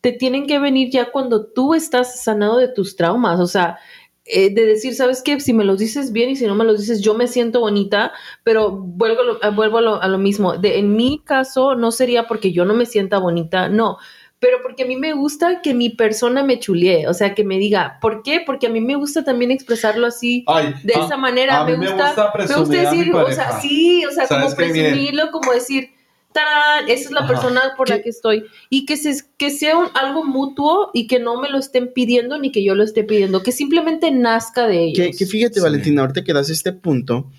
[0.00, 3.78] te tienen que venir ya cuando tú estás sanado de tus traumas, o sea,
[4.26, 5.38] eh, de decir, ¿sabes qué?
[5.40, 8.12] Si me los dices bien y si no me los dices, yo me siento bonita,
[8.42, 10.56] pero vuelvo, a lo, a- vuelvo a, lo, a lo mismo.
[10.56, 13.98] De, en mi caso, no sería porque yo no me sienta bonita, no,
[14.44, 17.58] pero porque a mí me gusta que mi persona me chulee, o sea, que me
[17.58, 18.42] diga, ¿por qué?
[18.44, 21.72] Porque a mí me gusta también expresarlo así, Ay, de ah, esa manera, a mí
[21.72, 24.54] me me gusta, me gusta presumir a mi decir, o sea, sí, o sea, como
[24.54, 25.88] presumirlo, como decir,
[26.34, 26.90] ¡tarán!
[26.90, 27.28] Esa es la Ajá.
[27.28, 28.44] persona por la que estoy.
[28.68, 32.38] Y que, se, que sea un- algo mutuo y que no me lo estén pidiendo
[32.38, 35.06] ni que yo lo esté pidiendo, que simplemente nazca de ellos.
[35.06, 35.60] Que, que fíjate, Sí.
[35.60, 37.30] Valentina, ahorita que das este punto,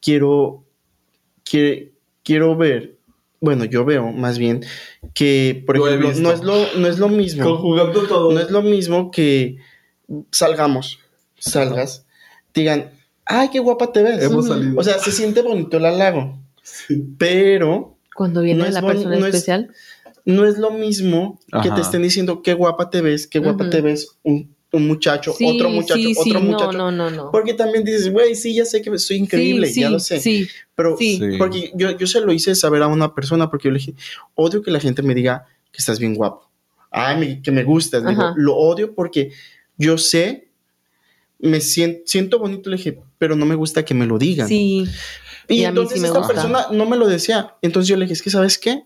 [0.00, 0.64] quiero,
[1.44, 1.92] que-
[2.22, 2.93] quiero ver,
[3.44, 4.64] bueno, yo veo más bien
[5.14, 8.32] que, por Lo ejemplo, no es lo, no es lo mismo, Conjugando todo.
[8.32, 9.58] no es lo mismo que
[10.32, 10.98] salgamos,
[11.38, 12.06] salgas,
[12.54, 12.90] digan,
[13.26, 14.22] ay, qué guapa te ves.
[14.22, 14.78] Hemos salido.
[14.78, 17.04] O sea, se siente bonito el halago, Sí.
[17.18, 19.70] pero Cuando viene no es la persona no es- especial.
[20.24, 23.80] no es lo mismo que te estén diciendo qué guapa te ves, qué guapa te
[23.82, 26.72] ves un, un muchacho, Sí, otro muchacho, sí, otro muchacho.
[26.72, 27.30] no, no, no.
[27.30, 30.20] Porque también dices, güey, sí, ya sé que soy increíble, Sí, ya sí, lo sé.
[30.20, 30.96] Sí, Pero
[31.38, 33.94] porque yo, yo se lo hice saber a una persona porque yo le dije,
[34.34, 36.50] odio que la gente me diga que estás bien guapo.
[36.90, 38.06] Ay, me- que me gustas.
[38.06, 39.32] Digo, lo odio porque
[39.76, 40.48] yo sé,
[41.38, 44.48] me siento, siento bonito, le dije, pero no me gusta que me lo digan.
[44.48, 44.86] sí.
[45.48, 46.32] y, entonces esta gusta.
[46.34, 47.56] persona no me lo decía.
[47.62, 48.84] Entonces yo le dije, es que ¿sabes qué?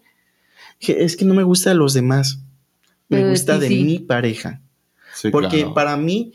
[0.80, 2.40] Es que no me gusta de los demás.
[3.08, 3.84] Me de gusta de sí.
[3.84, 4.60] mi pareja.
[5.20, 5.74] Sí, Porque claro.
[5.74, 6.32] para mí,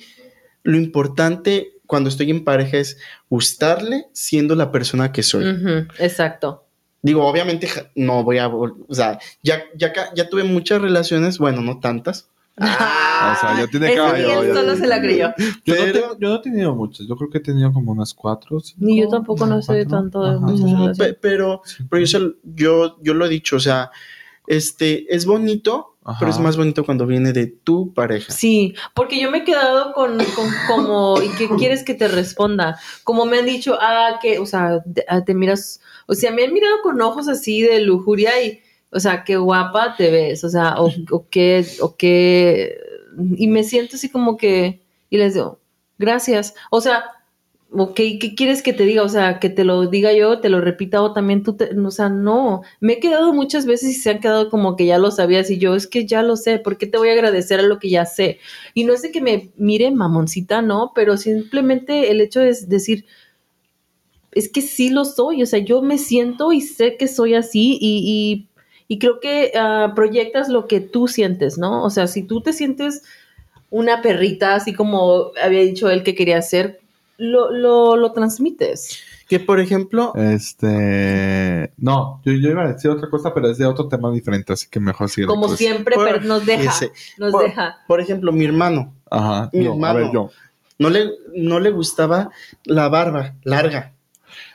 [0.64, 2.98] lo importante cuando estoy en pareja es
[3.30, 5.46] gustarle siendo la persona que soy.
[5.50, 6.66] Ujú, Exacto.
[7.02, 11.80] Digo, obviamente no voy a, o sea, ya, ya, ya tuve muchas relaciones, bueno, no
[11.80, 12.64] tantas, o
[13.42, 15.34] sea, ya tiene caballo, solo se la creyó.
[15.66, 17.06] Yo, no tengo- yo no he tenido muchas.
[17.08, 18.60] Yo creo que he tenido como unas cuatro.
[18.60, 20.98] cinco, Ni yo tampoco no sé tanto de muchas relaciones.
[20.98, 23.92] pe- pero, pero yo, yo, yo lo he dicho, o sea,
[24.48, 26.18] este, es bonito, Ajá.
[26.20, 28.32] pero es más bonito cuando viene de tu pareja.
[28.32, 32.78] Sí, porque yo me he quedado con, con como, ¿y qué quieres que te responda?
[33.04, 36.44] Como me han dicho, ah, que, o sea, te, ah, te miras, o sea, me
[36.44, 40.50] han mirado con ojos así de lujuria y, o sea, qué guapa te ves, o
[40.50, 42.78] sea, o, o qué, o qué,
[43.38, 45.60] y me siento así como que, y les digo,
[45.98, 47.06] gracias, o sea,
[47.76, 49.04] ok, ¿qué quieres que te diga?
[49.04, 51.92] O sea, que te lo diga yo, te lo repita o también tú, te, o
[51.92, 55.10] sea, no, me he quedado muchas veces y se han quedado como que ya lo
[55.12, 57.64] sabías y yo, es que ya lo sé, ¿por qué te voy a agradecer a
[57.64, 58.40] lo que ya sé?
[58.76, 63.06] Y no es de que me mire mamoncita, no, pero simplemente el hecho es decir,
[64.32, 67.78] es que sí lo soy, o sea, yo me siento y sé que soy así
[67.80, 68.50] y, y-
[68.90, 71.84] y creo que ah, proyectas lo que tú sientes, ¿no?
[71.84, 73.02] O sea, si tú te sientes
[73.72, 76.82] una perrita, así como había dicho él que quería ser,
[77.24, 79.00] lo, lo, lo transmites.
[79.28, 81.74] Que, por ejemplo, Este.
[81.78, 84.68] No, yo, yo iba a decir otra cosa, pero es de otro tema diferente, así
[84.70, 85.28] que mejor sigue.
[85.28, 85.58] Como pues.
[85.58, 87.78] siempre, por- pero nos deja, ese- nos por, deja.
[87.88, 89.50] por ejemplo, mi hermano, Ajá.
[89.54, 90.00] Mi no, a hermano.
[90.00, 90.30] ver, yo.
[90.80, 92.30] no le, no le gustaba
[92.66, 93.93] la barba larga.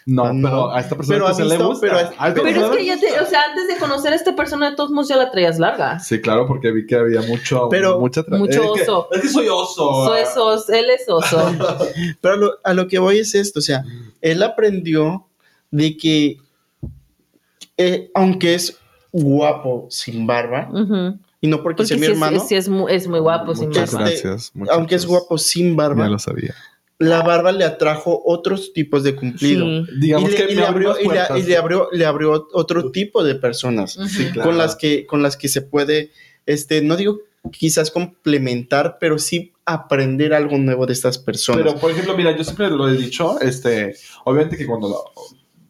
[0.07, 1.81] No, No, pero a esta persona pero que se le gusta.
[1.81, 4.17] pero a- A esta pero es que ya te, o sea, antes de conocer a
[4.17, 5.99] esta persona, de todos modos ya la traías larga.
[6.01, 7.69] Sí, claro, porque vi que había mucho.
[7.71, 9.09] Pero- mucha Mucho es que- oso.
[9.13, 10.05] es que soy oso.
[10.07, 11.39] Soy sos, él es oso.
[12.21, 13.85] Pero a lo, a lo que voy es esto, o sea,
[14.21, 15.27] él aprendió
[15.71, 16.39] de que,
[17.77, 18.79] eh, aunque es
[19.13, 20.69] guapo sin barba,
[21.41, 23.55] y no porque Porque sea mi sí es, hermano, sí es muy, es muy guapo,
[23.55, 24.11] sin Muchas barba.
[24.11, 24.51] Este, gracias.
[24.55, 26.55] muchas aunque es guapo sin Ya barba, lo sabía.
[26.99, 29.65] La barba le atrajo otros tipos de cumplido.
[29.87, 29.93] Sí.
[30.01, 31.39] Digamos y le, que y me le abrió y le- puertas.
[31.39, 34.09] y le abrió, le abrió otro tipo de personas Ujú.
[34.09, 34.51] Sí, claro.
[34.51, 36.11] con las que, con las que se puede,
[36.47, 37.21] este, no digo
[37.53, 41.63] quizás complementar, pero sí aprender algo nuevo de estas personas.
[41.63, 43.95] Pero, por ejemplo, mira, yo siempre lo he dicho, este,
[44.25, 45.05] obviamente que cuando lo-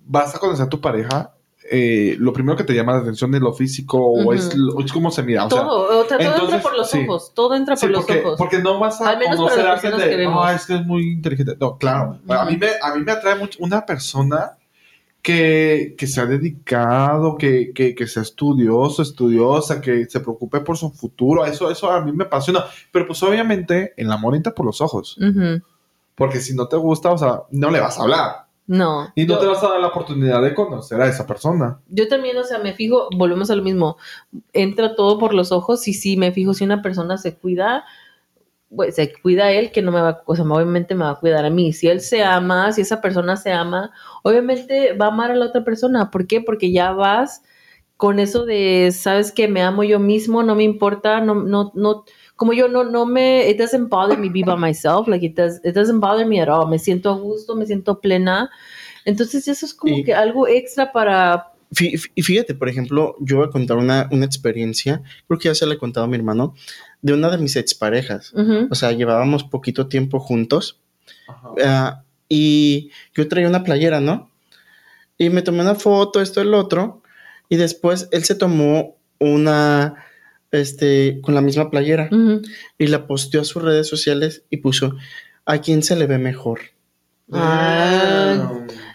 [0.07, 1.35] vas a conocer a tu pareja,
[1.71, 4.33] eh, lo primero que te llama la atención es lo físico o, Ujú.
[4.33, 5.47] es, lo- es cómo se mira.
[5.47, 7.05] O sea, todo, o sea, todo entra entonces, por los sí.
[7.07, 8.35] ojos, todo entra sí, por los porque, ojos.
[8.39, 10.43] porque no vas a Al menos conocer a alguien de, vemos.
[10.47, 11.57] "Ah, es que es muy inteligente.
[11.61, 12.19] No, claro.
[12.29, 14.53] A, mí me, a mí me atrae mucho una persona
[15.21, 20.77] que, que se ha dedicado, que, que, que sea estudioso, estudiosa, que se preocupe por
[20.79, 21.45] su futuro.
[21.45, 22.65] Eso, eso a mí me apasiona.
[22.93, 25.19] Pero pues obviamente el amor entra por los ojos.
[25.19, 25.61] Ujú.
[26.15, 28.48] Porque si no te gusta, o sea, no le vas a hablar.
[28.69, 29.11] No.
[29.15, 31.81] Y no yo, te vas a dar la oportunidad de conocer a esa persona.
[31.89, 33.97] yo también, o sea, me fijo, volvemos a lo mismo.
[34.53, 37.87] Entra todo por los ojos y sí, me fijo si una persona se cuida,
[38.69, 41.47] pues se cuida él, que no me va, o sea, obviamente me va a cuidar
[41.47, 41.73] a mí.
[41.73, 43.91] Si él se ama, si esa persona se ama,
[44.23, 46.11] obviamente va a amar a la otra persona.
[46.11, 46.43] ¿Por qué?
[46.43, 47.43] Porque ya vas
[47.97, 52.05] con eso de, sabes que me amo yo mismo, no me importa, no, no, no,
[52.39, 55.61] como yo no, no me, it doesn't bother me be by myself, like it, does,
[55.65, 58.49] it doesn't bother me at all, me siento a gusto, me siento plena.
[59.05, 63.47] Entonces eso es como Y- que algo extra para, Y fíjate, por ejemplo, yo voy
[63.47, 66.55] a contar una, una experiencia, creo que ya se le he contado a mi hermano,
[67.03, 68.33] de una de mis exparejas.
[68.35, 70.79] Ujú, O sea, llevábamos poquito tiempo juntos
[71.65, 74.31] ah, y yo traía una playera, ¿no?
[75.19, 77.03] Y me tomé una foto, esto, el otro,
[77.49, 80.05] y después él se tomó una,
[80.51, 82.09] este, con la misma playera
[82.79, 84.95] y la posteó a sus redes sociales y puso,
[85.45, 86.61] ¿a quién se le ve mejor?
[87.33, 88.53] Ah,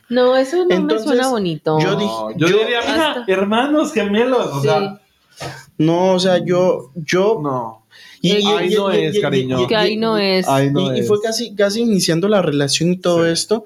[0.10, 1.80] no, eso no me suena bonito.
[1.80, 4.48] yo dije- No, yo, yo- diría, mira, hermanos gemelos.
[4.48, 5.00] O sea,
[5.78, 7.40] No, o sea, yo, yo...
[7.42, 7.86] no.
[8.22, 9.64] y- Ahí y- no y- es, cariño.
[9.64, 10.46] y- que ahí no es.
[10.96, 13.32] Y, fue casi, casi iniciando la relación y todo Sí.
[13.32, 13.66] esto.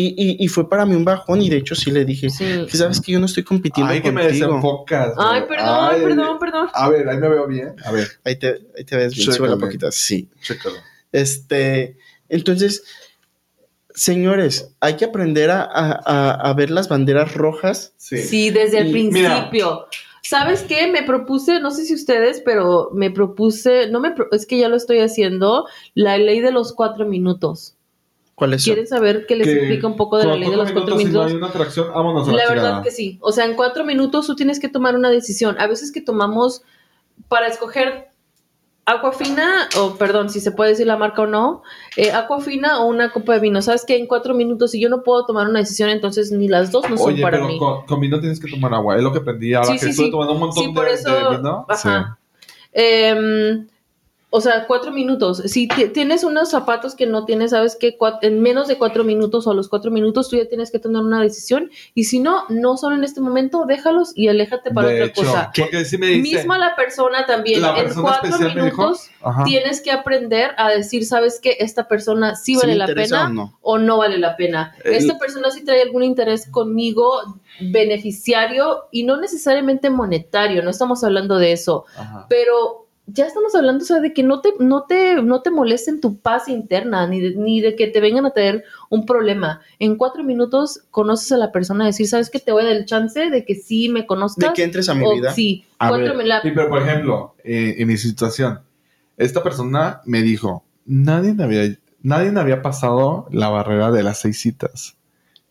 [0.00, 1.42] Y, y- y fue para mí un bajón.
[1.42, 2.66] Y de hecho, sí le dije: Sí.
[2.70, 5.14] que sabes que yo no estoy compitiendo Ay, que me desenfocas.
[5.18, 6.68] Ay, perdón, Ay, perdón, perdón.
[6.72, 7.74] A ver, ahí me veo bien.
[7.84, 9.90] A ver, Ahí te, ahí te ves bien, poquito.
[9.92, 10.28] Sí.
[10.40, 10.76] chécalo.
[11.12, 11.96] Este,
[12.28, 12.82] entonces,
[13.94, 17.92] señores, hay que aprender a, a- a- ver las banderas rojas.
[17.96, 18.18] Sí.
[18.18, 19.30] Sí, desde el Y mira.
[19.50, 19.86] principio.
[20.22, 20.86] ¿Sabes qué?
[20.86, 24.68] Me propuse, no sé si ustedes, pero me propuse, no me, pro- es que ya
[24.68, 27.74] lo estoy haciendo, la ley de los cuatro minutos.
[28.40, 28.72] ¿Cuáles son?
[28.74, 31.04] ¿Quieren saber que les Que explica un poco de la ley de los cuatro Si
[31.04, 31.26] no minutos?
[31.30, 32.82] hay una atracción, vámonos a la, La verdad chingada.
[32.82, 33.18] que sí.
[33.20, 35.56] O sea, en cuatro minutos tú tienes que tomar una decisión.
[35.60, 36.62] A veces que tomamos
[37.28, 38.08] para escoger
[38.86, 41.62] Aquafina, o perdón, si se puede decir la marca o no,
[41.96, 43.62] eh, Aquafina o una copa de vino.
[43.62, 46.72] Sabes que en cuatro minutos, si yo no puedo tomar una decisión, entonces ni las
[46.72, 47.58] dos no son Oye, para pero mí.
[47.58, 48.96] con, con vino tienes que tomar agua.
[48.96, 50.10] Es lo que aprendí ahora Sí, que sí, estuve sí.
[50.10, 51.08] tomando un montón Sí, por de, eso.
[51.30, 51.66] de vino.
[51.68, 52.18] Ajá.
[52.72, 53.68] Em,
[54.32, 55.38] O sea, cuatro minutos.
[55.46, 59.44] Si ti- tienes unos zapatos que no tienes, sabes que en menos de cuatro minutos
[59.46, 61.68] o a los cuatro minutos tú ya tienes que tener una decisión.
[61.94, 65.22] Y si no, no son en este momento, déjalos y aléjate para de otra hecho,
[65.22, 65.50] cosa.
[65.56, 67.60] porque si me dice, Misma la persona también.
[67.60, 69.10] la en cuatro dijo, minutos
[69.44, 71.56] tienes que aprender a decir, ¿sabes qué?
[71.58, 73.58] Esta persona sí ¿Sí vale la pena o no?
[73.62, 74.74] o no vale la pena.
[74.84, 77.10] El- Esta persona sí trae algún interés conmigo
[77.60, 82.26] beneficiario y no necesariamente monetario, no estamos hablando de eso, ajá.
[82.28, 86.00] pero ya estamos hablando, o sea, de que no te, no te, no te molesten
[86.00, 89.60] tu paz interna, ni de, ni de que te vengan a tener un problema.
[89.78, 92.38] En cuatro minutos conoces a la persona, decir, ¿sabes qué?
[92.38, 94.50] Te voy a dar el chance de que sí me conozcas.
[94.50, 95.32] De que entres a mi o vida.
[95.32, 98.60] Sí, A cuatro ver, me la- sí, pero por ejemplo, eh, en mi situación,
[99.16, 104.20] esta persona me dijo, nadie me había, nadie me había pasado la barrera de las
[104.20, 104.96] seis citas.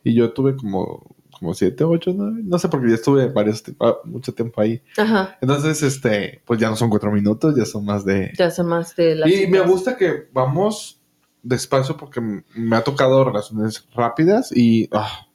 [0.03, 3.95] Y yo tuve como, como siete, ocho, nueve, no sé, porque ya estuve varios, ah,
[4.03, 4.81] mucho tiempo ahí.
[4.97, 8.31] Ajá, Entonces, este, pues ya no son cuatro minutos, ya son más de...
[8.37, 11.01] ya sé más de la Y me gusta que vamos
[11.41, 15.27] despacio porque me ha tocado relaciones rápidas y ah,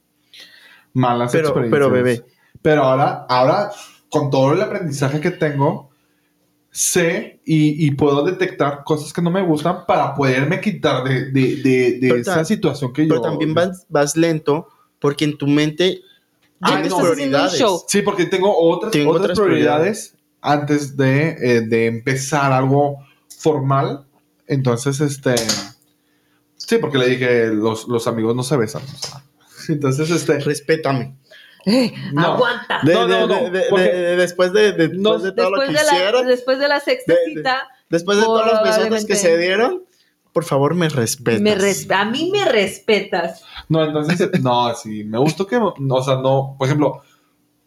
[0.93, 1.79] malas Pero, experiencias.
[1.79, 2.25] pero bebé,
[2.61, 3.71] Pero ahora, ahora,
[4.11, 5.91] con todo el aprendizaje que tengo,
[6.71, 11.57] sé y, y puedo detectar cosas que no me gustan para poderme quitar de, de,
[11.57, 13.23] de, de Pero esa situación que pero yo...
[13.23, 14.69] también vas, vas lento
[15.05, 16.01] porque en tu mente
[16.61, 16.97] Ya Ah, te no.
[16.97, 17.85] estás haciendo un prioridades.
[17.89, 23.01] Sí, porque tengo otras, Tengo otras, otras prioridades, antes de, eh, de empezar algo
[23.39, 24.07] formal.
[24.47, 25.35] Entonces, este...
[26.57, 28.81] Sí, porque le dije, los, los amigos no se besan.
[28.83, 29.23] o sea.
[29.69, 30.39] Entonces, este...
[30.39, 31.17] respétame.
[31.67, 32.35] Eh, No.
[32.35, 32.81] Aguanta.
[32.83, 35.33] De- No, de- no, no, de- de- porque- de- después de, de- después No, de
[35.33, 38.17] todo lo Después que de, la, hicieron, después de la sexta de- de- cita, después
[38.19, 39.85] de todos los besotes que se dieron,
[40.33, 41.41] por favor me respetas.
[41.43, 43.43] me res- a mí me respetas.
[43.69, 47.03] No, entonces, no, sí, me gustó que, o sea, no, por ejemplo,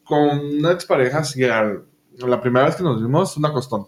[0.04, 1.84] con una expareja, sí, al-
[2.20, 3.88] la primera vez que nos vimos, una costón.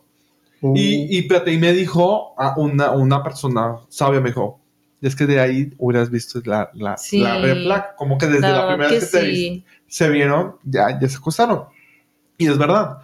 [0.62, 4.60] Uh, Y, y, espérate, y me dijo a una, una persona sabia, me dijo,
[5.02, 7.20] es que de ahí hubieras visto la, la, Sí.
[7.22, 9.32] la red flag, como que desde La la, primera que vez que te sí.
[9.32, 11.66] vi- se vieron, ya, ya se acostaron.
[12.38, 12.98] Y es verdad.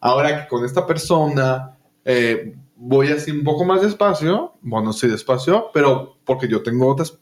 [0.00, 5.70] Ahora que con esta persona eh, voy así un poco más despacio, bueno, sí despacio,
[5.72, 7.18] pero porque yo tengo otras,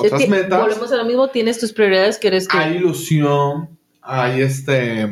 [0.00, 3.78] Es otras que metas Volvemos a lo mismo, tienes tus prioridades que eres hay ilusión,
[4.02, 5.08] hay este,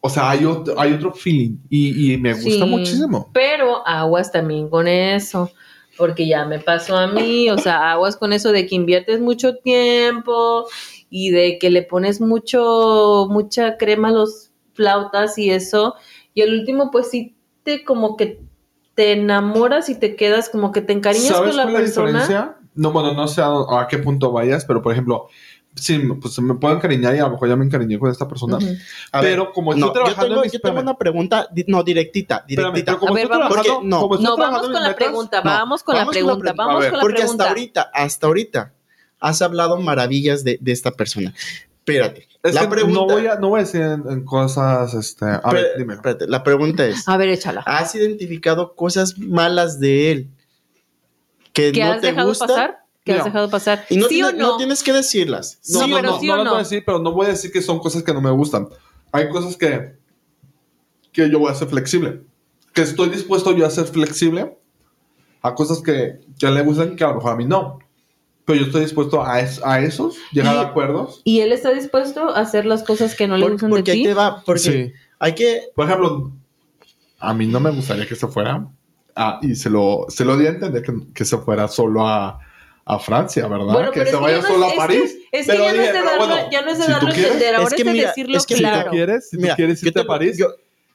[0.00, 3.30] o sea, hay otro, hay otro feeling y, y me gusta Sí, muchísimo.
[3.32, 5.50] Pero aguas también con eso,
[5.96, 9.56] porque ya me pasó a mí, o sea, aguas con eso de que inviertes mucho
[9.56, 10.66] tiempo
[11.10, 15.94] y de que le pones mucho, mucha crema a los flautas y eso,
[16.34, 18.40] y el último pues sí te como que
[18.94, 22.02] te enamoras y te quedas como que te encariñas ¿Sabes con la cuál es la
[22.02, 22.20] persona.
[22.20, 22.56] diferencia?
[22.74, 25.28] No, bueno, no sé a, a qué punto vayas, pero por ejemplo,
[25.76, 28.56] sí, pues me puedo encariñar y a lo mejor ya me encariñé con esta persona.
[28.56, 28.66] Ujú.
[29.12, 30.98] a ver, pero como no, estoy yo trabajando tengo, en mis- yo tengo espérame, una
[30.98, 32.96] pregunta, di- no, directita, espérame, directita.
[32.98, 35.50] como A ver, vamos- porque no, como estoy No, vamos con la metas, pregunta, no,
[35.50, 37.44] vamos con la vamos con la pregunta, pre- vamos ver, con la Porque pregunta.
[37.44, 38.72] hasta ahorita, hasta ahorita,
[39.20, 41.32] has hablado maravillas de, de esta persona.
[41.86, 42.98] Espérate, Es la que pregunta...
[43.00, 45.94] no voy a, no voy a decir en, en cosas, este, a ver, dime.
[45.94, 47.62] espérate, la pregunta es, A ver, échala.
[47.66, 50.30] ¿has identificado cosas malas de él
[51.54, 52.48] que ¿Qué no has te dejado gustan?
[52.48, 52.78] pasar?
[53.04, 53.24] ¿Qué has No.
[53.24, 53.84] dejado pasar?
[53.88, 54.46] Y no, ¿Sí tienes, o no?
[54.52, 55.58] no tienes que decirlas.
[55.70, 56.50] No, Sí, no, pero no, sí no o las no.
[56.50, 58.68] voy a decir, pero no voy a decir que son cosas que no me gustan.
[59.12, 59.94] Hay cosas que,
[61.12, 62.22] que yo voy a ser flexible.
[62.72, 64.58] Que estoy dispuesto yo a ser flexible
[65.42, 67.78] a cosas que, que le gustan que a lo mejor a mí no.
[68.46, 71.20] Pero yo estoy dispuesto a, es- a esos, llegar Y- a acuerdos.
[71.24, 73.98] Y él está dispuesto a hacer las cosas que no le gustan de porque ahí
[73.98, 74.04] ti.
[74.04, 74.92] te va, porque Sí.
[75.18, 75.62] hay que...
[75.74, 76.32] Por ejemplo,
[77.18, 78.66] a mí no me gustaría que se fuera.
[79.16, 82.38] Ah, y se lo, se lo di a entender que, que se fuera solo a,
[82.84, 83.72] a Francia, ¿verdad?
[83.72, 85.16] Bueno, que se vaya ya no solo a es París.
[85.30, 86.94] que- Es que, ya, no es de darlo, bueno, ya no es de si tú
[86.94, 88.84] darlo entender, ahora es de mira, decirlo es que Si claro.
[88.84, 90.38] tú quieres, si Mira, tú quieres irte te- a París.
[90.38, 90.48] yo-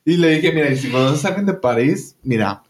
[0.06, 2.64] Y le dije, mira, y si conoces a alguien de París, mira.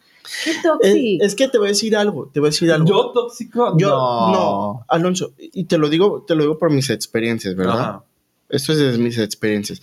[0.44, 1.24] Qué es, tóxico.
[1.26, 2.88] es que te voy a decir algo, te voy a decir algo.
[2.88, 4.86] Yo tóxico, Yo, no.
[4.88, 7.80] Alonso, y te lo digo, te lo digo por mis experiencias, ¿verdad?
[7.80, 8.04] Ajá.
[8.50, 9.82] Esto es de mis experiencias.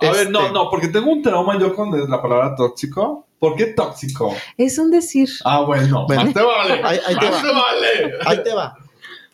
[0.00, 3.25] A ver, Este, no, no, porque tengo un trauma yo con la palabra tóxico.
[3.38, 4.34] ¿Por qué tóxico?
[4.56, 5.28] Es un decir.
[5.44, 6.24] Ah, bueno, Bueno.
[6.24, 6.80] más te vale.
[6.82, 8.12] Ahí, ahí te más te va, vale.
[8.24, 8.76] ahí te va.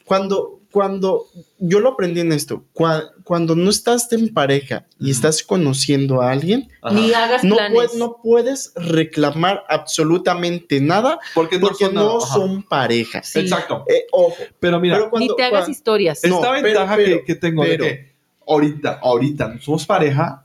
[0.05, 1.27] Cuando, cuando
[1.59, 6.33] yo lo aprendí en esto, cua- cuando no estás en pareja y estás conociendo a
[6.33, 6.95] alguien, Ajá.
[6.95, 7.79] Ni hagas no, planes.
[7.79, 13.23] pue- no puedes reclamar absolutamente nada porque no porque son, no son pareja.
[13.23, 13.39] Sí.
[13.41, 13.85] Exacto.
[13.89, 16.21] Eh, ojo, Pero mira, pero cuando, Ni te hagas cua- historias.
[16.25, 18.13] No, esta pero- ventaja pero- que, que tengo pero- de que
[18.49, 20.45] ahorita, ahorita somos pareja,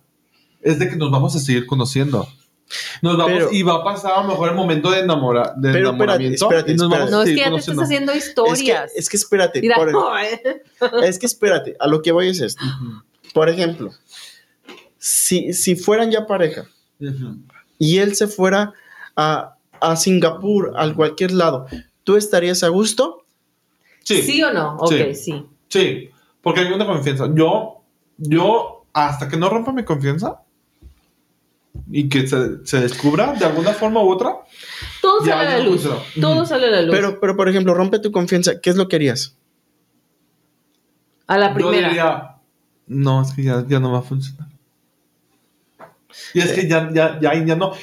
[0.61, 2.27] es de que nos vamos a seguir conociendo.
[3.01, 5.71] Nos vamos, Pero- y va a pasar a lo mejor el momento de, enamora, de
[5.71, 6.45] Pero espérate, enamoramiento.
[6.45, 7.11] espérate, y nos espérate.
[7.11, 8.91] no, es que ya te estás haciendo es que, historias.
[8.95, 10.41] es que espérate, Mira, por- no, eh.
[11.03, 12.63] es que espérate, a lo que voy es esto.
[13.33, 13.91] Por ejemplo,
[14.97, 16.65] si, si fueran ya pareja
[17.77, 18.73] y él se fuera
[19.15, 21.67] a a Singapur, a cualquier lado,
[22.03, 23.23] ¿tú estarías a gusto?
[24.03, 24.23] Sí.
[24.23, 24.75] ¿Sí o no?
[24.77, 25.15] Ok, Sí.
[25.15, 25.45] sí.
[25.69, 26.09] Sí,
[26.41, 27.29] porque hay una confianza.
[27.31, 27.83] Yo,
[28.17, 30.41] yo, hasta que no rompa mi confianza
[31.91, 34.35] y que se, se descubra de alguna forma u otra,
[35.01, 35.81] Todo Ya, sale a la luz.
[35.83, 36.03] funcionó.
[36.21, 36.95] Todo sale a la luz.
[36.95, 39.35] Pero, pero, por ejemplo, rompe tu confianza, ¿qué es lo que harías?
[41.27, 41.87] a la yo primera.
[41.89, 42.35] diría,
[42.87, 44.47] no, es que ya, ya no va a funcionar.
[46.33, 47.73] Y es que ya, ya, ya, ya no.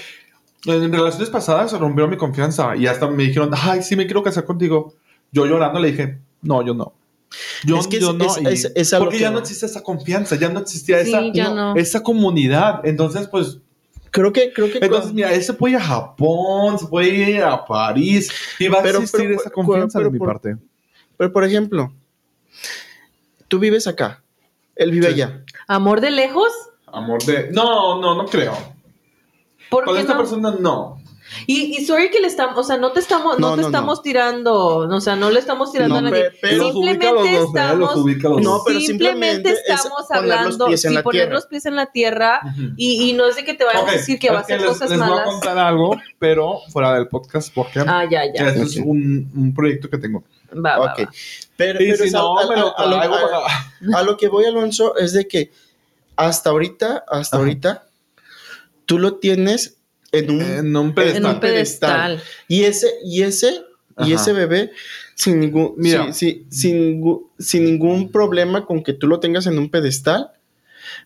[0.66, 4.22] En relaciones pasadas se rompió mi confianza y hasta me dijeron, ay, sí me quiero
[4.22, 4.94] casar contigo.
[5.30, 6.94] Yo llorando le dije, no, yo no.
[7.64, 8.48] Yo, Es que yo es- no.
[8.48, 11.50] es- es- porque que ya no existe esa confianza, ya no existía Sí, esa, ya
[11.50, 11.74] no.
[11.76, 12.80] esa comunidad.
[12.84, 13.58] Entonces, pues,
[14.14, 14.78] Creo que, creo que.
[14.80, 18.30] Entonces, mira, él se puede ir a Japón, se puede ir a París
[18.60, 20.56] y va a Pero- existir pero- esa pero- confianza pero de mi por- parte.
[21.16, 21.92] pero, por ejemplo,
[23.48, 24.22] tú vives acá,
[24.76, 25.14] él vive Sí.
[25.14, 25.42] allá.
[25.66, 26.52] ¿Amor de lejos?
[26.86, 27.50] Amor de.
[27.50, 28.56] No, no, no creo.
[29.68, 30.18] ¿Por Con qué esta no?
[30.20, 31.00] persona no.
[31.46, 33.66] Y, y sorry que le estamos, o sea, no te estamos, no, No, te no,
[33.68, 36.30] estamos tirando, o sea, no le estamos tirando No, a nadie.
[36.30, 40.10] pe- pero- simplemente los dos, estamos, Los ubica los No, pero simplemente simplemente es estamos
[40.10, 42.40] hablando, en sí, poner los pies en la tierra
[42.76, 44.60] y, y no es de que te vayan Ok, a decir que va a hacer
[44.60, 45.28] les, cosas les voy a malas.
[45.30, 48.48] contar algo, pero fuera del podcast, porque Ah, ya, ya.
[48.48, 50.22] este es un, un proyecto que tengo.
[50.54, 51.00] Va, va, Ok.
[51.00, 51.10] va.
[51.56, 54.44] Pero, Y pero si no, a- me lo a- a lo- a lo que voy,
[54.44, 55.50] Alonso, es de que
[56.16, 57.44] hasta ahorita, hasta Ajá.
[57.44, 57.86] ahorita,
[58.86, 59.78] tú lo tienes
[60.18, 61.34] en un, En un En pedestal.
[61.34, 62.22] un pedestal.
[62.48, 63.62] y ese, y ese,
[63.98, 64.70] y ese bebé,
[65.14, 66.12] sin ningún, Mira.
[66.12, 70.30] sí, sí, sin, ningún- sin ningún problema con que tú lo tengas en un pedestal,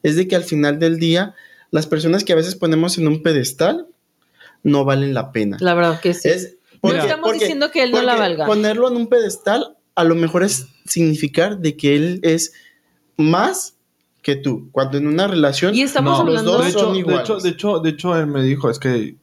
[0.03, 1.35] es de que al final del día,
[1.71, 3.87] las personas que a veces ponemos en un pedestal
[4.63, 5.57] no valen la pena.
[5.61, 6.29] La verdad que sí.
[6.29, 8.47] Es no estamos porque- diciendo que él no la valga.
[8.47, 12.53] Ponerlo en un pedestal a lo mejor es significar de que él es
[13.17, 13.75] más
[14.23, 14.69] que tú.
[14.73, 17.39] Cuando en una relación Y estamos No, los hablando dos de hecho, son de hecho,
[17.39, 19.17] de hecho, de hecho, él me dijo, es que.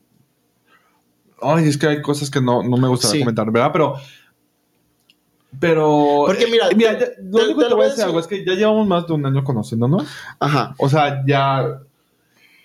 [1.42, 3.20] Ay, es que hay cosas que no, no me gustaría Sí.
[3.20, 3.70] comentar, ¿verdad?
[3.74, 3.96] Pero.
[5.60, 6.24] Pero.
[6.26, 8.20] Porque mira, eh, mira, te- ya- lo te- único que te voy a decir algo
[8.20, 10.06] es que ya llevamos más de un año conociéndonos.
[10.40, 10.76] Ajá.
[10.78, 11.82] O sea, ya.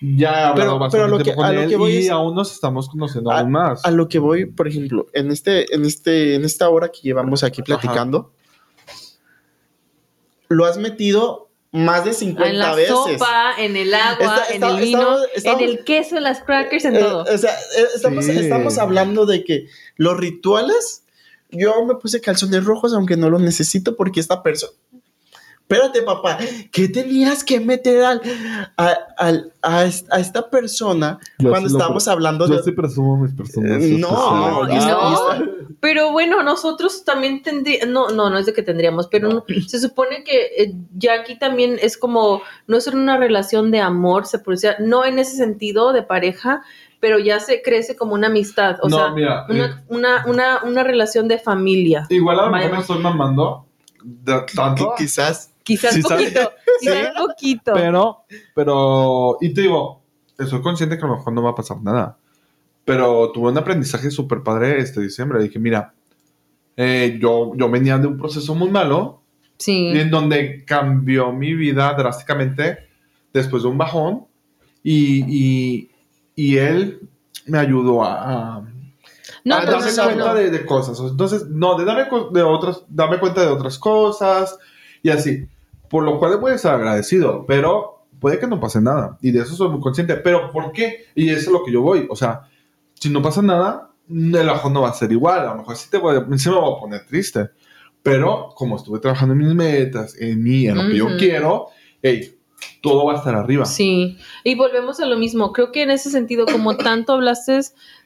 [0.03, 1.93] Ya he hablado Pero- bastante pero a lo que- con a lo él que voy
[1.93, 3.85] y es- aún nos estamos conociendo A- aún más.
[3.85, 7.45] A lo que voy, por ejemplo, en este, en este, en esta hora que llevamos
[7.45, 8.33] aquí platicando,
[10.49, 12.89] lo has metido más de 50 en la veces.
[12.95, 16.41] sopa, en el agua, Está- en el vino, estamos- estamos- en el queso, en las
[16.43, 17.23] crackers, en Eh, todo.
[17.23, 18.33] o sea, eh, estamos, Sí.
[18.33, 19.67] estamos hablando de que
[19.97, 21.05] los rituales,
[21.51, 24.73] yo me puse calzones rojos aunque no lo necesito porque esta persona...
[25.71, 26.37] Espérate, papá,
[26.73, 28.21] ¿qué tenías que meter al,
[28.77, 32.63] a, al- a es- a esta persona Yo cuando estábamos hablando Yo de...
[32.65, 33.81] sí presumo mis personas.
[33.81, 35.45] Eh, no, No, no.
[35.79, 39.79] Pero bueno, nosotros también tendríamos, no, no, no es de que tendríamos, pero no- se
[39.79, 44.41] supone que eh, ya aquí también es como, no es una relación de amor, se
[44.41, 46.63] puede decir, no en ese sentido de pareja,
[46.99, 49.47] pero ya se crece como una amistad, o no, sea, mira.
[49.49, 49.53] eh,
[49.89, 52.07] una, una, una, relación de familia.
[52.11, 53.67] igual a lo mejor me estoy mamando.
[54.03, 54.95] De tanto.
[54.99, 55.50] quizás...
[55.71, 56.33] Quizás Sí, ¿sabes?
[56.33, 57.73] poquito, quizás poquito.
[57.75, 58.25] Pero,
[58.57, 60.03] pero, y te digo,
[60.37, 62.19] estoy consciente que a lo mejor no va a pasar nada.
[62.85, 65.41] Pero tuve un aprendizaje súper padre este diciembre.
[65.41, 65.95] Dije, mira,
[66.77, 69.23] eh, yo, yo venía de un proceso muy malo,
[69.59, 69.93] sí.
[69.95, 72.89] en donde cambió mi vida drásticamente
[73.33, 74.27] después de un bajón.
[74.83, 75.91] Y, y,
[76.35, 77.09] y él
[77.47, 78.65] me ayudó a, a,
[79.45, 80.35] No, a darme no, no, cuenta.
[80.35, 80.99] De, de cosas.
[80.99, 84.59] Entonces, no, de darme, de otras, darme cuenta de otras cosas
[85.01, 85.47] y así.
[85.91, 89.19] Por lo cual voy a estar agradecido, pero puede que no pase nada.
[89.21, 90.15] Y de eso soy muy consciente.
[90.17, 91.05] Pero ¿por qué?
[91.15, 92.07] Y eso es lo que yo voy.
[92.09, 92.43] O sea,
[92.95, 95.41] si no pasa nada, el bajón no va a ser igual.
[95.41, 97.51] A lo mejor sí, te voy a- sí me voy a poner triste.
[98.03, 101.67] Pero como estuve trabajando en mis metas, en mí, en lo que yo quiero,
[102.03, 102.35] hey,
[102.83, 103.65] todo va a estar arriba.
[103.67, 105.53] Sí, y volvemos a lo mismo.
[105.53, 107.61] Creo que en ese sentido, como tanto hablaste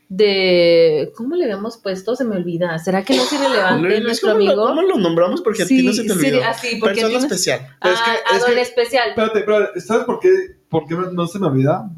[0.08, 1.12] de.
[1.16, 2.14] ¿Cómo le habíamos puesto?
[2.16, 2.78] Se me olvida.
[2.78, 4.66] ¿Será que no es irrelevante nuestro ¿cómo, lo, amigo?
[4.66, 5.40] cómo lo nombramos?
[5.42, 6.44] Porque a ti no se te sí, olvidó.
[6.44, 7.60] así, porque Persona a ti no- especial.
[7.82, 9.08] Pero es Ah, que- a es don que- especial.
[9.10, 10.28] Espérate, espérate, ¿sabes por qué,
[10.68, 11.90] por qué no, no se me olvida?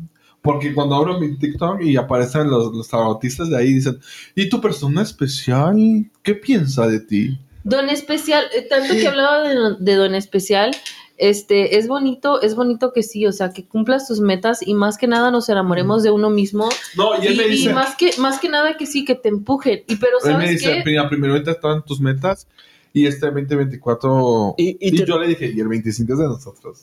[0.42, 3.98] Porque cuando abro mi TikTok y aparecen los, los tarotistas de ahí, dicen,
[4.34, 5.76] ¿y tu persona especial?
[6.22, 7.38] ¿Qué piensa de ti?
[7.64, 10.70] Don especial, eh, tanto que hablaba de, de don especial,
[11.18, 14.98] este, es bonito, es bonito que sí, o sea, que cumplas tus metas y más
[14.98, 17.96] que nada nos enamoremos de uno mismo No, y y, él me y dice, más
[17.96, 19.82] que más que nada que sí, que te empujen.
[19.88, 22.46] Y pero él me dice, "Mira, primero ahorita están tus metas
[22.92, 24.54] y este 2024...
[24.56, 26.80] Y, Y, y te- yo le dije, y el 25 es de nosotros.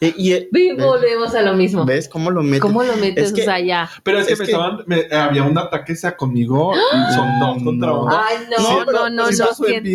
[0.00, 1.84] y- y- Ve, volvemos a lo mismo.
[1.84, 2.60] ¿Ves cómo lo metes?
[2.62, 3.24] ¿Cómo lo metes?
[3.26, 3.90] Es que- o sea, ya.
[4.02, 7.28] Pero es que, Es me que- estaban, me- había un ataque sea conmigo y son
[7.40, 8.02] dos contra No.
[8.04, 8.18] uno.
[8.24, 9.88] Ay, no, Sí, no, pero- no, pero no, su siento-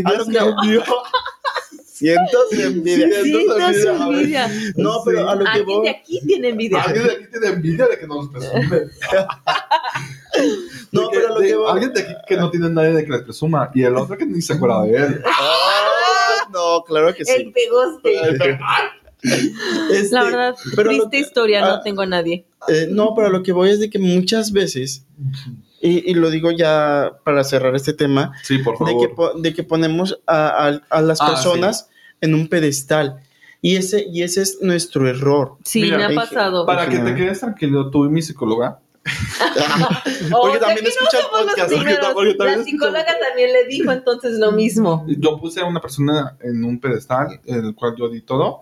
[1.99, 3.23] su que- envidia.
[3.23, 4.45] Siento su envidia.
[4.45, 4.73] Envidia.
[4.75, 5.83] No, pero a lo que Alguien voy.
[5.85, 6.81] de aquí tiene envidia.
[6.81, 8.81] Alguien de aquí tiene envidia de que nos presume.
[10.91, 12.69] No, De que- pero a lo de- que voy alguien de aquí que no tiene
[12.69, 15.21] nadie de que les presuma y el otro que ni se acuerda de él.
[15.25, 17.53] Ah, no, claro que El sí.
[17.53, 18.57] pegoste.
[19.91, 22.45] Este, La verdad, pero triste que- historia, ah, no tengo a nadie.
[22.67, 25.05] eh, no, pero lo que voy es de que muchas veces,
[25.81, 29.53] y, y lo digo ya para cerrar este tema, Sí, por de que, po- de
[29.53, 31.89] que ponemos a, a- a las Ah, personas
[32.21, 33.17] en un pedestal.
[33.61, 35.57] Y ese, y ese es nuestro error.
[35.63, 36.65] Sí, Mira, me ha pasado.
[36.67, 38.79] Para que te quedes tranquilo, tú y mi psicóloga.
[40.31, 41.71] Porque sea también escucha el no somos los podcast.
[41.71, 42.13] porque primeros.
[42.13, 45.05] porque también La psicóloga también le dijo entonces lo mismo.
[45.07, 48.61] Yo puse a una persona en un pedestal en el cual yo di todo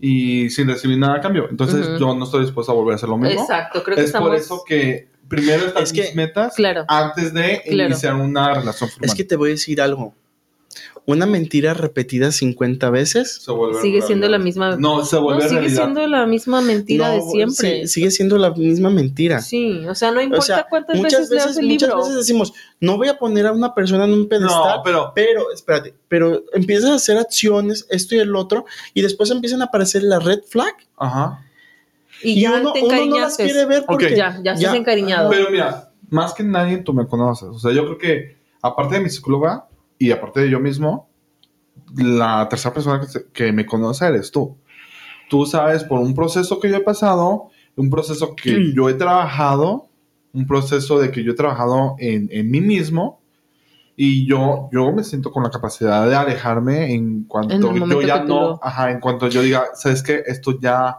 [0.00, 1.48] y sin recibir nada a cambio.
[1.50, 3.40] Entonces yo no estoy dispuesto a volver a hacer lo mismo.
[3.40, 4.28] Exacto, creo que es estamos.
[4.28, 6.84] por eso que primero están Es que- mis metas Claro.
[6.88, 7.90] antes de Claro.
[7.90, 9.08] iniciar una relación formal.
[9.08, 10.14] Es que te voy a decir algo.
[11.06, 13.42] Una mentira repetida 50 veces.
[13.42, 14.76] Se vuelve Sigue siendo la misma.
[14.76, 15.82] No, se No, vuelve sigue realidad.
[15.82, 17.86] siendo la misma mentira de No, siempre.
[17.86, 19.42] sí, sigue siendo la misma mentira.
[19.42, 21.98] Sí, o sea, no importa O sea, cuántas muchas veces, leas veces, el muchas libro.
[22.04, 25.52] veces decimos, no voy a poner a una persona en un pedestal, No, pero pero,
[25.52, 28.64] espérate, pero empiezas a hacer acciones, esto y el otro,
[28.94, 30.74] y después empiezan a aparecer las red flag.
[30.96, 31.44] ajá.
[32.22, 34.16] y ya uno, te uno no las quiere ver porque.
[34.16, 35.28] Ya, ya estás encariñado.
[35.28, 37.48] Pero mira, más que nadie tú me conoces.
[37.50, 39.66] O sea, yo creo que aparte de mi psicóloga
[39.98, 41.08] y aparte de yo mismo,
[41.96, 44.56] la tercera persona que, se- que me conoce eres tú.
[45.28, 48.74] Tú sabes por un proceso que yo he pasado, un proceso que Mm.
[48.74, 49.88] yo he trabajado,
[50.32, 53.20] un proceso de que yo he trabajado en, en mí mismo.
[53.96, 58.24] Y yo, yo me siento con la capacidad de alejarme en cuanto En yo ya
[58.24, 60.96] no, ajá, en cuanto yo diga, sabes que esto ya,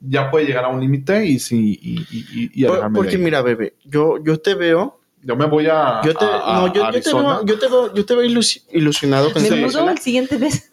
[0.00, 3.22] ya puede llegar a un límite y sí, y, y, y- alejarme de porque ahí.
[3.22, 6.72] mira, bebé, yo, yo te veo, Yo me voy a, yo te, a- a no,
[6.74, 9.62] yo, yo te veo, yo te veo, yo te veo ilus- ilusionado con Me mudo
[9.62, 9.92] persona.
[9.92, 10.70] el siguiente mes.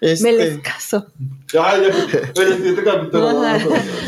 [0.00, 1.06] Este, Me les caso.
[1.60, 3.32] Ay, ya, el siguiente capítulo.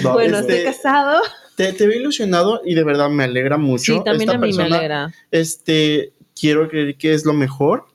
[0.03, 1.21] No, bueno, este- estoy casado.
[1.57, 3.95] te, te veo ilusionado y de verdad me alegra mucho.
[3.95, 5.13] Sí, también Esta a mí me alegra.
[5.31, 7.87] Este, quiero creer que es lo mejor.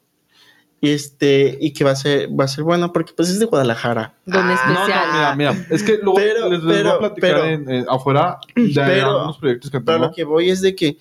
[0.81, 4.13] Este, y que va a ser, va a ser bueno porque pues es de Guadalajara.
[4.25, 5.07] Don No, no, especial.
[5.11, 8.37] mira, mira, es que luego Pero- les, les voy a platicar pero- en- en- afuera
[8.55, 10.97] de pero- algunos proyectos que Pero lo que voy es de que,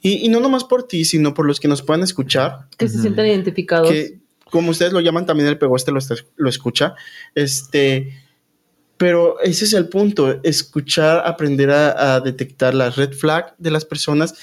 [0.00, 3.00] y, y no nomás por ti, sino por los que nos puedan escuchar, que se
[3.00, 3.90] sientan identificados.
[3.90, 4.18] que
[4.50, 6.94] como ustedes lo llaman, también el pegoste lo, está- lo escucha.
[7.34, 8.14] Este,
[8.96, 13.84] pero ese es el punto, escuchar, aprender a, a detectar las red flag de las
[13.84, 14.34] personas.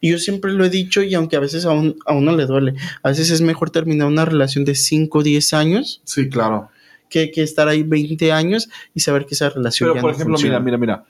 [0.00, 2.46] Y yo siempre lo he dicho, y aunque a veces a, un- a uno le
[2.46, 6.68] duele, a veces es mejor terminar una relación de 5 o 10 años Sí, claro.
[7.08, 10.14] que, que estar ahí 20 años y saber que esa relación Pero, ya por no
[10.16, 10.60] ejemplo, funciona.
[10.60, 11.04] mira, mira, mira.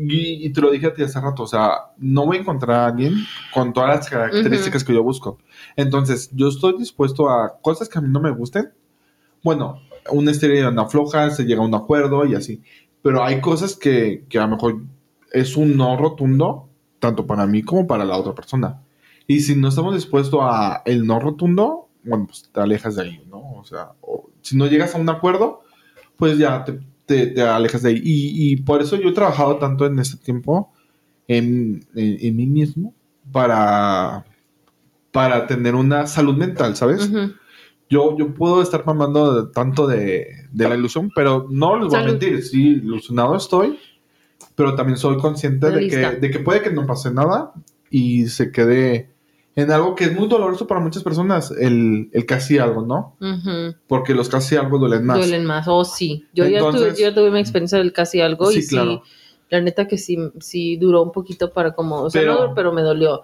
[0.00, 2.76] Y, y te lo dije a ti hace rato, o sea, no voy a encontrar
[2.76, 3.14] a alguien
[3.52, 5.38] con todas las características que yo busco.
[5.74, 8.72] Entonces, yo estoy dispuesto a cosas que a mí no me gusten.
[9.42, 9.80] Bueno,
[10.12, 12.62] una estrella anda floja, se llega a un acuerdo y así.
[13.02, 14.82] Pero hay cosas que, que a lo mejor
[15.32, 16.68] es un no rotundo,
[17.00, 18.80] tanto para mí como para la otra persona.
[19.26, 23.22] Y si no estamos dispuestos a el no rotundo, bueno, pues te alejas de ahí,
[23.28, 23.40] ¿no?
[23.58, 25.62] O sea, o si no llegas a un acuerdo,
[26.16, 28.00] pues ya te, te- te alejas de ahí.
[28.04, 30.72] Y, y por eso yo he trabajado tanto en este tiempo
[31.26, 32.94] en, en- en mí mismo
[33.32, 34.24] para,
[35.10, 37.10] para tener una salud mental, ¿sabes?
[37.90, 41.96] Yo, yo puedo estar mamando de- tanto de, de la ilusión, pero no les voy
[41.96, 43.78] a mentir, sí, ilusionado estoy,
[44.54, 47.52] pero también soy consciente de que, de que puede que no pase nada
[47.90, 49.10] y se quede
[49.60, 53.16] en algo que es muy doloroso para muchas personas, el, el casi algo, ¿no?
[53.88, 55.18] Porque los casi algo duelen más.
[55.18, 55.66] Duelen más.
[55.66, 56.26] Oh, sí.
[56.32, 58.76] Yo Entonces- ya tuve, yo ya tuve mi experiencia del casi algo Sí, y sí,
[59.50, 62.72] la neta que sí, sí duró un poquito para como, o sea, Pero- no, pero
[62.72, 63.22] me dolió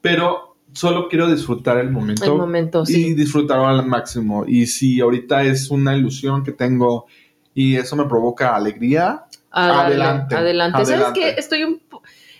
[0.00, 2.24] Pero solo quiero disfrutar el momento.
[2.24, 3.14] el momento, y sí.
[3.14, 4.44] disfrutarlo al máximo.
[4.46, 7.06] Y si ahorita es una ilusión que tengo
[7.54, 10.76] y eso me provoca alegría, dale, adelante, adelante.
[10.84, 11.20] ¿Sabes adelante.
[11.20, 11.30] qué?
[11.40, 11.80] Estoy un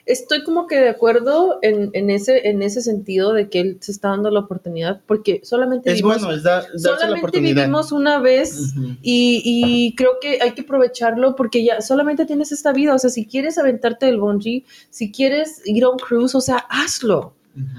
[0.06, 3.90] Estoy como que de acuerdo en, en ese, en ese sentido de que él se
[3.90, 7.90] está dando la oportunidad, porque solamente Es vivimos, bueno, es da- darse la solamente vivimos
[7.92, 8.72] una vez.
[9.02, 12.94] Y, y creo que hay que aprovecharlo porque ya solamente tienes esta vida.
[12.94, 16.58] O sea, si quieres aventarte el bungee, si quieres ir a un cruise, o sea,
[16.70, 17.32] hazlo.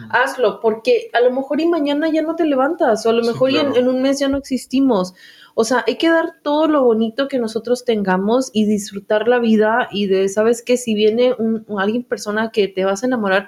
[0.09, 3.29] Hazlo, porque a lo mejor y mañana ya no te levantas, o a lo Sí,
[3.29, 5.13] mejor y en, en un mes ya no existimos.
[5.59, 9.87] O sea, hay que dar todo lo bonito que nosotros tengamos y disfrutar la vida
[9.91, 10.77] y de, ¿sabes qué?
[10.77, 13.47] Si viene un, un- alguien, persona que te vas a enamorar,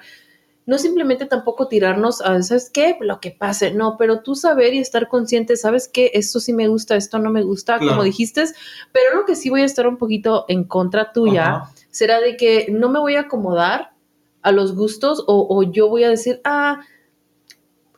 [0.66, 2.96] no simplemente tampoco tirarnos a, ¿sabes qué?
[3.00, 6.10] Lo que pase, no, pero tú saber y estar consciente, ¿sabes qué?
[6.14, 7.92] Esto sí me gusta, esto no me gusta, Claro.
[7.92, 8.44] como dijiste,
[8.92, 11.70] pero lo que sí voy a estar un poquito en contra tuya Ajá.
[11.90, 13.92] será de que no me voy a acomodar
[14.42, 16.80] a los gustos o, o yo voy a decir, ah,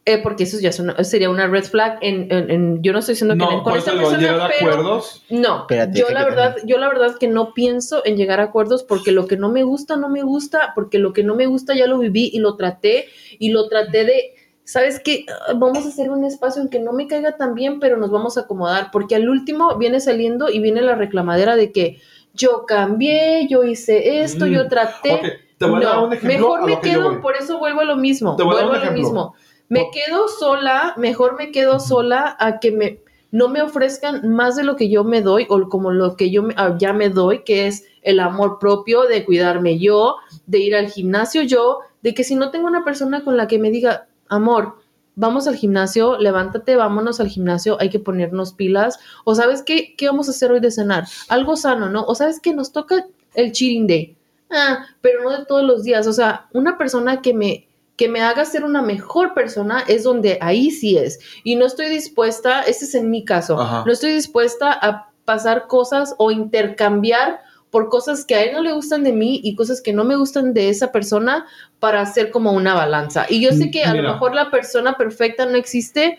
[0.04, 2.98] Eh, porque eso ya es una- sería una red flag en, en- en- yo no
[2.98, 5.22] estoy diciendo que No, con por esta persona, llegar a pero acuerdos.
[5.30, 8.82] no, Espérate, yo la verdad, yo la verdad que no pienso en llegar a acuerdos
[8.82, 11.76] porque lo que no me gusta, no me gusta, porque lo que no me gusta
[11.76, 13.06] ya lo viví y lo traté
[13.38, 14.34] y lo traté de,
[14.64, 15.24] ¿sabes qué?
[15.28, 18.10] Ah, Vamos a hacer un espacio en que no me caiga tan bien, pero nos
[18.10, 22.00] vamos a acomodar, porque al último viene saliendo y viene la reclamadera de que
[22.34, 25.12] yo cambié, yo hice esto, Mm, yo traté.
[25.12, 25.26] Ok,
[25.58, 27.18] te voy a dar No, un ejemplo mejor a me quedo, voy.
[27.22, 29.08] por eso vuelvo a lo mismo, Te voy a dar vuelvo un a lo ejemplo.
[29.08, 29.34] mismo.
[29.72, 33.00] Me quedo sola, mejor me quedo sola a que me
[33.30, 36.42] no me ofrezcan más de lo que yo me doy o como lo que yo
[36.42, 40.16] me- ah, ya me doy, que es el amor propio, de cuidarme yo,
[40.46, 43.58] de ir al gimnasio yo, de que si no tengo una persona con la que
[43.58, 44.76] me diga, amor,
[45.14, 50.08] vamos al gimnasio, levántate, vámonos al gimnasio, hay que ponernos pilas, o sabes qué, qué
[50.08, 52.04] vamos a hacer hoy de cenar, algo sano, ¿no?
[52.04, 54.14] O sabes que nos toca el cheating day,
[54.50, 57.66] ah, pero no de todos los días, o sea, una persona que me
[57.96, 61.20] que me haga ser una mejor persona es donde ahí sí es.
[61.44, 63.84] Y no estoy dispuesta, ese es en mi caso, Ajá.
[63.86, 67.40] no estoy dispuesta a pasar cosas o intercambiar
[67.70, 70.14] por cosas que a él no le gustan de mí y cosas que no me
[70.14, 71.46] gustan de esa persona
[71.80, 73.24] para hacer como una balanza.
[73.30, 76.18] Y yo sé que a lo mejor la persona perfecta no existe,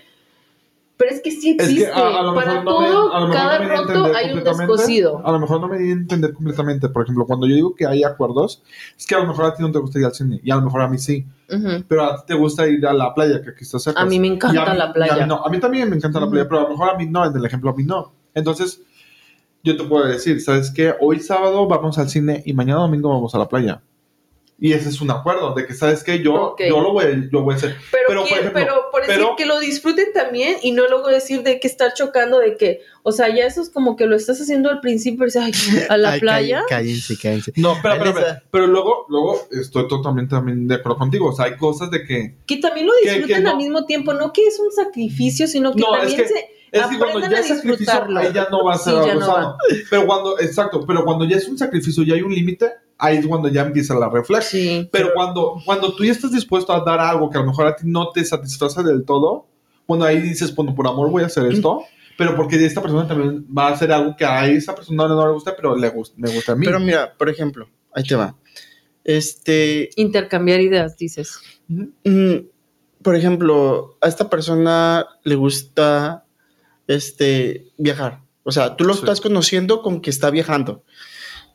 [0.97, 1.85] pero es que sí Es existe.
[1.91, 4.15] que a, a lo para mejor no me, todo, a lo mejor cada no roto
[4.15, 5.21] hay un descosido.
[5.25, 6.89] A lo mejor no me di a entender completamente.
[6.89, 8.61] Por ejemplo, cuando yo digo que hay acuerdos,
[8.97, 10.55] es que a lo mejor a ti no te gusta ir al cine y a
[10.55, 11.25] lo mejor a mí sí.
[11.87, 14.01] Pero a ti te gusta ir a la playa, que aquí está cerca.
[14.01, 15.15] A mí me encanta mí- la y a playa.
[15.17, 17.05] mí no, a mí también me encanta la playa, pero a lo mejor a mí
[17.07, 18.13] no, en el ejemplo a mí no.
[18.33, 18.81] Entonces,
[19.63, 20.93] yo te puedo decir, ¿sabes qué?
[20.99, 23.81] Hoy sábado vamos al cine y mañana domingo vamos a la playa.
[24.65, 26.23] Y ese es un acuerdo de que, ¿sabes qué?
[26.23, 26.61] Yo, Ok.
[26.69, 27.75] yo, lo, voy, a- yo voy a hacer.
[27.91, 31.09] Pero, Pero, por ejemplo, pero por decir pero- que lo disfruten también y no luego
[31.09, 34.15] decir de que estar chocando de que, o sea, ya eso es como que lo
[34.15, 35.51] estás haciendo al principio, o sea, ay,
[35.89, 36.63] a la Ay, playa.
[36.69, 37.51] cáll- Cállense, cállense.
[37.57, 41.27] No, pero, pero, pero, pero luego, luego estoy totalmente también de acuerdo contigo.
[41.27, 42.37] O sea, hay cosas de que.
[42.45, 45.45] Que también lo Que- que disfruten no- al mismo tiempo, no que es un sacrificio,
[45.47, 48.19] sino que No, es también que- se Es que cuando ya a es sacrificio, disfrutarlo.
[48.21, 49.57] ahí ya no va a ser Sí, ya algo no sano.
[49.89, 53.27] Pero cuando, exacto, pero cuando ya es un sacrificio y hay un límite, ahí es
[53.27, 54.45] cuando ya empieza la reflex.
[54.45, 54.89] Sí.
[54.91, 57.75] Pero cuando, cuando tú ya estás dispuesto a dar algo que a lo mejor a
[57.75, 59.47] ti no te satisface del todo,
[59.87, 61.83] bueno, ahí dices, bueno, por amor voy a hacer esto,
[62.17, 65.33] pero porque esta persona también va a hacer algo que a esa persona no le
[65.33, 66.65] gusta, pero le gusta, me gusta a mí.
[66.65, 68.35] Pero mira, por ejemplo, ahí te va.
[69.03, 71.37] Este, Intercambiar ideas, dices.
[71.67, 72.35] Mm,
[73.01, 76.23] por ejemplo, a esta persona le gusta
[76.87, 78.21] este viajar.
[78.43, 78.99] O sea, tú lo Sí.
[79.01, 80.83] estás conociendo con que está viajando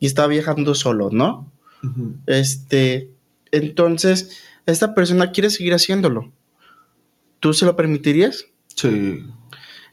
[0.01, 1.51] y está viajando solo, ¿no?
[2.27, 3.11] Este,
[3.53, 6.33] entonces, esta persona quiere seguir haciéndolo.
[7.41, 8.47] ¿Tú se lo permitirías?
[8.75, 9.25] Sí.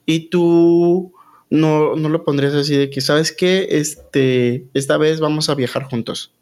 [0.05, 1.13] Y tú
[1.49, 3.67] no, no lo pondrías así de que, ¿sabes qué?
[3.71, 6.33] Este, esta vez vamos a viajar juntos.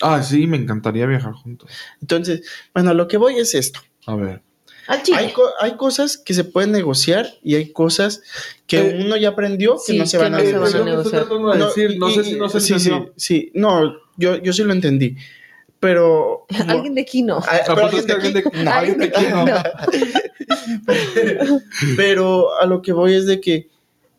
[0.00, 1.70] Ah, sí, me encantaría viajar juntos.
[2.00, 2.42] Entonces,
[2.74, 3.80] bueno, lo que voy es esto.
[4.06, 4.42] A ver.
[4.90, 5.18] Al chile.
[5.18, 8.22] Hay, co- hay cosas que se pueden negociar y hay cosas
[8.66, 10.62] que Eh, uno ya aprendió que sí, no se que van a no se van
[10.62, 11.26] a es lo negociar.
[11.30, 14.62] No, decir, no y- sé si no se sí, sí, sí, no, yo, yo sí
[14.64, 15.16] lo entendí.
[15.78, 16.44] Pero.
[16.68, 17.40] alguien de aquí no.
[21.96, 23.69] Pero a lo que voy es de que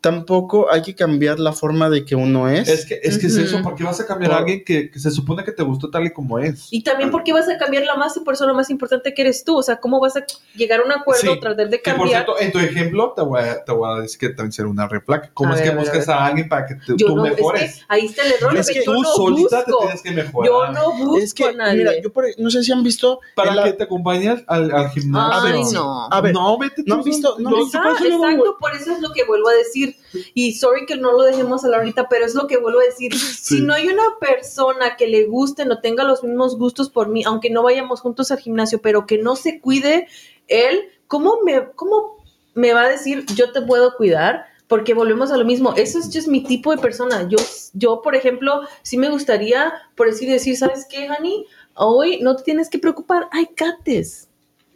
[0.01, 2.67] tampoco hay que cambiar la forma de que uno es.
[2.67, 4.99] Es que, es que es eso, porque vas a cambiar a Por- alguien que, que
[4.99, 6.67] se supone que te gustó tal y como es.
[6.71, 9.21] Y también porque vas a cambiar la más y por eso lo más importante que
[9.21, 9.57] eres tú.
[9.57, 10.25] O sea, ¿cómo vas a
[10.55, 12.23] llegar a un acuerdo, Sí, tratar de Que por cambiar?
[12.25, 14.89] cierto, en tu ejemplo te voy a, te voy a decir que también será una
[14.89, 15.31] flag.
[15.33, 16.15] ¿Cómo A es ver, que a buscas ver.
[16.15, 17.61] a, alguien para que te- yo tú no, mejores?
[17.63, 20.11] es que ahí está el error, Es que yo tú no solita te tienes que
[20.11, 20.49] mejorar.
[20.51, 21.77] Yo no busco Es que, a nadie.
[21.77, 23.19] mira, yo por- no sé si han visto.
[23.35, 25.31] para la- que te acompañes al, al gimnasio.
[25.39, 26.07] A ver, no.
[26.11, 27.43] A ver, no, vete ¿no tú han visto- solo.
[27.43, 29.53] no han Yo- visto- por eso luego, exacto, por eso es lo que vuelvo a
[29.53, 29.90] decir.
[30.33, 33.15] Y sorry que no lo dejemos hablar ahorita, pero es lo que vuelvo a decir.
[33.17, 37.23] Si no hay una persona que le guste, no tenga los mismos gustos por mí,
[37.25, 40.07] aunque no vayamos juntos al gimnasio, pero que no se cuide
[40.47, 42.23] él, ¿cómo me, cómo
[42.53, 44.45] me va a decir yo te puedo cuidar?
[44.67, 45.73] Porque volvemos a lo mismo.
[45.75, 47.27] Eso es just mi tipo de persona.
[47.27, 47.37] Yo,
[47.73, 51.45] yo, por ejemplo, sí me gustaría, por decir, decir, ¿sabes qué, Honey?
[51.73, 53.27] Hoy no te tienes que preocupar.
[53.33, 54.29] I got this.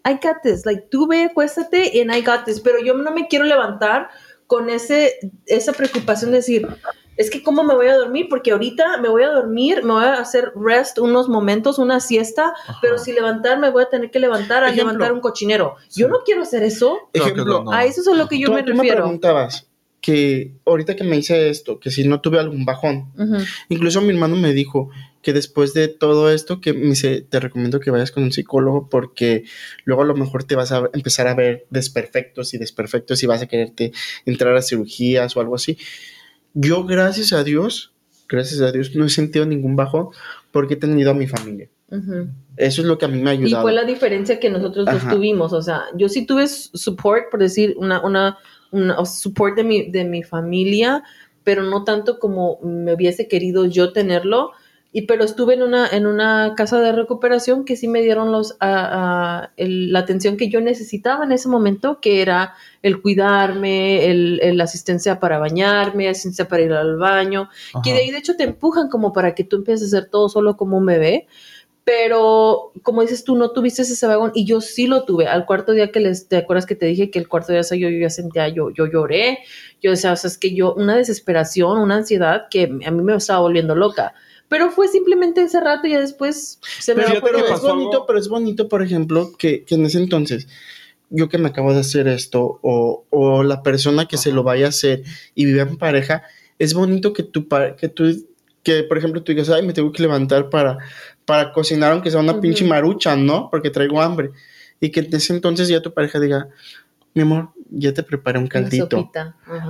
[0.06, 0.66] I got this.
[0.66, 2.60] Like, tú ve, acuéstate and I got this.
[2.60, 4.10] Pero yo no me quiero levantar
[4.48, 6.68] con ese, esa preocupación de decir,
[7.18, 10.04] es que cómo me voy a dormir, porque ahorita me voy a dormir, me voy
[10.04, 12.78] a hacer rest unos momentos, una siesta, Ajá.
[12.82, 14.92] pero si levantar me voy a tener que levantar a Ejemplo.
[14.92, 15.76] levantar un cochinero.
[15.96, 16.98] Yo no quiero hacer eso.
[17.14, 17.72] Ejemplo, no.
[17.72, 18.98] A eso es a lo que yo tú, me tú me refiero.
[19.04, 19.68] preguntabas
[20.02, 23.12] que ahorita que me hice esto, que si no tuve algún bajón.
[23.70, 24.90] Incluso mi hermano me dijo
[25.26, 28.90] que después de todo esto, que me dice, te recomiendo que vayas con un psicólogo
[28.90, 29.44] porque
[29.84, 33.42] luego a lo mejor te vas a empezar a ver desperfectos y desperfectos y vas
[33.42, 33.92] a quererte
[34.28, 35.80] entrar a cirugías o algo así.
[36.54, 37.92] Yo, gracias a Dios,
[38.30, 40.10] gracias a Dios, no he sentido ningún bajón
[40.52, 41.70] porque he tenido a mi familia.
[42.56, 43.62] Eso es lo que a mí me ha ayudado.
[43.62, 45.54] Y fue la diferencia que nosotros dos tuvimos.
[45.54, 48.38] O sea, yo sí tuve support, por decir, una, una,
[48.70, 51.04] una support de mi, de mi familia,
[51.44, 54.52] pero no tanto como me hubiese querido yo tenerlo.
[54.98, 58.56] Y pero estuve en una, en una casa de recuperación que sí me dieron los,
[58.62, 59.50] la
[59.98, 65.38] atención que yo necesitaba en ese momento, que era el cuidarme, el, la asistencia para
[65.38, 67.50] bañarme, asistencia para ir al baño,
[67.84, 70.30] que de ahí de hecho te empujan como para que tú empieces a hacer todo
[70.30, 71.28] solo como un bebé
[71.84, 75.28] pero como dices tú, no tuviste ese vagón y yo sí lo tuve.
[75.28, 77.90] Al cuarto día que les, ¿te acuerdas que te dije que el cuarto día yo,
[77.90, 79.38] yo ya sentía, yo, yo lloré,
[79.84, 83.16] yo decía, o sea, es que yo, una desesperación, una ansiedad que a mí me
[83.16, 84.16] estaba volviendo loca.
[84.48, 88.20] Pero fue simplemente ese rato y ya después se me pero, pero es bonito, pero
[88.20, 90.48] es bonito, por ejemplo, que, que, en ese entonces,
[91.10, 94.68] yo que me acabo de hacer esto, o, o la persona que se lo vaya
[94.68, 95.04] a hacer
[95.34, 96.24] y vive en pareja,
[96.60, 97.48] es bonito que tú,
[97.78, 98.26] que tú
[98.66, 100.80] que por ejemplo tú digas, ay, me tengo que levantar para,
[101.24, 103.48] para cocinar aunque sea una pinche marucha, ¿no?
[103.52, 104.32] Porque traigo hambre.
[104.82, 106.50] Y que en ese entonces ya tu pareja diga,
[107.14, 109.12] mi amor, ya te preparé un caldito.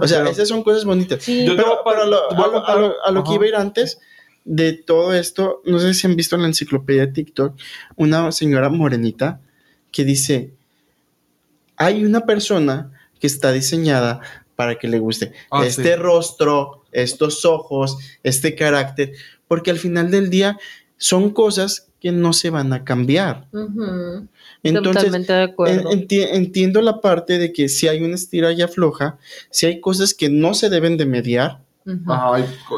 [0.01, 1.23] O sea, esas son cosas bonitas.
[1.25, 3.99] Pero, a lo, que iba a ir antes
[4.45, 7.59] de todo esto, no sé si han visto en la enciclopedia de TikTok
[7.95, 9.41] una señora morenita
[9.91, 10.53] que dice,
[11.77, 14.21] hay una persona que está diseñada
[14.55, 19.13] para que le guste ah, este rostro, estos ojos, este carácter,
[19.47, 20.57] porque al final del día
[20.97, 23.47] son cosas que no se van a cambiar.
[24.61, 25.11] Entonces,
[26.31, 29.17] entiendo la parte de que si hay una estira y afloja,
[29.49, 31.63] si hay cosas que no se deben de mediar,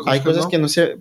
[0.05, 0.69] hay cosas, que, no.
[0.69, 0.97] se...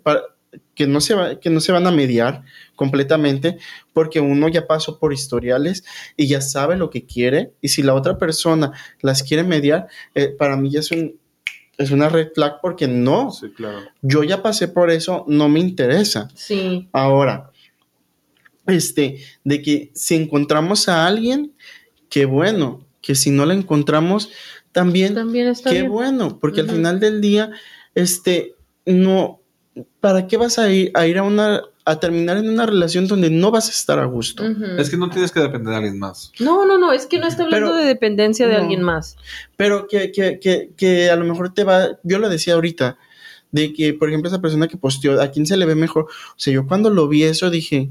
[0.77, 2.45] que no, se que no se van a mediar
[2.77, 3.59] completamente
[3.93, 5.85] porque uno ya pasó por historiales
[6.17, 10.29] y ya sabe lo que quiere y si la otra persona las quiere mediar, eh,
[10.29, 11.19] para mí ya es un,
[11.79, 13.33] es una red flag porque no.
[13.33, 13.81] Sí, claro.
[14.03, 16.29] Yo ya pasé por eso, no me interesa.
[16.35, 16.89] Sí.
[16.93, 17.51] Ahora,
[18.67, 21.55] este, de que si encontramos a alguien,
[22.11, 24.31] qué bueno, que si no la encontramos,
[24.73, 27.51] también, también está qué bueno, porque al final del día,
[27.95, 29.41] este, no,
[30.01, 33.31] ¿para qué vas a ir a ir a una a terminar en una relación donde
[33.31, 34.43] no vas a estar a gusto.
[34.77, 36.33] Es que no tienes que depender de alguien más.
[36.41, 39.17] No, no, no, es que no está hablando de dependencia de alguien más.
[39.57, 42.99] Pero que, que, que, que, a lo mejor te va, yo lo decía ahorita,
[43.53, 46.07] de que, por ejemplo, esa persona que posteó, ¿a quién se le ve mejor?
[46.07, 47.89] O sea, yo cuando lo vi eso dije,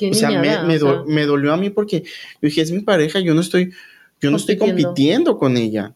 [0.00, 3.40] o sea, me, me, dolió a mí porque yo dije, es mi pareja, yo no
[3.40, 3.72] estoy,
[4.20, 5.94] yo no estoy compitiendo con ella.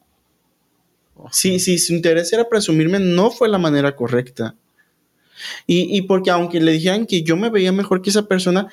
[1.31, 4.57] Sí, sí, su interés era presumirme, no fue la manera correcta.
[5.67, 8.69] Y, porque aunque le dijeran que yo me veía mejor que esa persona,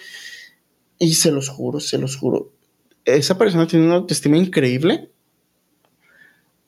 [0.99, 2.51] y se los juro, se los juro,
[3.03, 5.09] esa persona tiene una autoestima increíble.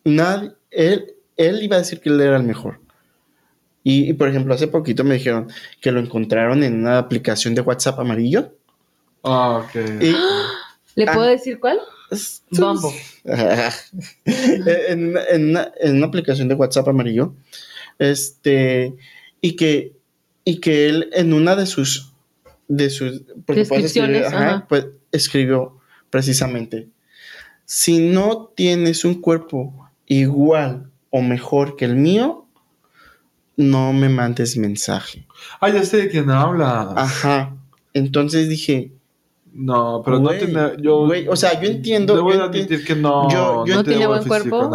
[0.03, 2.80] Nadie, él, él iba a decir que él era el mejor.
[3.84, 5.49] Y, por ejemplo, hace poquito me dijeron
[5.80, 8.53] que lo encontraron en una aplicación de WhatsApp amarillo.
[9.24, 9.76] Ah, ok.
[10.95, 11.30] ¿Le puedo ah.
[11.30, 11.80] decir cuál?
[12.52, 12.90] Bumble.
[14.26, 17.34] en, una, en, una, aplicación de WhatsApp amarillo.
[17.98, 18.94] Este
[19.41, 19.95] y que,
[20.43, 22.14] y que él en una de sus,
[22.68, 24.27] de sus Descripciones,
[24.68, 26.89] pues, escribió precisamente,
[27.65, 32.45] si no tienes un cuerpo igual o mejor que el mío,
[33.57, 35.27] no me mandes mensaje.
[35.59, 36.93] Ah, ya sé de quién habla.
[36.95, 37.57] Ajá.
[37.93, 38.91] Entonces dije,
[39.53, 40.73] no, pero no tiene.
[40.80, 42.15] Yo, o sea, yo entiendo.
[42.15, 43.27] Debo admitir que no.
[43.31, 44.72] Yo, ¿No tiene buen cuerpo?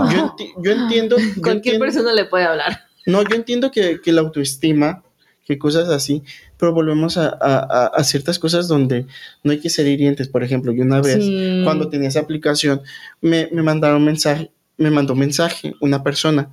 [0.60, 1.16] Yo, entiendo.
[1.42, 2.80] Cualquier persona le puede hablar.
[3.06, 5.02] No, yo entiendo que, la autoestima,
[5.44, 6.22] que cosas así,
[6.56, 9.06] pero volvemos a, ciertas cosas donde
[9.42, 10.28] no hay que ser hirientes.
[10.28, 11.18] Por ejemplo, yo una vez,
[11.64, 12.82] cuando tenía esa aplicación,
[13.20, 16.50] me, me mandaron mensaje, me mandó mensaje una persona.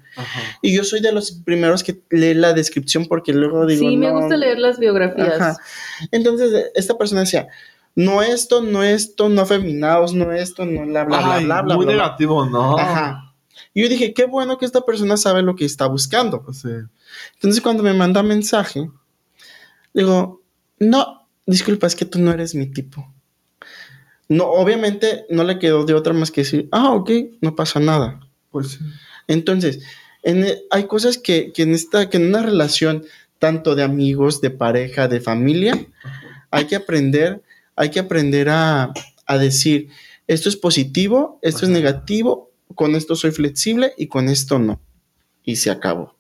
[0.62, 3.90] Y yo soy de los primeros que lee la descripción porque luego digo.
[3.90, 5.58] Sí, me gusta leer las biografías.
[6.12, 7.48] Entonces, esta persona decía.
[7.96, 11.76] No esto, no esto, no afeminados, no esto, no bla, bla, bla, bla, bla.
[11.76, 12.78] Muy negativo, ¿no?
[12.78, 13.29] Ajá.
[13.80, 16.46] Y yo dije, qué bueno que esta persona sabe lo que está buscando.
[17.36, 18.92] Entonces cuando me manda mensaje,
[19.94, 20.42] digo,
[20.80, 23.10] no, disculpa, es que tú no eres mi tipo.
[24.28, 28.20] No, obviamente no le quedó de otra más que decir, ah, ok, no pasa nada.
[28.52, 28.80] Pues
[29.30, 29.80] Entonces,
[30.24, 33.06] e, hay cosas que, en esta, que en una relación,
[33.38, 35.88] tanto de amigos, de pareja, de familia,
[36.52, 37.42] hay que aprender,
[37.78, 38.92] hay que aprender a,
[39.40, 39.88] decir,
[40.28, 44.80] esto es positivo, esto es negativo, con esto soy flexible y con esto no.
[45.44, 46.16] Y se acabó.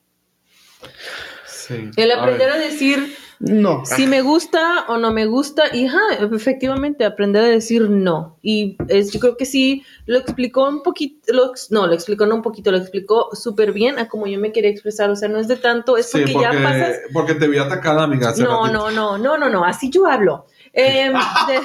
[1.46, 1.92] Sí.
[1.98, 3.86] El aprender a, decir, No.
[3.86, 6.00] Si me gusta o no me gusta, y ajá,
[6.34, 8.38] efectivamente aprender a decir no.
[8.42, 12.36] Y es, yo creo que sí lo explicó un poquito, lo no, lo explicó no
[12.36, 15.10] un poquito, lo explicó súper bien a como yo me quería expresar.
[15.10, 16.98] O sea, no es de tanto, es Sí, porque, porque, ya pasas.
[17.14, 18.34] porque te vi atacada, amiga.
[18.40, 20.48] No, no, no, no, no, no, así yo hablo.
[20.74, 21.14] Em,
[21.48, 21.62] de,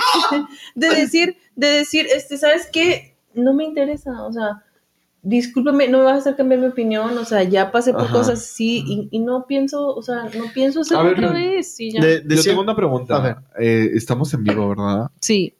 [0.88, 3.16] de decir, de decir, este, ¿sabes qué?
[3.32, 4.62] No me interesa, o sea,
[5.24, 8.12] discúlpame, no me vas a hacer cambiar mi opinión, o sea, ya pasé por Ajá.
[8.12, 11.34] cosas así y, y no pienso, o sea, no pienso hacerlo A ver, otra yo-
[11.34, 11.80] vez.
[11.80, 12.00] y ya.
[12.04, 13.18] De- Yo decía- tengo una A pregunta.
[13.20, 13.36] ver.
[13.58, 15.10] Eh, estamos en vivo, ¿verdad?
[15.20, 15.54] Sí.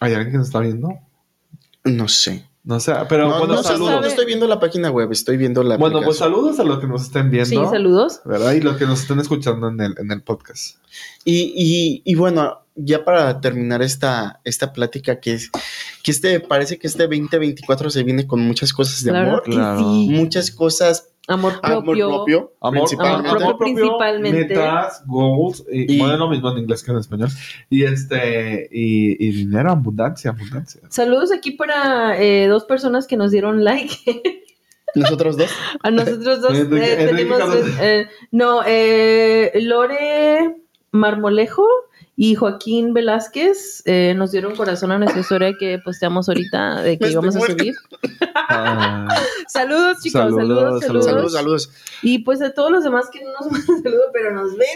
[0.00, 0.88] ¿Hay alguien que nos está viendo?
[1.84, 2.48] No sé.
[2.64, 4.00] No sé, pero no, bueno, no sé, saludos.
[4.00, 6.88] no estoy viendo la página web, estoy viendo la Bueno, pues saludos a los que
[6.88, 7.48] nos estén viendo.
[7.48, 8.22] Sí, saludos.
[8.24, 8.54] ¿Verdad?
[8.54, 10.78] Y los que nos estén escuchando en el, en el podcast.
[11.24, 15.50] Y, y, y bueno, ya para terminar esta, esta plática, que es
[16.02, 19.50] que este parece que este 2024 se viene con muchas cosas de Claro amor, que
[19.52, 19.78] claro.
[19.80, 20.08] sí.
[20.10, 22.06] muchas cosas, Amor propio.
[22.06, 23.28] amor propio, Amor, principalmente.
[23.30, 24.38] Amor propio principalmente.
[24.54, 27.28] metas, goals, y, Y- bueno, lo mismo en inglés que en español.
[27.68, 30.82] Y este, y, y dinero, abundancia, abundancia.
[30.88, 33.96] Saludos aquí para eh, dos personas que nos dieron like.
[34.94, 35.50] Nosotros dos.
[35.82, 40.56] A nosotros dos Enrique- eh, Enrique tenemos, eh, no, eh, Lore
[40.92, 41.66] Marmolejo
[42.18, 47.04] y Joaquín Velázquez eh, nos dieron corazón a nuestra historia que posteamos ahorita de que
[47.06, 47.74] Me íbamos a subir.
[48.34, 49.06] Ah,
[49.48, 51.70] Saludos chicos, Saludos, saludos, saludos, Saludos, saludos.
[52.02, 54.68] Y pues a todos los demás que no nos mandan saludos pero nos ven,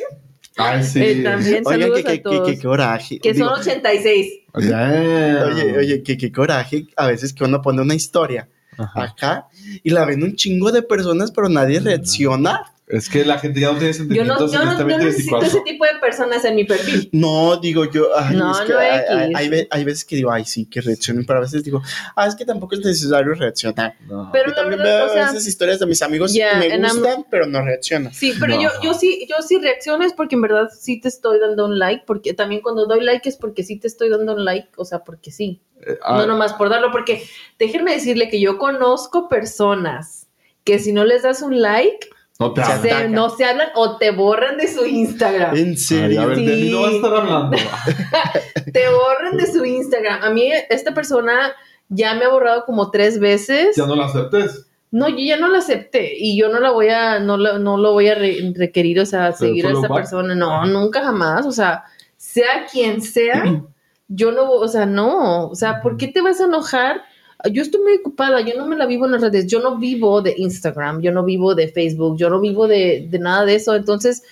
[0.56, 1.00] ay, sí.
[1.02, 2.48] eh, también Oigan, saludos que, que, a que, todos.
[2.50, 3.18] que coraje.
[3.20, 4.32] que Digo, son 86.
[4.58, 5.44] Yeah.
[5.46, 9.02] Oye, oye, que qué coraje a veces que uno pone una historia Ajá.
[9.04, 9.48] acá
[9.82, 12.72] y la ven un chingo de personas, pero nadie reacciona.
[12.90, 15.36] Es que la gente ya no tiene Yo sentimientos no, yo no, yo no necesito
[15.36, 15.46] 2024.
[15.48, 17.08] ese tipo de personas en mi perfil.
[17.12, 20.16] No, digo yo, ay, No, es que no, hay, hay- hay ve- hay veces que
[20.16, 21.82] digo, ay, sí, que reaccionen, pero a veces digo,
[22.16, 23.94] ah, es que tampoco es necesario reaccionar.
[24.08, 24.28] No.
[24.32, 26.60] Pero Yo la también verdad, veo o sea, a veces historias de mis amigos Yeah,
[26.60, 28.12] que me I'm- gustan, pero no reaccionan.
[28.12, 28.62] Sí, pero No.
[28.62, 31.78] yo, yo sí, yo sí reacciono es porque en verdad sí te estoy dando un
[31.78, 34.84] like, porque también cuando doy like es porque sí te estoy dando un like, o
[34.84, 37.22] sea, porque sí, Eh, ah, no nomás por darlo, porque
[37.58, 40.26] déjenme decirle que yo conozco personas
[40.64, 42.08] que si no les das un like,
[42.40, 42.82] no te Se hagas.
[42.82, 43.12] se- atacan.
[43.12, 45.54] no se hablan o te borran de su Instagram.
[45.56, 46.22] En Ay, serio.
[46.22, 47.56] a ver, de mí no vas a estar hablando.
[48.72, 50.22] Te borran de su Instagram.
[50.24, 51.52] A mí esta persona
[51.88, 53.76] ya me ha borrado como tres veces.
[53.76, 54.66] ya no lo aceptes.
[54.92, 57.76] No, yo ya no la acepté y yo no la voy a, no, la- no
[57.76, 59.98] lo voy a re- requerir, o sea, seguir a esta back.
[60.00, 60.34] persona.
[60.34, 61.46] No, nunca jamás.
[61.46, 61.84] O sea,
[62.16, 63.44] sea quien sea,
[64.08, 65.46] yo no, o sea, no.
[65.48, 67.02] O sea, ¿por qué te vas a enojar?
[67.50, 70.20] Yo estoy muy ocupada, yo no me la vivo en las redes, yo no vivo
[70.22, 73.74] de Instagram, yo no vivo de Facebook, yo no vivo de, de nada de eso.
[73.74, 74.22] Entonces,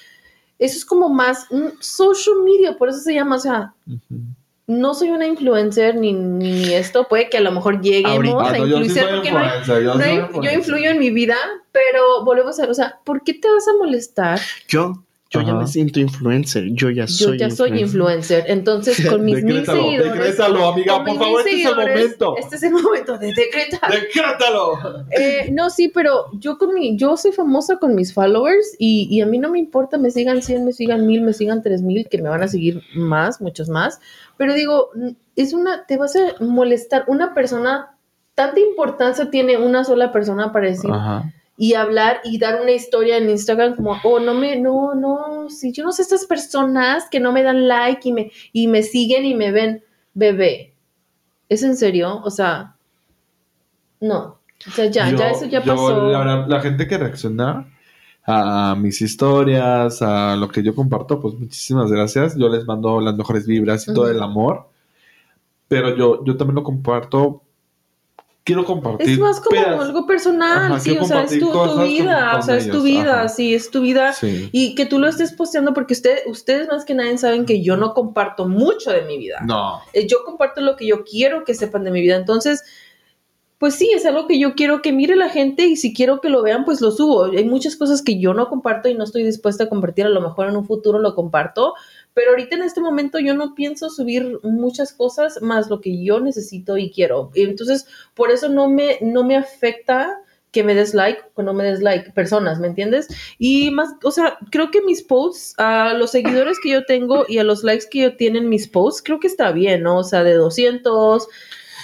[0.59, 3.73] eso es como más un social media, por eso se llama, o sea,
[4.67, 8.49] no soy una influencer ni, ni esto, puede que a lo mejor lleguemos Ahorita.
[8.55, 11.11] A no, yo sí influenciar porque no hay, yo no hay- yo influyo en mi
[11.11, 11.37] vida,
[11.73, 14.39] pero volvemos a ver, o sea, ¿por qué te vas a molestar?
[14.69, 19.25] Yo, yo ya me siento influencer, yo ya Yo soy ya soy influencer, entonces con
[19.27, 20.13] mis mil Decrétalo, seguidores.
[20.15, 22.37] decrétalo, amiga, por favor, mil este es el momento.
[22.39, 23.91] Este es el momento de decretar.
[23.91, 25.05] ¡Decrétalo!
[25.11, 29.21] Eh, no, sí, pero yo con mi, yo soy famosa con mis followers y, y
[29.21, 32.23] a mí no me importa, me sigan 100, me sigan 1000, me sigan 3000, que
[32.23, 34.01] me van a seguir más, muchos más.
[34.39, 34.91] Pero digo,
[35.37, 37.05] es una, te vas a molestar.
[37.07, 37.99] Una persona,
[38.35, 41.31] tanta importancia tiene una sola persona para decir Ajá.
[41.61, 45.73] Y hablar y dar una historia en Instagram como, oh, no me, no, no, si
[45.73, 49.25] yo no sé estas personas que no me dan like y me, y me siguen
[49.27, 49.83] y me ven,
[50.15, 50.73] bebé.
[51.49, 52.21] ¿Es en serio?
[52.25, 52.77] O sea,
[54.01, 54.39] no.
[54.67, 56.09] O sea, ya, Yo- ya eso ya yo, pasó.
[56.11, 57.67] La, la gente que reacciona
[58.25, 62.37] a mis historias, a lo que yo comparto, pues muchísimas gracias.
[62.37, 64.69] Yo les mando las mejores vibras y todo el amor.
[65.67, 67.43] Pero yo, yo también lo comparto.
[68.49, 69.11] Quiero compartir.
[69.11, 72.41] Es más como algo personal, Ajá, sí, o sea, es tu, tu con- vida, con
[72.41, 73.29] o sea, es tu vida, ajá.
[73.29, 74.13] sí, es tu vida.
[74.15, 74.49] Sí.
[74.53, 77.77] Y que tú lo estés posteando porque usted, ustedes más que nadie saben que yo
[77.77, 79.41] no comparto mucho de mi vida.
[79.47, 79.81] No.
[79.93, 82.17] Eh, Yo comparto lo que yo quiero que sepan de mi vida.
[82.17, 82.65] Entonces,
[83.59, 86.29] pues sí, es algo que yo quiero que mire la gente y si quiero que
[86.31, 87.25] lo vean, pues lo subo.
[87.25, 90.07] Hay muchas cosas que yo no comparto y no estoy dispuesta a compartir.
[90.07, 91.75] A lo mejor en un futuro lo comparto.
[92.15, 96.21] Pero ahorita en este momento yo no pienso subir muchas cosas más lo que yo
[96.21, 97.31] necesito y quiero.
[97.35, 100.21] Entonces, por eso no me, no me afecta
[100.51, 103.09] que me des like o no me des like, personas, ¿me entiendes?
[103.39, 107.39] Y más, o sea, creo que mis posts, a los seguidores que yo tengo y
[107.39, 109.99] a los likes que yo tienen mis posts, creo que está bien, ¿no?
[109.99, 111.29] O sea, de 200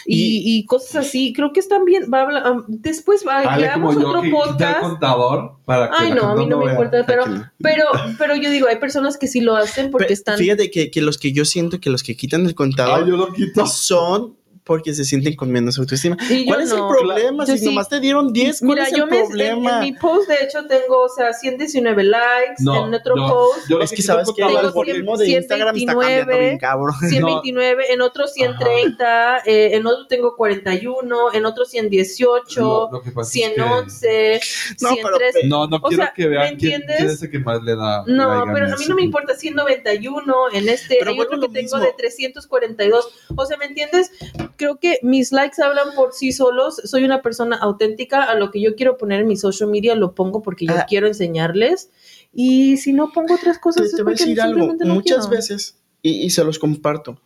[0.06, 2.10] y, y cosas así, creo que están bien.
[2.12, 4.80] Va a hablar- um, después va, yo, otro que podcast.
[4.80, 7.24] contador para que Ay, no, a mí no me importa, pero,
[7.58, 7.84] pero,
[8.18, 10.38] pero yo digo, hay personas que sí lo hacen porque están...
[10.38, 13.16] Fíjate que, que los que yo siento que los que quitan el contador Ay, yo
[13.16, 13.66] lo quito.
[13.66, 16.16] son porque se sienten con menos autoestima.
[16.28, 16.88] Yo ¿Cuál es no.
[16.90, 17.44] el problema?
[17.44, 17.64] Yo Si sí.
[17.66, 19.74] nomás te dieron 10, ¿cuál Mira, es el yo me, en, problema?
[19.76, 23.68] en mi post de hecho tengo, o sea, 119 likes, No, en otro yo- post
[23.68, 26.58] yo es que sí sabes tengo que el algoritmo de 129, Instagram está cambiando bien
[26.58, 26.94] cabrón.
[27.08, 33.10] 129, en otro 130, eh, en otro tengo 41, en otro 118, Lo- lo que
[33.10, 34.40] pasa es que- 111,
[34.80, 35.46] No, pero 113.
[35.46, 36.96] No, no O quiero sea, que vean ¿me quién, entiendes?
[36.96, 38.02] quién es el que más le da.
[38.06, 41.78] No, pero a mí no me importa 191 en este, Pero hay otro que tengo
[41.78, 43.08] de 342.
[43.36, 44.10] O sea, ¿me entiendes?
[44.56, 46.76] Creo que mis likes hablan por sí solos.
[46.84, 48.22] Soy una persona auténtica.
[48.24, 50.86] A lo que yo quiero poner en mi social media lo pongo porque yo Ah.
[50.88, 51.90] quiero enseñarles.
[52.32, 55.26] Y si no pongo otras cosas, Te, es te voy a decir algo, no muchas
[55.26, 55.30] quiero.
[55.30, 57.20] veces, y, y se los comparto.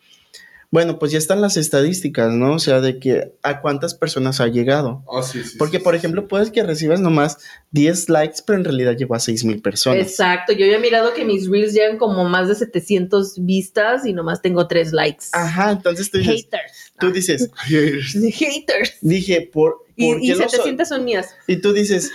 [0.71, 2.53] Bueno, pues ya están las estadísticas, ¿no?
[2.55, 5.03] O sea, de que a cuántas personas ha llegado.
[5.07, 5.99] Oh, sí, sí, Porque, sí, por sí.
[5.99, 7.39] ejemplo, puedes que recibas nomás
[7.71, 10.03] 10 likes, pero en realidad llegó a 6 mil personas.
[10.07, 14.13] Exacto, yo ya he mirado que mis reels llegan como más de 700 vistas y
[14.13, 15.25] nomás tengo 3 likes.
[15.33, 16.93] Ajá, entonces tú dices, Haters.
[17.01, 18.99] tú dices, Haters.
[19.01, 21.29] dije, ¿por, por Y, y qué los o- 700 son mías.
[21.47, 22.11] Y tú dices,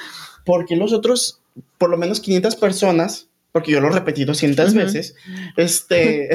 [0.46, 1.40] ¿por qué los otros,
[1.80, 4.78] por lo menos 500 personas, porque yo lo repetí 200 Ujú.
[4.78, 5.16] veces,
[5.58, 6.30] este,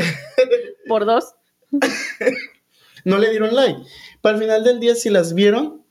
[0.89, 1.25] Por dos.
[3.05, 3.81] no le dieron like?
[4.21, 5.83] Para el final del día, si las vieron,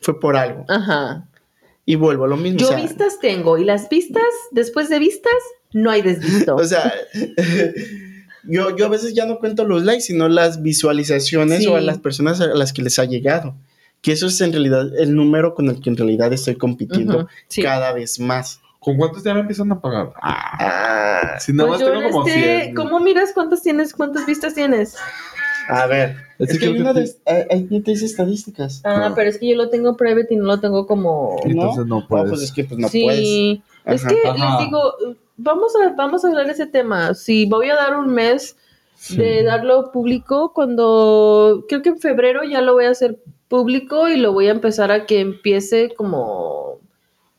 [0.00, 0.64] fue por algo.
[0.68, 1.28] Ajá.
[1.84, 2.58] Y vuelvo a lo mismo.
[2.58, 5.32] Yo o sea, vistas tengo y las vistas, después de vistas,
[5.72, 6.56] no hay desvisto.
[6.56, 6.92] O sea,
[8.44, 11.66] yo, yo a veces ya no cuento los likes, sino las visualizaciones Sí.
[11.68, 13.56] o a las personas a las que les ha llegado.
[14.02, 17.62] Que eso es en realidad el número con el que en realidad estoy compitiendo sí.
[17.62, 18.60] cada vez más.
[18.86, 20.12] ¿Con cuántos ya me empiezan a pagar?
[20.22, 22.74] Ah, Si nada Pues más yo tengo en como este, 100.
[22.76, 24.96] ¿cómo miras cuántas tienes, cuántas vistas tienes?
[25.68, 28.04] a ver, Es es que que hay una que de, hay- hay que te dice
[28.06, 28.80] estadísticas.
[28.84, 29.14] Ah, Claro.
[29.16, 31.34] pero es que yo lo tengo private y no lo tengo como.
[31.44, 31.50] ¿No?
[31.50, 32.28] Entonces no puedes.
[32.30, 33.02] pues es que pues no sí.
[33.84, 34.02] puedes.
[34.02, 34.58] Es que Ajá.
[34.60, 34.80] les digo,
[35.36, 37.12] vamos a, vamos a hablar de ese tema.
[37.14, 38.56] Si voy a dar un mes
[39.10, 43.18] de darlo público, cuando creo que en febrero ya lo voy a hacer
[43.48, 46.78] público y lo voy a empezar a que empiece como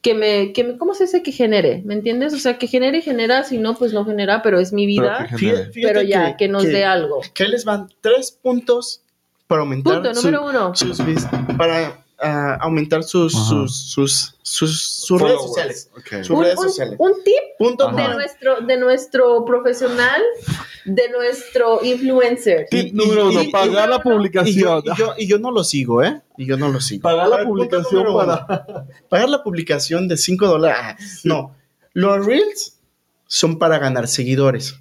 [0.02, 1.82] que me, que me, ¿cómo se dice que genere?
[1.86, 2.34] ¿Me entiendes?
[2.34, 5.08] O sea, que genere y genera, si no, pues no genera, pero es mi Pero
[5.08, 5.28] vida.
[5.30, 7.22] que Fíjate- fíjate Pero ya, que, nos dé algo.
[7.34, 9.02] Que les van tres puntos
[9.48, 10.76] para aumentar Punto su- número uno.
[10.76, 11.00] sus
[11.58, 15.90] para ah, aumentar sus sus sus sus, sus redes sociales.
[15.98, 16.08] Ok.
[16.24, 16.96] Sus Un, redes un- sociales.
[17.00, 18.08] un tip Punto Ajá.
[18.10, 20.22] de nuestro, de nuestro profesional,
[20.86, 22.68] de nuestro influencer.
[22.70, 24.84] Tip número uno, pagar la y- Y yo, publicación.
[24.86, 26.22] y, yo, y yo no lo sigo, ¿eh?
[26.38, 27.02] Y yo no lo sigo.
[27.02, 28.46] Pagar la publicación para...
[29.10, 30.78] Pagar la publicación de 5 dólares.
[30.82, 31.56] Ah, No.
[31.94, 32.80] Los Reels
[33.26, 34.80] son para ganar seguidores.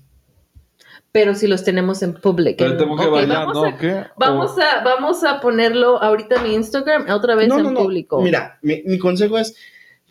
[1.13, 2.57] Pero si los tenemos en public.
[2.59, 3.65] Pero en- tengo que ok, bailar, vamos ¿no?
[3.65, 4.05] a- ¿Qué?
[4.19, 7.71] Vamos O- a, vamos a ponerlo ahorita en mi Instagram, otra vez No, en no,
[7.71, 7.81] no.
[7.81, 8.21] público.
[8.21, 9.57] Mira, mi, mi consejo es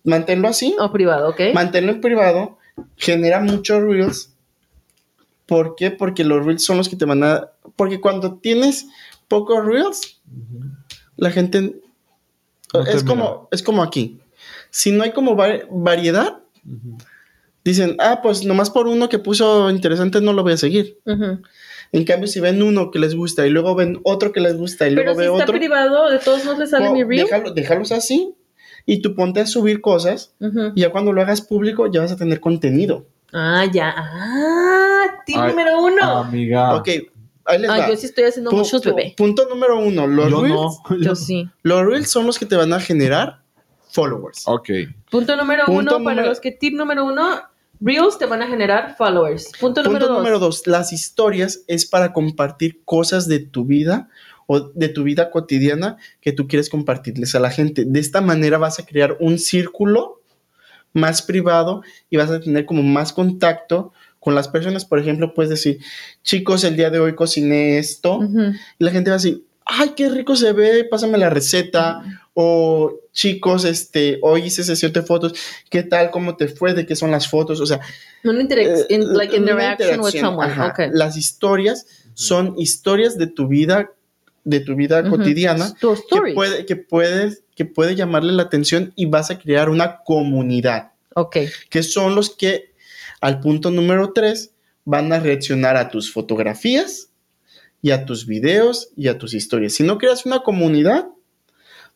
[0.06, 1.42] manténlo así, O privado, ¿ok?
[1.54, 2.58] manténlo en privado,
[2.96, 4.32] genera muchos Reels.
[5.46, 5.92] ¿Por qué?
[5.92, 7.50] Porque los Reels son los que te van a...
[7.76, 8.88] Porque cuando tienes
[9.28, 10.20] pocos Reels,
[11.18, 11.76] la gente...
[12.74, 13.06] No es, mira.
[13.06, 14.20] como, es como aquí.
[14.70, 16.98] Si no hay como va- variedad, Ujú.
[17.64, 20.98] dicen, ah, pues nomás por uno que puso interesante no lo voy a seguir.
[21.06, 21.42] Ujú.
[21.92, 24.88] En cambio, si ven uno que les gusta y luego ven otro que les gusta
[24.90, 27.04] y Pero luego si ve está otro, privado, de todos modos le sale po- mi
[27.04, 27.28] reel.
[27.28, 28.34] déjalo- déjalos así
[28.86, 30.34] y tú ponte a subir cosas
[30.76, 33.06] y ya cuando lo hagas público ya vas a tener contenido.
[33.34, 33.94] Ah, ya.
[33.98, 36.04] Ah, tip Ay, número uno.
[36.20, 36.76] Amiga.
[36.76, 36.88] Ok,
[37.46, 37.90] ahí les Ah, va.
[37.90, 39.14] yo sí estoy haciendo Pu- muchos, bebé.
[39.18, 40.98] Punto número uno, los Yo reels, no.
[41.02, 41.50] Yo sí.
[41.64, 43.42] los reels son los que te van a generar
[43.92, 44.44] followers.
[44.48, 44.70] Ok.
[45.10, 47.42] Punto número Punto uno, para número- los que tip número uno,
[47.82, 49.52] Reels te van a generar followers.
[49.60, 50.18] Punto, número Punto dos.
[50.24, 54.08] número dos, las historias es para compartir cosas de tu vida
[54.48, 57.84] o de tu vida cotidiana que tú quieres compartirles a la gente.
[57.86, 60.22] De esta manera vas a crear un círculo
[60.94, 64.86] más privado y vas a tener como más contacto con las personas.
[64.86, 65.80] Por ejemplo, puedes decir,
[66.24, 68.18] chicos, el día de hoy cociné esto.
[68.20, 68.54] Ujú.
[68.80, 72.02] Y la gente va a decir, ay, qué rico se ve, pásame la receta.
[72.38, 75.34] O chicos, este, hoy hice sesión de fotos,
[75.70, 76.12] ¿qué tal?
[76.12, 76.74] ¿Cómo te fue?
[76.74, 77.62] ¿De qué son las fotos?
[77.62, 77.80] O sea,
[78.26, 80.52] Una interac- eh, in- like una interaction with someone.
[80.52, 80.68] ajá.
[80.68, 80.90] Okay.
[80.92, 83.92] Las historias son historias de tu vida,
[84.46, 89.30] de tu vida cotidiana, que puede, que, puede, que puede llamarle la atención y vas
[89.32, 91.38] a crear una comunidad, Ok.
[91.70, 92.72] que son los que,
[93.22, 94.52] al punto número tres,
[94.86, 97.10] van a reaccionar a tus fotografías
[97.82, 99.74] y a tus videos y a tus historias.
[99.74, 101.08] Si no creas una comunidad,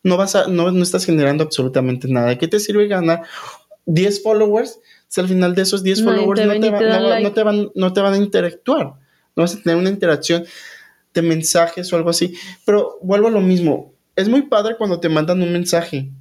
[0.03, 2.29] no, vas a, no, no estás generando absolutamente nada.
[2.29, 3.23] ¿De qué te sirve ganar
[3.85, 7.23] 10 followers si al final de esos 10 Nadie followers te no te, va- like.
[7.23, 8.85] no te van, no te van a interactuar?
[9.35, 10.45] No vas a tener una interacción
[11.13, 12.35] de mensajes o algo así.
[12.65, 13.93] Pero vuelvo a lo mismo.
[14.15, 16.11] Es muy padre cuando te mandan un mensaje.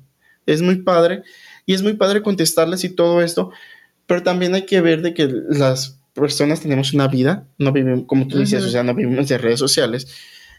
[0.46, 1.22] Es muy padre.
[1.66, 3.50] Y es muy padre contestarles y todo esto.
[4.06, 7.46] Pero también hay que ver de que las personas tenemos una vida.
[7.58, 10.08] No vivimos, como tú dices, o sea, no vivimos de redes sociales.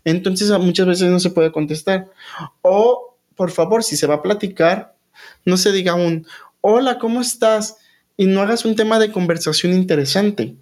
[0.05, 2.07] Entonces muchas veces no se puede contestar.
[2.61, 4.95] O, por favor, si se va a platicar,
[5.45, 6.25] no se diga un,
[6.61, 7.77] hola, ¿cómo estás?
[8.17, 10.55] Y no hagas un tema de conversación interesante.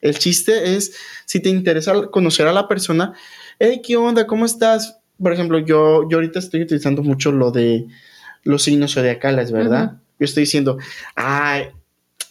[0.00, 0.94] El chiste es,
[1.26, 3.14] si te interesa conocer a la persona,
[3.58, 4.26] hey, ¿qué onda?
[4.26, 4.98] ¿Cómo estás?
[5.22, 7.86] Por ejemplo, yo, yo ahorita estoy utilizando mucho lo de
[8.42, 9.98] los signos zodiacales, ¿verdad?
[10.18, 10.78] Yo estoy diciendo,
[11.14, 11.64] ay,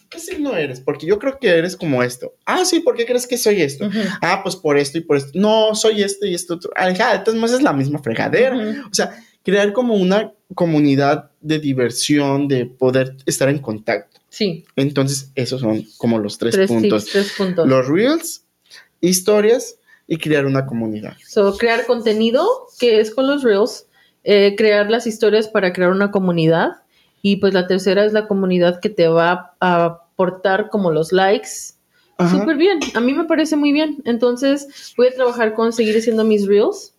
[0.08, 0.80] ¿qué signo eres?
[0.80, 2.34] Porque yo creo que eres como esto.
[2.44, 3.88] Ah, sí, ¿por qué crees que soy esto?
[4.20, 5.30] Ah, pues por esto y por esto.
[5.34, 6.72] No, soy esto y esto otro.
[6.76, 8.56] Ah, entonces es la misma fregadera.
[8.90, 9.14] O sea,
[9.44, 14.19] crear como una comunidad de diversión, de poder estar en contacto.
[14.30, 14.64] Sí.
[14.76, 17.04] Entonces, esos son como los tres, Tres puntos.
[17.04, 17.68] tips, tres puntos.
[17.68, 18.44] Los reels,
[19.00, 19.76] historias
[20.06, 21.16] y crear una comunidad.
[21.26, 22.46] So, crear contenido,
[22.78, 23.86] que es con los reels,
[24.24, 26.70] eh, crear las historias para crear una comunidad.
[27.22, 31.74] Y pues la tercera es la comunidad que te va a aportar como los likes.
[32.30, 34.02] Súper bien, a mí me parece muy bien.
[34.04, 36.94] Entonces voy a trabajar con seguir haciendo mis reels,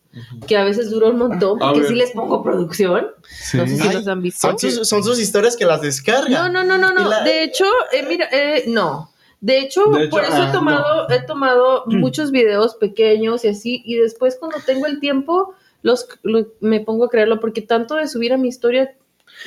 [0.47, 3.07] que a veces dura un montón, porque sí les pongo producción.
[3.29, 3.57] Sí.
[3.57, 4.47] No sé si Ay, los han visto.
[4.47, 6.31] Son sus, son sus historias que las descargan.
[6.31, 7.07] No, no, no, no, no.
[7.09, 9.09] La- De hecho, eh, mira, eh, no.
[9.39, 11.95] De hecho, De hecho, por eso ah, he tomado, he tomado Mm.
[11.99, 17.05] muchos videos pequeños y así, y después cuando tengo el tiempo, los, lo- me pongo
[17.05, 18.95] a crearlo, porque tanto de subir a mi historia,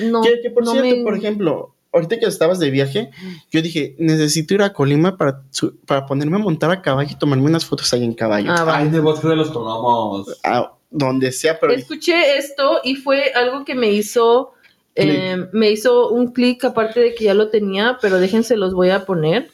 [0.00, 0.22] no.
[0.22, 3.10] que, que por no cierto, me- por ejemplo, ahorita que estabas de viaje,
[3.50, 7.18] yo dije, necesito ir a Colima para, su- para ponerme a montar a caballo y
[7.18, 8.50] tomarme unas fotos ahí en caballo.
[8.52, 8.64] Ah.
[8.76, 10.38] Ay, en el bosque de los tomamos.
[10.44, 14.52] A donde sea, pero Escuché esto y fue algo que me hizo,
[14.94, 18.90] eh, me hizo un clic, aparte de que ya lo tenía, pero déjense los voy
[18.90, 19.50] a poner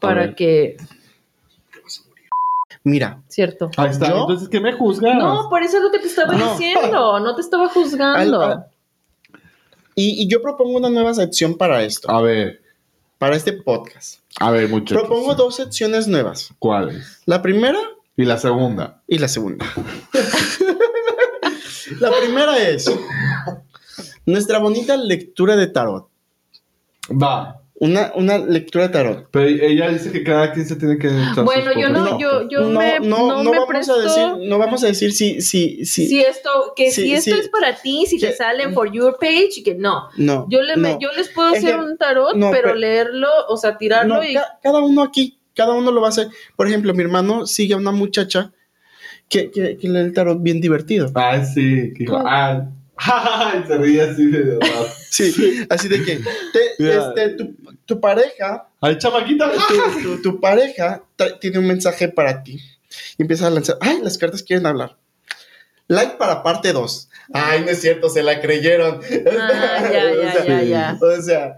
[0.00, 0.34] para ver.
[0.34, 0.76] que,
[2.84, 3.70] mira, cierto.
[3.76, 4.08] Ahí está.
[4.08, 4.20] ¿Yo?
[4.22, 5.16] Entonces, ¿qué me juzgas?
[5.18, 6.50] No, por eso es lo que te estaba No.
[6.52, 8.40] diciendo, no te estaba juzgando.
[8.42, 8.66] Al- al-
[9.94, 12.62] y, y yo propongo una nueva sección para esto, A ver,
[13.18, 14.20] para este podcast.
[14.40, 15.02] a ver, muchachos.
[15.06, 16.50] Propongo dos secciones nuevas.
[16.58, 17.20] ¿Cuáles?
[17.26, 17.78] La primera
[18.16, 19.02] Y la segunda.
[19.06, 19.64] y la segunda.
[22.00, 22.90] la primera es
[24.26, 26.08] nuestra bonita lectura de tarot.
[27.10, 27.61] Va.
[27.74, 29.28] Una, una lectura de tarot.
[29.32, 31.08] Pero ella dice que cada quien se tiene que
[31.42, 33.94] Bueno, yo no, yo, yo me, no, me vamos presto.
[33.94, 37.34] a decir, no vamos a decir si, si, si, si esto, que Sí, si esto
[37.34, 37.40] sí.
[37.40, 40.08] es para ti, si te Que- sale en For Your Page, y que no.
[40.16, 40.46] no.
[40.48, 41.00] Yo, le, me- no.
[41.00, 44.16] yo les puedo Es hacer que- un tarot, no, pero pero- leerlo, o sea, tirarlo
[44.16, 44.34] No, y...
[44.34, 46.28] ca- cada uno aquí, cada uno lo va a hacer.
[46.54, 48.52] Por ejemplo, mi hermano sigue a una muchacha
[49.28, 51.10] que, que, que lee el tarot bien divertido.
[51.14, 51.92] Ay, sí.
[51.96, 52.70] Que dijo, ¿Cuál?
[53.12, 53.64] ay.
[53.66, 54.58] Se ríe así de
[55.10, 57.08] Sí, así de que te- Ya.
[57.08, 57.54] este, tu,
[57.84, 59.50] tu pareja, Ay, chamaquita.
[59.68, 61.02] tu, tu- tu pareja
[61.40, 62.60] tiene un mensaje para ti.
[63.18, 64.96] Y empieza a lanzar, ay, las cartas quieren hablar.
[65.88, 67.08] Like para parte 2.
[67.34, 69.00] Ay, no es cierto, se la creyeron.
[69.40, 70.98] Ah, ya, O ya, sea, ya, ya.
[71.00, 71.56] O sea,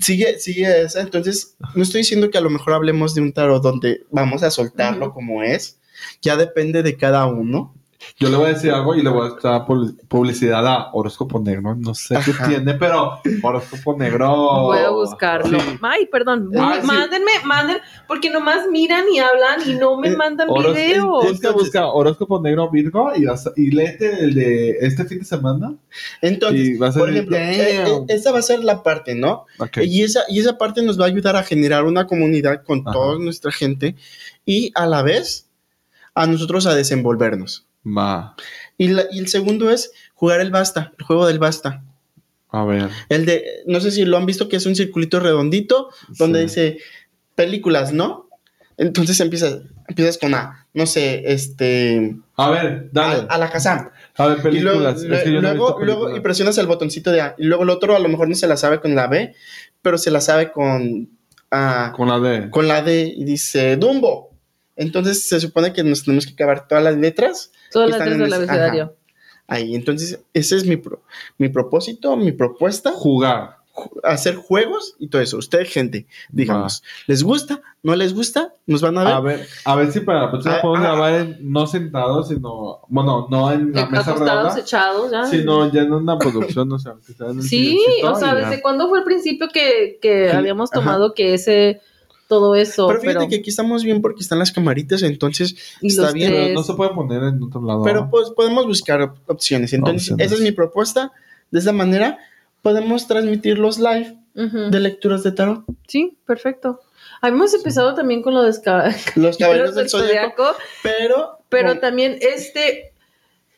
[0.00, 1.00] sigue, sigue esa.
[1.00, 4.50] Entonces, no estoy diciendo que a lo mejor hablemos de un tarot donde vamos a
[4.50, 5.78] soltarlo como es.
[6.22, 7.74] Ya depende de cada uno.
[8.18, 9.64] Yo le voy a decir algo y le voy a dar
[10.08, 11.74] publicidad a Horóscopo Negro.
[11.76, 12.48] No sé qué Ajá.
[12.48, 14.28] tiene, pero Horóscopo Negro.
[14.62, 15.58] Voy a buscarlo.
[15.60, 15.78] Sí.
[15.82, 16.50] Ay, perdón.
[16.58, 16.86] Ah, sí.
[16.86, 21.06] Mándenme, manden, porque nomás miran y hablan y no me Eh, mandan Horos- videos.
[21.06, 25.18] Busca, Entonces- busca Horóscopo Negro Virgo y, vas a- y léete el de este fin
[25.20, 25.74] de semana.
[26.22, 29.46] Entonces, a por ejemplo, eh, eh, esa va a ser la parte, ¿no?
[29.58, 29.78] Ok.
[29.84, 32.92] Y, esa, y esa parte nos va a ayudar a generar una comunidad con Ajá.
[32.92, 33.94] toda nuestra gente
[34.44, 35.46] y a la vez
[36.14, 37.64] a nosotros a desenvolvernos.
[37.86, 38.34] Va.
[38.76, 41.82] Y, la- y el segundo es jugar el basta, el juego del basta.
[42.50, 42.88] A ver.
[43.08, 46.44] El de, no sé si lo han visto, que es un circulito redondito donde Sí.
[46.46, 46.78] dice
[47.34, 48.28] películas, ¿no?
[48.78, 53.26] Entonces empiezas, empiezas con A, no sé, este, A ver, dale.
[53.28, 53.90] a, a la Kazam.
[54.16, 55.02] A ver, Y luego, películas.
[55.18, 57.34] Es que yo no he luego, luego- y presionas el botoncito de A.
[57.38, 59.34] Y luego el otro a lo mejor no se la sabe con la B,
[59.82, 61.08] pero se la sabe con,
[61.50, 62.50] ah, Con la D.
[62.50, 64.27] con la D y dice Dumbo.
[64.78, 68.32] Entonces se supone que nos tenemos que acabar todas las letras Todas las en del
[68.32, 68.94] abecedario.
[69.46, 69.74] ahí.
[69.74, 71.02] Entonces ese es mi, pro-
[71.36, 73.58] mi propósito, mi propuesta, Jugar.
[73.74, 75.36] ju- hacer juegos y todo eso.
[75.36, 77.60] Ustedes, gente, digamos, ¿les gusta?
[77.82, 78.52] ¿No les gusta?
[78.66, 79.12] ¿Nos van a ver?
[79.14, 80.90] A ver, a ver si para la próxima Ah, podemos ah.
[80.92, 82.80] grabar en- no sentados, sino.
[82.88, 84.58] Bueno, no en la mesa redonda.
[84.58, 85.26] echados, ya.
[85.26, 88.34] Sino ya en una producción, o sea, que sea en el Sí, o sea.
[88.34, 90.80] ¿desde cuándo fue el principio que, que Sí, habíamos ajá.
[90.80, 91.80] tomado que ese,
[92.28, 92.86] todo eso?
[92.86, 96.30] pero fíjate pero- que aquí estamos bien porque están las camaritas, entonces y está bien.
[96.32, 97.82] Pero no se puede poner en otro lado.
[97.82, 99.72] Pero pues podemos buscar op- opciones.
[99.72, 100.26] Entonces, Opciones.
[100.26, 101.10] esa es mi propuesta.
[101.50, 102.18] De esa manera
[102.62, 105.64] podemos transmitir los live de lecturas de tarot.
[105.88, 106.80] Sí, perfecto.
[107.20, 108.52] Habíamos empezado también con lo de
[109.16, 110.44] Los caballeros del zodiaco,
[111.48, 112.92] pero también este,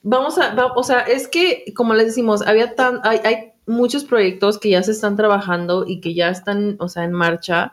[0.02, 3.36] vamos a, va- o sea, es que como les decimos, había tan, hay, hay
[3.66, 7.72] muchos proyectos que ya se están trabajando y que ya están, o sea, en marcha,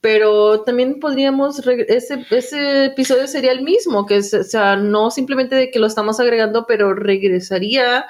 [0.00, 5.54] pero también podríamos, ese, ese episodio sería el mismo, que es, o sea, no simplemente
[5.56, 8.06] de que lo estamos agregando, pero regresaría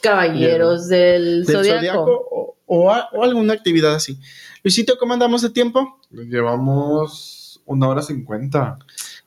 [0.00, 1.76] Caballeros del, Del Zodiaco.
[1.78, 4.18] zodiaco o, o a- o alguna actividad así.
[4.62, 5.98] Luisito, ¿cómo andamos de tiempo?
[6.10, 8.78] Llevamos una hora cincuenta.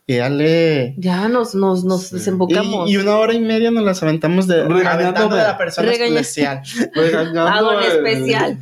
[0.08, 0.96] Y dale.
[0.98, 2.16] Ya nos, nos, nos Sí.
[2.16, 2.90] desembocamos.
[2.90, 6.62] Y, y una hora y media nos las aventamos de aventando de la persona especial.
[7.38, 8.58] Hago en especial.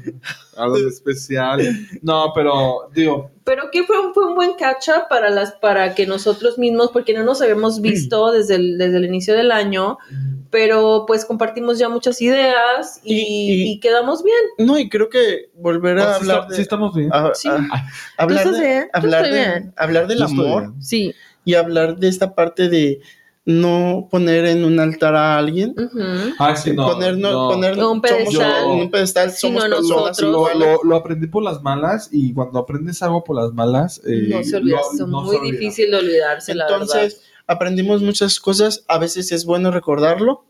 [0.57, 1.79] Algo en especial.
[2.01, 5.95] No, pero digo, Pero que fue un, fue un buen catch up para las para
[5.95, 9.97] que nosotros mismos, porque no nos habíamos visto desde el, desde el inicio del año,
[10.51, 13.21] pero pues compartimos ya muchas ideas y, Y-
[13.63, 14.37] y- y quedamos bien.
[14.67, 16.55] No, y creo que volver a oh, sí, hablar de.
[16.55, 17.09] sí estamos bien.
[17.11, 17.49] a- Sí.
[17.49, 19.73] a- hablar de, bien, hablar, estoy de bien.
[19.77, 20.81] hablar del amor bien.
[20.83, 21.13] Sí.
[21.45, 22.99] y hablar de esta parte de
[23.49, 25.73] no poner en un altar a alguien.
[25.77, 26.35] Ujú.
[26.37, 26.85] Ah, sí, no.
[26.87, 27.49] ponernos, no.
[27.49, 28.31] poner En un pedestal.
[28.63, 30.21] somos- un pedestal, somos no, personas nosotros.
[30.21, 30.59] Lo, iguales.
[30.83, 34.01] lo- lo aprendí por las malas y cuando aprendes algo por las malas...
[34.05, 36.81] eh, no se olvida, es no muy difícil de olvidarse, la verdad.
[36.83, 40.45] Entonces, aprendimos muchas cosas, a veces es bueno recordarlo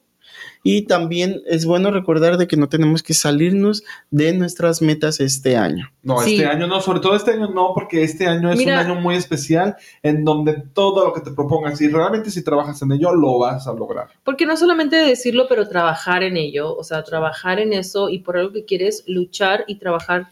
[0.63, 5.55] y también es bueno recordar de que no tenemos que salirnos de nuestras metas este
[5.55, 5.89] año.
[6.03, 6.35] No, Sí.
[6.35, 8.95] este año no, sobre todo este año no, porque este año es Mira- un año
[9.01, 13.13] muy especial en donde todo lo que te propongas y realmente si trabajas en ello
[13.15, 14.07] lo vas a lograr.
[14.23, 18.37] Porque no solamente decirlo, pero trabajar en ello, o sea, trabajar en eso y por
[18.37, 20.27] algo que quieres luchar y trabajar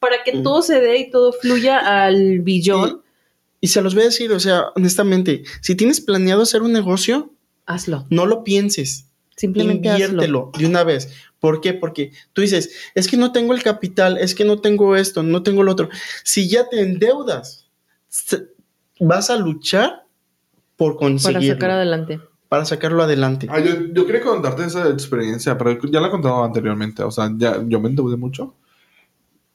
[0.00, 0.42] para que Mm.
[0.42, 3.00] todo se dé y todo fluya al billón,
[3.64, 7.30] Y se los voy a decir, o sea, honestamente, si tienes planeado hacer un negocio,
[7.64, 8.06] hazlo.
[8.10, 9.06] no lo pienses,
[9.36, 10.04] Simplemente hazlo.
[10.04, 11.12] inviértelo de una vez.
[11.40, 11.74] ¿Por qué?
[11.74, 15.42] Porque tú dices, es que no tengo el capital, es que no tengo esto, no
[15.42, 15.88] tengo lo otro.
[16.22, 17.66] Si ya te endeudas,
[19.00, 20.04] vas a luchar
[20.76, 22.20] por Para conseguirlo, sacar adelante.
[22.48, 23.46] para sacarlo adelante.
[23.50, 27.30] Ah, yo, yo quería contarte esa experiencia, pero ya la he contado anteriormente, o sea,
[27.36, 28.54] ya, yo me endeudé mucho.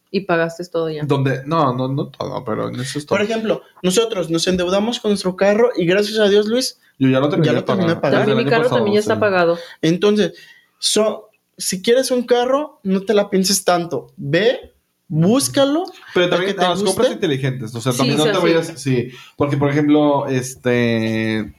[0.09, 1.03] Y pagaste todo ya.
[1.05, 3.17] Donde, no, no, no todo, pero en eso estoy.
[3.17, 7.19] Por ejemplo, nosotros nos endeudamos con nuestro carro y gracias a Dios, Luis, yo ya
[7.19, 8.27] lo terminé ya lo terminé de pagar.
[8.35, 9.19] mi carro pasado, también ya está sí.
[9.19, 9.57] pagado.
[9.81, 10.33] entonces,
[10.79, 14.13] so- si quieres un carro, no te la pienses tanto.
[14.15, 14.73] Ve,
[15.07, 15.85] búscalo.
[16.13, 18.73] Pero también ¿El que te las compras inteligentes, o sea, Sí, también no te vayas,
[18.75, 21.53] sí, porque por ejemplo, este,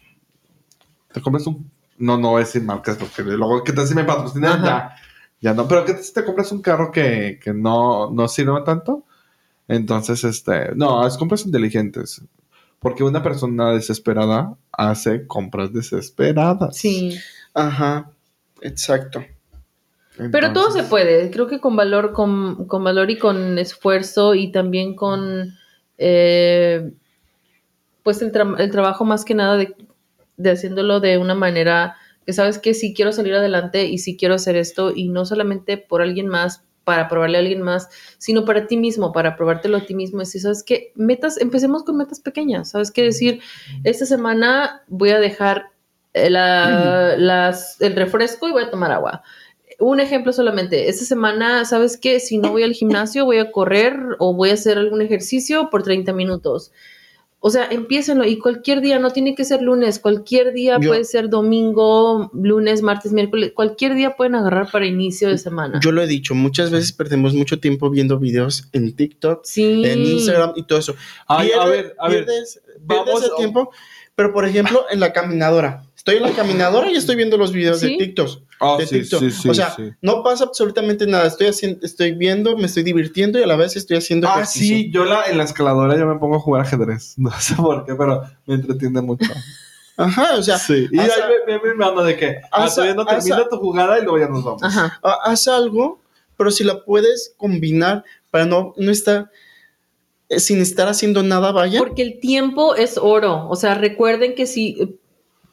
[1.13, 4.05] te compras un, no, no voy a decir marcas, porque luego, ¿qué tal si me
[4.05, 4.63] patrocinan?
[4.65, 4.95] Ya,
[5.41, 8.63] ya no, pero ¿qué tal si te compras un carro que, que no, no sirva
[8.63, 9.05] tanto?
[9.67, 12.23] Entonces, este, no, es compras inteligentes,
[12.79, 16.77] porque una persona desesperada hace compras desesperadas.
[16.77, 17.19] Sí.
[17.55, 18.11] Ajá,
[18.63, 19.25] exacto.
[20.33, 21.31] Pero todo se puede.
[21.31, 25.55] Creo que con valor, con, con valor y con esfuerzo y también con
[25.97, 26.91] eh,
[28.03, 29.77] pues el, tra- el trabajo más que nada de,
[30.37, 31.97] de haciéndolo de una manera
[32.27, 35.79] que sabes que si quiero salir adelante y si quiero hacer esto y no solamente
[35.79, 39.85] por alguien más para probarle a alguien más, sino para ti mismo, para probártelo a
[39.85, 40.23] ti mismo.
[40.23, 42.71] Y si sabes que metas, empecemos con metas pequeñas.
[42.71, 43.41] Sabes qué decir,
[43.85, 45.67] esta semana voy a dejar
[46.15, 49.23] eh, la- las- el refresco y voy a tomar agua
[49.81, 50.89] un ejemplo solamente.
[50.89, 52.19] Esta semana, ¿sabes qué?
[52.21, 55.83] Si no voy al gimnasio, voy a correr o voy a hacer algún ejercicio por
[55.83, 56.73] 30 minutos.
[57.41, 61.05] O sea, empiécenlo y cualquier día, no tiene que ser lunes, cualquier día Yo- puede
[61.05, 65.79] ser domingo, lunes, martes, miércoles, cualquier día pueden agarrar para inicio de semana.
[65.83, 69.83] Yo lo he dicho, muchas veces perdemos mucho tiempo viendo videos en TikTok, sí.
[69.85, 70.97] en Instagram y todo eso.
[71.29, 73.71] Ay, a Pierde- ver, a ver, pierdes, vamos pierdes el a- tiempo,
[74.17, 75.85] pero por ejemplo, en la caminadora.
[76.09, 77.91] Estoy en la caminadora y estoy viendo los videos Sí.
[77.99, 78.41] de TikTok.
[78.61, 79.21] Ah, de sí, TikTok.
[79.21, 79.91] sí, sí, o sea, sí.
[80.01, 81.27] no pasa absolutamente nada.
[81.27, 84.77] Estoy haciendo, estoy viendo, me estoy divirtiendo y a la vez estoy haciendo Ah, ejercicio.
[84.77, 87.15] sí, yo la, en la escaladora yo me pongo a jugar ajedrez.
[87.19, 89.31] No sé por qué, pero me entretiene mucho.
[89.99, 90.87] Ajá, o sea, sí.
[90.91, 93.25] Y haz ahí me, me, me ando de que ah, haz a- todavía no haz
[93.25, 94.63] termina tu jugada y luego ya nos vamos.
[94.63, 94.99] Ajá.
[95.03, 96.01] ha- haz algo,
[96.37, 99.31] pero si la puedes combinar para no, no estar
[100.31, 101.79] eh, sin estar haciendo nada, vaya.
[101.81, 103.49] Porque el tiempo es oro.
[103.49, 104.98] O sea, recuerden que si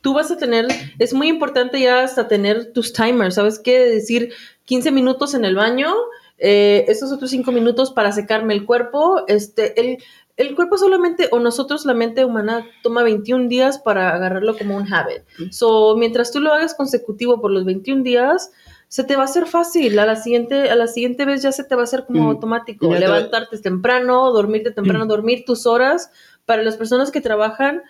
[0.06, 0.68] tú vas a tener,
[1.00, 3.34] es muy importante ya hasta tener tus timers.
[3.34, 3.80] ¿Sabes qué?
[3.80, 4.32] Decir
[4.66, 5.92] 15 minutos en el baño,
[6.38, 9.24] eh, estos otros 5 minutos para secarme el cuerpo.
[9.28, 9.98] Este, el,
[10.38, 14.94] el cuerpo solamente, o nosotros, la mente humana, toma 21 días para agarrarlo como un
[14.94, 15.24] habit.
[15.50, 18.52] So, mientras tú lo hagas consecutivo por los 21 días,
[18.88, 19.98] se te va a hacer fácil.
[19.98, 22.28] A la siguiente, a la siguiente vez ya se te va a hacer como Mm,
[22.28, 22.94] automático.
[22.94, 26.12] Levantarte temprano, dormirte temprano, dormir tus horas.
[26.46, 27.82] Para las personas que trabajan,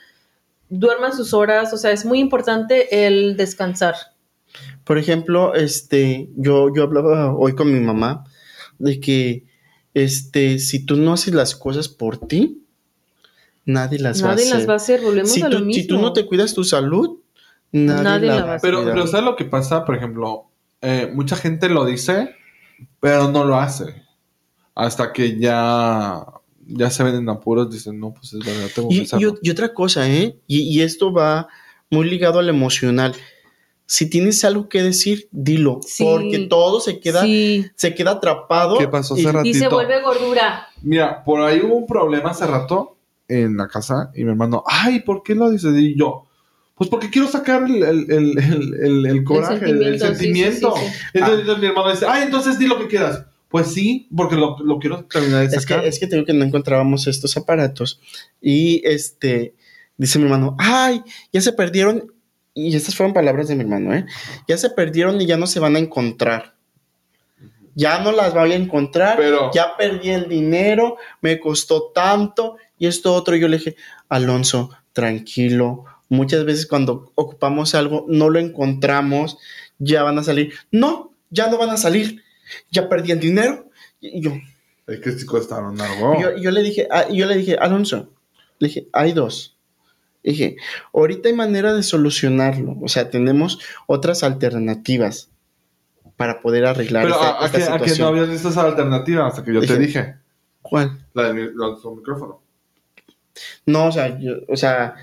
[0.70, 1.74] duerman sus horas.
[1.74, 3.96] O sea, es muy importante el descansar.
[4.84, 8.24] Por ejemplo, este, yo, yo hablaba hoy con mi mamá
[8.80, 9.46] de que
[9.94, 12.62] este, si tú no haces las cosas por ti,
[13.66, 14.58] nadie las va a Nadie hacer.
[14.58, 15.02] las va a hacer.
[15.02, 15.74] Volvemos si, a lo mismo.
[15.74, 17.20] si tú no te cuidas tu salud,
[17.72, 19.86] nadie, Nadie la la va a a Pero, pero ¿sabes lo que pasa?
[19.86, 20.50] Por ejemplo,
[20.82, 22.36] eh, mucha gente lo dice,
[23.00, 24.04] pero no lo hace.
[24.76, 26.26] Hasta que ya
[26.68, 29.08] ya se ven en apuros, dicen, no, pues es verdad, tengo que Y,
[29.42, 30.38] y, otra cosa, ¿eh?
[30.48, 31.48] Y, y esto va
[31.90, 33.14] muy ligado al emocional.
[33.88, 36.04] Si tienes algo que decir, dilo, Sí.
[36.04, 37.66] porque todo se queda, Sí.
[37.76, 38.78] se queda atrapado.
[38.80, 39.48] ¿Qué pasó y- hace rato?
[39.48, 39.76] Y se Ratito.
[39.76, 40.68] vuelve gordura.
[40.82, 42.98] Mira, por ahí hubo un problema hace rato
[43.28, 45.72] en la casa y mi hermano, ay, ¿por qué lo dices?
[45.78, 46.26] Y yo,
[46.74, 50.16] pues porque quiero sacar el, el, el, el, el- el coraje, el, el sentimiento, sí,
[50.16, 50.74] sentimiento.
[50.76, 51.08] sí, sí, sí.
[51.14, 53.24] Entonces, entonces mi hermano dice, ay, entonces di lo que quieras.
[53.50, 56.34] Pues sí, porque lo, lo quiero terminar de Es que, es que te digo que
[56.34, 58.02] no encontrábamos estos aparatos.
[58.42, 59.54] Y este,
[59.98, 61.02] dice mi hermano, ay,
[61.32, 62.12] ya se perdieron.
[62.54, 64.06] Y estas fueron palabras de mi hermano, ¿eh?
[64.48, 66.56] Ya se perdieron y ya no se van a encontrar.
[67.76, 69.18] Ya no las voy a encontrar.
[69.18, 72.56] Pero- ya perdí el dinero, me costó tanto.
[72.80, 73.76] Y esto otro, yo le dije,
[74.10, 75.86] Alonso, tranquilo.
[76.08, 79.38] Muchas veces cuando ocupamos algo, no lo encontramos,
[79.78, 80.54] ya van a salir.
[80.72, 82.24] No, ya no van a salir.
[82.72, 83.70] Ya perdí el dinero.
[84.00, 84.32] Y yo,
[84.88, 86.20] Es que sí costaron algo.
[86.22, 88.12] yo, yo le dije, ah, yo le dije, Alonso,
[88.60, 89.58] le dije, hay dos.
[90.24, 90.56] Le dije,
[90.94, 92.78] ahorita hay manera de solucionarlo.
[92.82, 95.30] O sea, tenemos otras alternativas
[96.18, 98.08] para poder arreglar Pero esta, a, a esta que, a que no situación.
[98.08, 100.16] habías visto esa alternativa hasta que yo te Dije- dije.
[100.62, 101.06] ¿Cuál?
[101.14, 102.42] La del micrófono.
[103.66, 104.96] No, o sea, yo, o sea.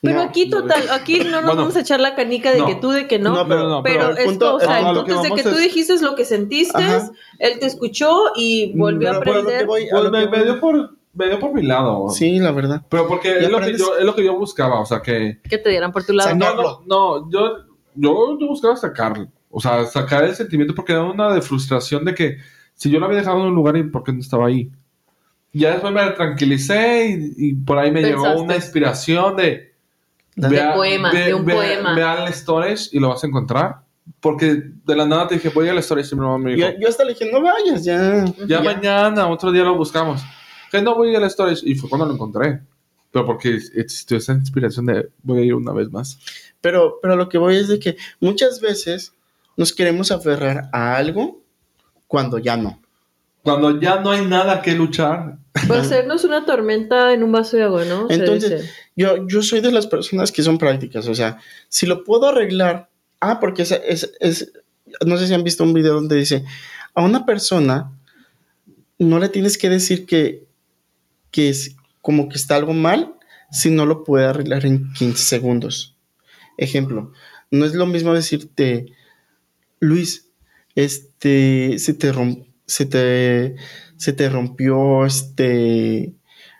[0.00, 0.22] Pero no.
[0.22, 2.66] aquí total, aquí no nos Bueno, vamos a echar la canica de no.
[2.66, 3.34] que tú, de que no.
[3.34, 5.30] No, pero no, pero el es punto- o sea, a el lo que punto es
[5.30, 7.10] de que tú es- dijiste lo que sentiste, Ajá.
[7.38, 9.66] él te escuchó y volvió Pero- a pero aprender.
[9.66, 12.08] voy- a Pues lo me, que me voy- dio por, me dio por mi lado.
[12.10, 12.82] Sí, la verdad.
[12.88, 15.40] Pero porque es lo, que yo, es lo que yo buscaba, o sea que...
[15.48, 16.30] Que te dieran por tu lado.
[16.30, 17.56] Saca- No, no, no, yo,
[17.94, 22.14] yo, yo buscaba sacar, o sea, sacar el sentimiento porque era una de frustración de
[22.14, 22.38] que
[22.74, 24.70] si yo lo había dejado en un lugar y por qué no estaba ahí.
[25.52, 27.06] Ya después me tranquilicé
[27.38, 28.42] y, y por ahí me llegó Pensaste.
[28.42, 29.73] una inspiración de...
[30.36, 31.94] De poema, de un poema.
[31.94, 33.80] Ve al storage y lo vas a encontrar.
[34.20, 36.78] Porque de la nada te dije, voy al storage y mi mamá me dijo, Yo,
[36.78, 38.24] yo hasta le dije, no vayas, ya.
[38.46, 40.22] ya, mañana, otro día lo buscamos.
[40.70, 41.62] Que no voy al storage.
[41.64, 42.60] Y fue cuando lo encontré.
[43.10, 46.18] Pero porque existió esa inspiración de voy a ir una vez más.
[46.60, 49.14] Pero, pero lo que voy es de que muchas veces
[49.56, 51.40] nos queremos aferrar a algo
[52.08, 52.80] cuando ya no.
[53.42, 55.38] Cuando ya no hay nada que luchar.
[55.68, 58.08] Por hacernos una tormenta en un vaso de agua, ¿no?
[58.10, 58.72] Entonces, dice.
[58.96, 61.06] yo, yo soy de las personas que son prácticas.
[61.08, 62.88] O sea, si lo puedo arreglar.
[63.20, 64.52] Ah, porque es, es, es-
[65.06, 66.44] no sé si han visto un video donde dice,
[66.94, 67.90] a una persona
[68.98, 70.44] no le tienes que decir que,
[71.30, 73.14] que es como que está algo mal
[73.50, 75.96] si no lo puede arreglar en 15 segundos.
[76.58, 77.12] Ejemplo,
[77.50, 78.92] no es lo mismo decirte,
[79.80, 80.28] Luis,
[80.74, 82.12] este, se te,
[82.66, 83.56] se te,
[83.96, 86.14] se te rompió este,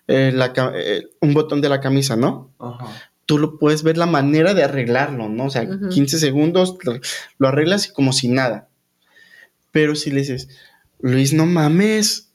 [0.09, 2.53] eh, la eh, un botón de la camisa, ¿no?
[2.59, 2.87] Ajá.
[3.27, 5.47] Tú lo puedes ver la manera de arreglarlo, ¿no?
[5.47, 5.89] O sea, Ujú.
[5.89, 6.99] 15 segundos lo,
[7.39, 8.69] lo arreglas y como si nada.
[9.71, 10.49] Pero si le dices,
[11.01, 12.33] Luis, no mames,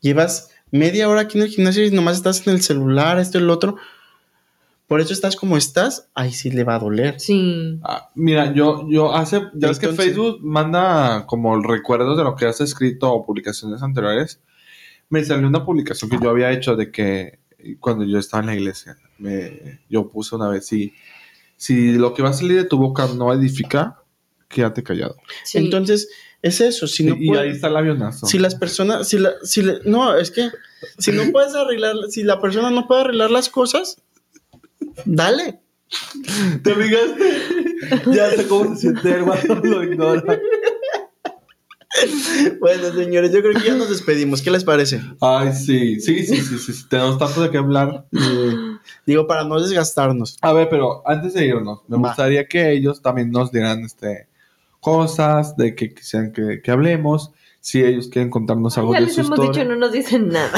[0.00, 3.42] llevas media hora aquí en el gimnasio y nomás estás en el celular, esto y
[3.42, 3.76] el otro.
[4.90, 7.20] Por eso estás como estás, ahí sí le va a doler.
[7.20, 7.78] Sí.
[7.84, 12.34] Ah, mira, yo, yo hace, ya ves que Entonces- Facebook manda como recuerdos de lo
[12.34, 14.40] que has escrito o publicaciones anteriores.
[15.08, 17.38] Me salió una publicación que yo había hecho de que
[17.78, 20.92] cuando yo estaba en la iglesia, me, yo puse una vez, si,
[21.56, 24.02] si lo que va a salir de tu boca no edifica,
[24.48, 25.16] quédate callado.
[25.44, 25.58] sí.
[25.58, 26.08] Entonces,
[26.42, 26.88] es eso.
[26.88, 28.26] Si no y puede- ahí está el avionazo.
[28.26, 30.48] si las personas, si la, si le- no, es que
[30.98, 34.02] si no puedes arreglar, si la persona no puede arreglar las cosas,
[35.04, 35.60] dale.
[36.62, 38.12] ¿Te fijaste?
[38.12, 40.40] ya sé cómo se siente el guapo, lo ignora.
[42.60, 44.42] Bueno, señores, yo creo que ya nos despedimos.
[44.42, 45.00] ¿Qué les parece?
[45.20, 48.06] Ay, sí, sí, sí, sí, sí, sí, tenemos tanto de qué hablar.
[48.12, 48.54] Eh,
[49.06, 50.38] digo, para no desgastarnos.
[50.40, 54.28] A ver, pero antes de irnos, me gustaría que ellos también nos dieran este,
[54.78, 57.32] cosas de que quisieran que, que hablemos.
[57.62, 59.62] Si ellos quieren contarnos algo ya de les su hemos historia.
[59.62, 60.50] dicho, no nos dicen nada.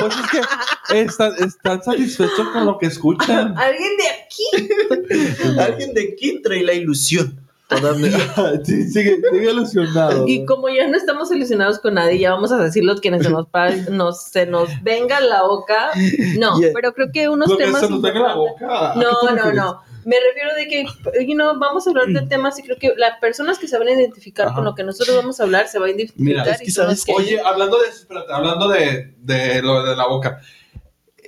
[0.00, 3.54] Pues es que están, están satisfechos con lo que escuchan.
[3.58, 5.58] ¿Alguien de aquí?
[5.60, 7.40] Alguien de aquí trae la ilusión.
[8.64, 10.24] sí, sigue, sigue ilusionado.
[10.28, 13.90] Y como ya no estamos ilusionados con nadie, ya vamos a decir los que se
[13.90, 15.90] nos, se nos venga la boca.
[16.38, 16.70] No, Yeah.
[16.72, 17.80] pero creo que unos Lo que temas.
[17.80, 18.90] se nos venga la importantes- boca.
[18.90, 19.82] ¿a qué te No, no, no.
[20.06, 23.18] Me refiero de que, you know, vamos a hablar de temas y creo que las
[23.20, 24.54] personas que se van a identificar Ajá.
[24.54, 26.24] con lo que nosotros vamos a hablar se van a identificar.
[26.24, 29.62] Mira, es que y son los sabes que- Oye, hablando de, espérate, hablando de, de
[29.62, 30.40] lo de la boca.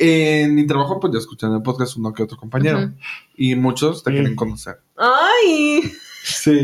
[0.01, 2.93] En mi trabajo, pues ya escuchan el podcast uno que otro compañero.
[3.37, 4.15] Y muchos te Mm.
[4.15, 4.79] quieren conocer.
[4.97, 5.83] Ay,
[6.23, 6.61] Sí.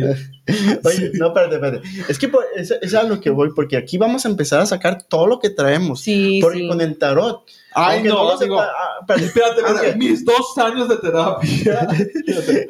[0.85, 1.82] Oye, no, espérate, espérate.
[2.09, 4.66] Es que pues, es, es a lo que voy, porque aquí vamos a empezar a
[4.66, 6.01] sacar todo lo que traemos.
[6.03, 6.69] sí, porque sí.
[6.69, 7.43] con el tarot
[7.76, 8.56] Ay, Aunque no, lo amigo.
[8.60, 11.88] sepa- ah, pero- Espérate, espérate, Aunque- mis dos años de terapia.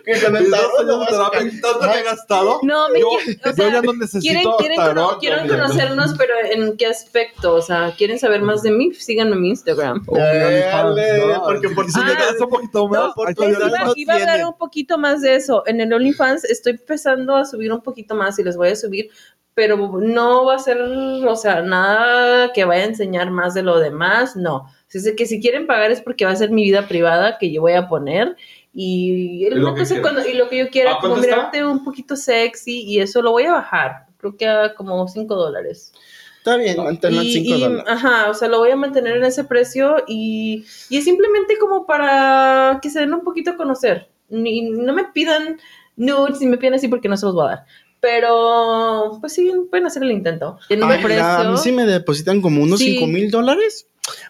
[0.04, 2.58] que con el mis dos tarot a terapia, y tanto que he gastado.
[2.62, 5.20] No, me yo, o yo sea, ya no Quieren, necesito quieren, cono- tarot.
[5.20, 7.54] quieren conocernos, pero ¿en qué aspecto?
[7.54, 8.94] O sea, ¿quieren saber más de mí?
[8.94, 10.02] Síganme en mi Instagram.
[10.06, 13.34] Oh, Dale, no, porque por si Ah, me das un poquito más, no, por ahí
[13.34, 14.44] tu está mi edad Iba, no iba a dar tiene.
[14.46, 15.62] un poquito más de eso.
[15.66, 19.10] En el OnlyFans estoy empezando a subir un poquito más y les voy a subir,
[19.54, 23.78] pero no va a ser, o sea, nada que vaya a enseñar más de lo
[23.78, 24.66] demás, no.
[24.94, 27.36] Así es de que si quieren pagar es porque va a ser mi vida privada
[27.36, 28.36] que yo voy a poner
[28.72, 32.14] y, lo una que cuando- y lo que yo quiera, ¿A como mirarte un poquito
[32.14, 34.06] sexy y eso lo voy a bajar.
[34.18, 35.92] Creo que a como 5 dólares.
[36.38, 37.84] Está bien, manténlo en Y- 5 y, dólares.
[37.88, 41.86] Ajá, o sea, lo voy a mantener en ese precio y, y es simplemente como
[41.86, 44.06] para que se den un poquito a conocer.
[44.28, 45.58] Ni, no me pidan
[45.96, 47.64] nudes ni me pidan así porque no se los voy a dar.
[48.00, 50.58] Pero, pues sí, pueden hacer el intento.
[50.68, 51.24] Tienen un precio.
[51.24, 52.92] a mí sí me depositan como unos Sí.
[52.98, 53.88] 5 mil dólares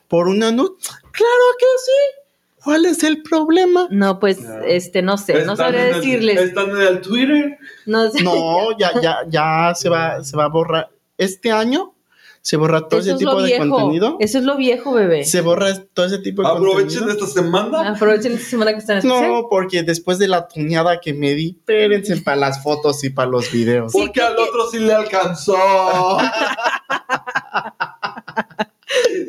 [0.08, 0.70] por una nud.
[1.12, 2.20] Claro que sí.
[2.62, 3.88] ¿Cuál es el problema?
[3.90, 6.40] No, pues, este, no sé, no sabré el- decirles.
[6.40, 7.58] Están en el Twitter.
[7.84, 8.22] No sé.
[8.22, 10.88] No, ya, ya, ya se va, se va a borrar.
[11.18, 11.92] Este año
[12.40, 13.68] se borra todo Eso ese es lo tipo de viejo.
[13.70, 14.16] contenido.
[14.18, 15.24] Eso es lo viejo, bebé.
[15.24, 17.26] Se borra todo ese tipo de Aprovechen contenido.
[17.26, 17.90] esta semana.
[17.90, 19.08] Aprovechen esta semana que están en.
[19.08, 23.28] No, porque después de la tuneada que me di, espérense para las fotos y para
[23.30, 23.92] los videos.
[23.92, 25.54] Porque al que- otro sí le alcanzó.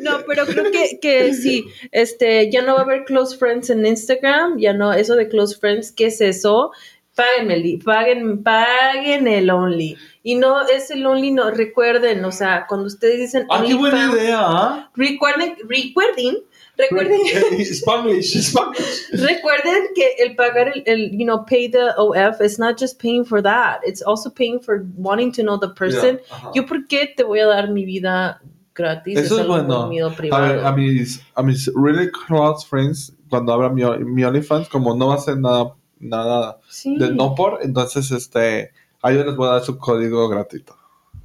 [0.00, 3.86] No, pero creo que, que sí, este, ya no va a haber close friends en
[3.86, 6.72] Instagram, ya no, eso de close friends, ¿qué es eso?
[7.14, 9.96] Paguen el, paguen, paguen el Only.
[10.22, 14.04] Y no es el Only, no, recuerden, o sea, cuando ustedes dicen ah, qué buena
[14.04, 14.90] OnlyFans, idea, ¿ah?
[14.94, 16.36] recuerden, recuerden,
[16.76, 17.20] recuerden,
[17.64, 19.08] Spanish, Spanish.
[19.12, 23.24] recuerden que el pagar el, el, you know, pay the OF is not just paying
[23.24, 26.18] for that, it's also paying for wanting to know the person.
[26.28, 26.52] Ya, ajá.
[26.54, 28.42] Yo, ¿por qué te voy a dar mi vida
[28.76, 29.18] gratis?
[29.18, 29.90] Eso es algo bueno.
[30.32, 34.94] A ver, a mis, a mis really close friends, cuando abra mi, mi OnlyFans, como
[34.94, 36.96] no va a ser nada, nada Sí.
[36.98, 38.70] de no por, entonces este,
[39.02, 40.76] a ellos les voy a dar su código gratuito.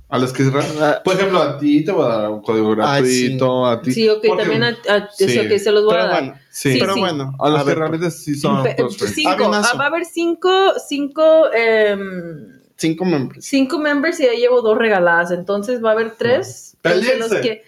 [0.09, 3.23] A los que, por ejemplo, a ti te voy a dar un código Ay, sí.
[3.37, 3.93] gratuito, a ti.
[3.93, 5.23] Sí, ok, Porque- también a, a- Sí.
[5.23, 6.21] eso que se los voy a Pero dar.
[6.23, 6.99] bueno, Sí, Sí, pero sí.
[6.99, 7.33] bueno.
[7.39, 8.65] a los a que ver, realmente sí son
[9.13, 10.49] cinco, ah, va a haber cinco,
[10.85, 13.45] cinco, em, cinco members.
[13.45, 16.70] cinco members y ya llevo dos regaladas, entonces va a haber tres.
[16.83, 17.63] De los que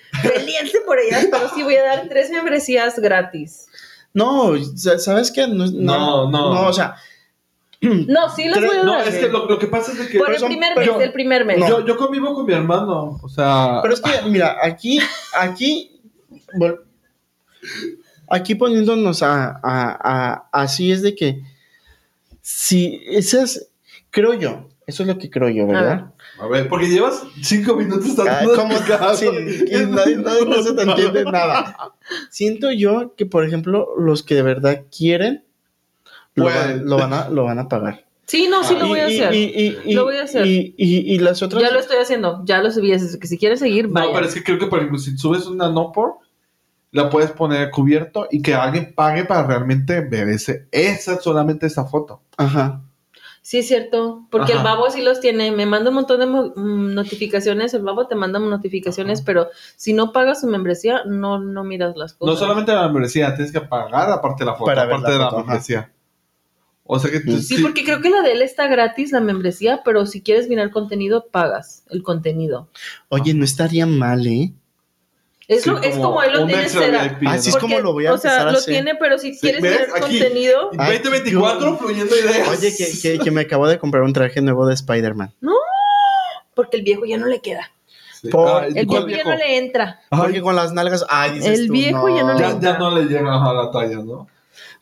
[0.86, 3.68] por allá, pero sí voy a dar tres membresías gratis.
[4.14, 5.48] No, sa- ¿sabes qué?
[5.48, 6.54] No, No, no.
[6.54, 6.96] No, o sea,
[7.82, 9.08] No, sí los voy a No, dar.
[9.08, 11.46] es que lo, lo que pasa es que por el son- primer mes, el primer
[11.46, 11.58] mes.
[11.60, 11.68] No.
[11.68, 15.00] yo, yo convivo con mi hermano, o sea, pero es que, mira, aquí,
[15.38, 16.00] aquí,
[18.30, 19.98] aquí poniéndonos a, a-
[20.44, 21.42] a- así es de que,
[22.42, 23.68] si esas,
[24.10, 26.06] creo yo, eso es lo que creo yo, ¿verdad?
[26.40, 29.16] A ver, porque llevas cinco minutos Ah, tratando.
[29.16, 31.94] Sí, y nadie, nadie- no se te entiende nada.
[32.30, 35.44] Siento yo que, por ejemplo, los que de verdad quieren,
[36.36, 38.06] lo, van, lo van a, lo van a pagar.
[38.26, 39.34] Sí, no, sí lo Y- voy a y- hacer.
[39.36, 40.48] y- y- y- Lo voy a hacer.
[40.48, 41.62] Y, y- y las otras.
[41.62, 44.14] ya lo estoy haciendo, ya lo subí, así que si quieren seguir, No, vayan.
[44.14, 46.16] pero es que creo que, por ejemplo, si subes una no por,
[46.92, 51.86] la puedes poner cubierto y que alguien pague para realmente ver ese, esa, solamente esa
[51.86, 52.22] foto.
[52.38, 52.82] Ajá.
[53.46, 54.62] Sí, es cierto, porque Ajá.
[54.62, 58.16] el babo sí los tiene, me manda un montón de mm, notificaciones, el babo te
[58.16, 62.36] manda notificaciones, pero si no pagas su membresía, no, no miras las cosas.
[62.36, 65.20] No solamente la membresía, tienes que pagar aparte de la foto, Para aparte la de
[65.20, 65.92] la foto, membresía.
[66.86, 67.40] O sea que tú- Mm.
[67.42, 70.72] Sí, porque creo que la de él está gratis, la membresía, pero si quieres mirar
[70.72, 72.70] contenido, pagas el contenido.
[73.10, 74.54] Oye, no estaría mal, ¿eh?
[75.48, 77.20] Es, Sí, lo, es como él lo un tiene extra será.
[77.28, 77.62] Así es ¿no?
[77.62, 78.74] como lo voy a O sea, lo hacer.
[78.76, 79.62] tiene, pero si quieres
[79.94, 80.00] Aquí.
[80.20, 82.48] contenido, Ay, 2024 yo- fluyendo ideas.
[82.48, 85.34] Oye, que, que, que me acabo de comprar un traje nuevo de Spider-Man.
[86.56, 87.72] porque el viejo ya no le queda.
[88.22, 88.30] Sí.
[88.30, 90.00] por- Ay, El ¿cuál viejo ya no le entra.
[90.10, 91.06] Porque Ay, con las nalgas.
[91.10, 93.70] Ay, dices El tú, viejo ya no le- ya, ya no le llega a la
[93.72, 94.28] talla, ¿no?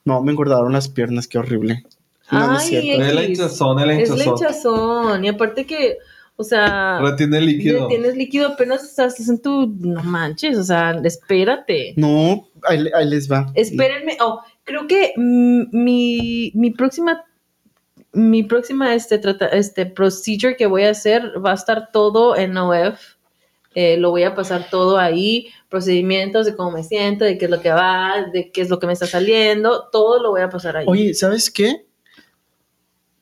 [0.06, 1.84] No, me engordaron las piernas, qué horrible.
[2.30, 3.04] No, no es Ay, cierto.
[3.04, 4.36] Es la hinchazón, es la Es hinchazón.
[4.40, 5.26] lechazón.
[5.26, 5.98] Y aparte que,
[6.42, 7.88] o sea, Retiene líquido.
[7.88, 9.68] tienes líquido apenas estás en tu.
[9.68, 11.94] No manches, o sea, espérate.
[11.96, 13.52] No, ahí, ahí les va.
[13.56, 14.18] Espérenme.
[14.20, 17.24] Oh, creo que mi, mi próxima.
[18.14, 22.58] Mi próxima este, trata, este procedure que voy a hacer va a estar todo en
[22.58, 23.00] OF.
[23.74, 27.52] Eh, lo voy a pasar todo ahí, procedimientos de cómo me siento, de qué es
[27.52, 30.50] lo que va, de qué es lo que me está saliendo, todo lo voy a
[30.50, 30.86] pasar ahí.
[30.90, 31.86] Oye, ¿sabes qué?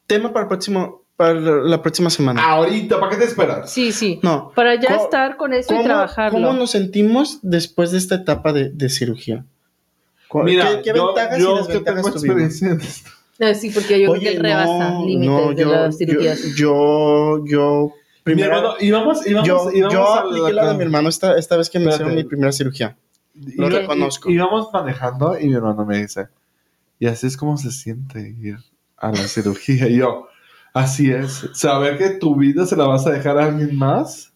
[0.08, 2.42] Tema para el próximo, para la próxima semana.
[2.42, 3.70] Ahorita, ¿para qué te esperas?
[3.70, 4.22] Sí, sí.
[4.24, 4.54] No.
[4.56, 6.48] Para ya ¿Cómo- estar con eso y ¿Cómo, trabajarlo.
[6.48, 9.44] cómo nos sentimos después de esta etapa de, de cirugía?
[10.30, 12.24] ¿Cu- Mira, ¿Qué, qué yo, ventajas yo y desventajas tengo tuvimos?
[12.24, 13.10] experiencia en esto.
[13.42, 16.42] Ah, sí, porque yo creo que él rebasa límites de las cirugías.
[16.56, 20.84] Yo, yo, Mi primero, hermano, íbamos, íbamos, yo, íbamos yo a apliqué la de mi
[20.84, 22.04] hermano esta, esta vez que me Espérate.
[22.04, 22.96] hicieron mi primera cirugía.
[23.58, 24.30] Lo Iba- reconozco.
[24.30, 26.30] Íbamos manejando y mi hermano me dice,
[26.98, 28.56] y así es como se siente ir
[28.96, 29.90] a la cirugía.
[29.90, 30.29] Y yo,
[30.74, 34.32] así es, saber que tu vida se la vas a dejar a alguien más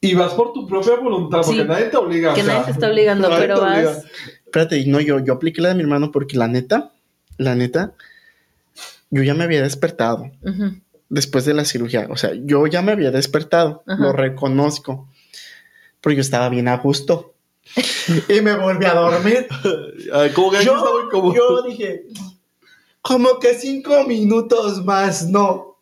[0.00, 1.68] y vas por tu propia voluntad, porque Sí.
[1.68, 2.32] nadie te obliga.
[2.32, 3.90] o Que sea, nadie te está obligando, pero te obliga.
[3.90, 4.04] vas.
[4.44, 6.92] Espérate, y no, yo, yo apliqué la de mi hermano porque la neta,
[7.38, 7.94] la neta,
[9.10, 10.30] yo ya me había despertado
[11.08, 12.06] después de la cirugía.
[12.10, 15.08] O sea, yo ya me había despertado, lo reconozco.
[16.00, 17.34] Pero yo estaba bien a gusto.
[18.28, 19.46] y me volví a dormir.
[20.12, 21.34] Ay, como que muy Yo, cómodo.
[21.34, 22.04] yo dije,
[23.04, 25.76] como que cinco minutos más, no.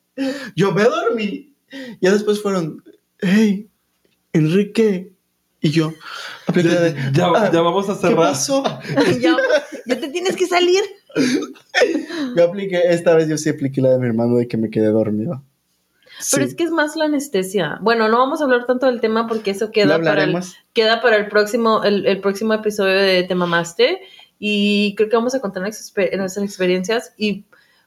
[0.57, 1.55] Yo me dormí.
[2.01, 2.83] Ya después fueron,
[3.21, 3.69] hey,
[4.33, 5.13] Enrique.
[5.65, 5.95] Y yo,
[6.53, 8.17] de, Ya, "Ah, ya vamos a ¿Qué cerrar.
[8.17, 8.65] pasó?
[9.21, 9.37] ya,
[9.87, 10.83] ya te tienes que salir.
[12.37, 14.87] Yo apliqué, esta vez yo sí apliqué la de mi hermano de que me quedé
[14.89, 15.43] dormido.
[16.33, 16.51] Pero Sí.
[16.51, 17.79] es que es más la anestesia.
[17.81, 20.37] Bueno, no vamos a hablar tanto del tema porque eso queda para el,
[20.73, 24.01] queda para el próximo, el, el próximo episodio de Te Mamaste.
[24.45, 27.13] Y creo que vamos a contar nuestras, exper- nuestras experiencias.
[27.17, 27.45] Y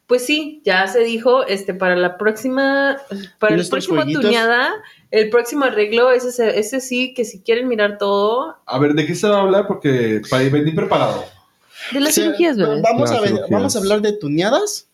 [0.08, 2.98] pues sí, ya se dijo, este, para la próxima,
[3.40, 4.24] para el próximo jueguitos.
[4.24, 4.72] tuñada,
[5.12, 9.06] el próximo arreglo, ese, se- ese sí, que si quieren mirar todo, A ver, ¿de
[9.06, 9.68] qué se va a hablar?
[9.68, 11.26] Porque para ir venir preparado.
[11.92, 12.82] de las Sí, cirugías, bebés.
[12.82, 13.50] Vamos, Las a ver- cirugías.
[13.50, 14.88] vamos a hablar de tuneadas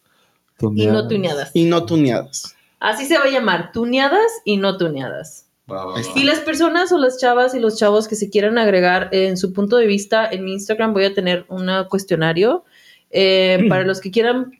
[0.73, 1.51] Y no tuñadas.
[1.53, 2.55] y no tuneadas.
[2.79, 5.45] Así se va a llamar, tuñadas y no tuñadas.
[5.72, 6.02] Va, va, va.
[6.15, 9.53] Y las personas o las chavas y los chavos que se quieran agregar en su
[9.53, 12.64] punto de vista, en mi Instagram voy a tener un cuestionario
[13.11, 14.52] eh, para los que quieran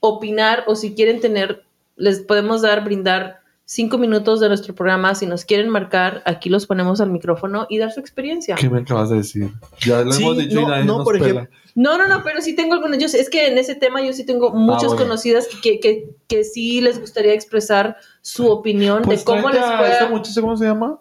[0.00, 1.64] opinar o si quieren tener,
[1.96, 5.14] les podemos dar, brindar cinco minutos de nuestro programa.
[5.14, 8.54] Si nos quieren marcar, aquí los ponemos al micrófono y dar su experiencia.
[8.54, 9.50] ¿Qué me acabas de decir?
[9.80, 11.26] Ya lo Sí, hemos dicho y no, nadie no, nos por pela.
[11.42, 12.98] ejemplo, No, no, no, pero sí tengo algunas.
[12.98, 15.02] Yo sé- es que en ese tema yo sí tengo muchas Ah, bueno.
[15.02, 17.96] conocidas que, que, que sí les gustaría expresar
[18.28, 19.90] su opinión Pues de cómo les fue.
[19.90, 21.00] esta muchacha, ¿cómo se llama?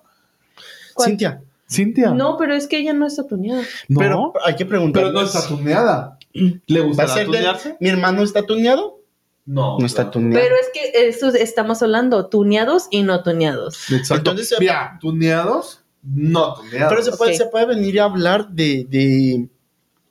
[0.93, 1.09] ¿Cuál?
[1.09, 2.11] Cintia, Cintia.
[2.11, 3.63] No, pero es que ella no está tuneada.
[3.89, 5.03] No, pero hay que preguntar.
[5.03, 6.17] pero no está tuneada.
[6.33, 7.77] ¿Le ¿Va a gusta ser de- tunearse?
[7.79, 9.01] ¿Mi hermano está tuneado?
[9.45, 9.77] No.
[9.79, 10.11] No está claro.
[10.11, 10.43] tuneado.
[10.43, 13.91] Pero es que eso estamos hablando, tuneados y no tuneados.
[13.91, 14.31] Exacto.
[14.31, 16.89] Entonces, se- Mira, tuneados, no tuneados.
[16.93, 19.47] Pero se puede, se puede venir a hablar de, de,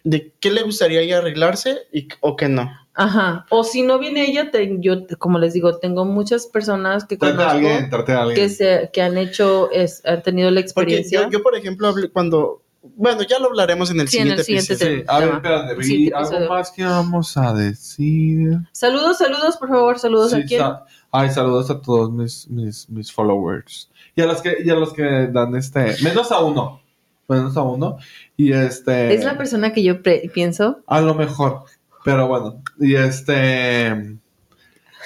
[0.04, 2.70] de qué le gustaría arreglarse y, o qué no.
[2.96, 3.44] Ajá.
[3.50, 7.34] O si no viene ella, te- yo, como les digo, tengo muchas personas que Trate
[7.34, 8.36] a conozco alguien, trate a alguien.
[8.36, 11.22] que, se, que han hecho, es, han tenido la Porque experiencia.
[11.24, 12.62] yo, yo, por ejemplo, hablé cuando...
[12.96, 14.98] Bueno, ya lo hablaremos en el Sí, en el siguiente episodio.
[15.00, 15.36] Sí, a ver, tema.
[15.38, 18.58] espérate, vi algo más que vamos a decir.
[18.72, 20.60] Saludos, saludos, por favor, saludos Sí, a quién.
[20.60, 23.90] sa- Ay, saludos a todos mis, mis, mis followers.
[24.14, 25.02] Y a los que, y a los que
[25.32, 25.96] dan este.
[26.02, 26.80] Menos a uno.
[27.28, 27.96] Menos a uno.
[28.36, 29.12] Y este.
[29.12, 30.00] Es la persona que yo
[30.32, 30.78] pienso.
[30.86, 31.64] A lo mejor.
[32.06, 32.62] Pero bueno.
[32.80, 34.16] Y este.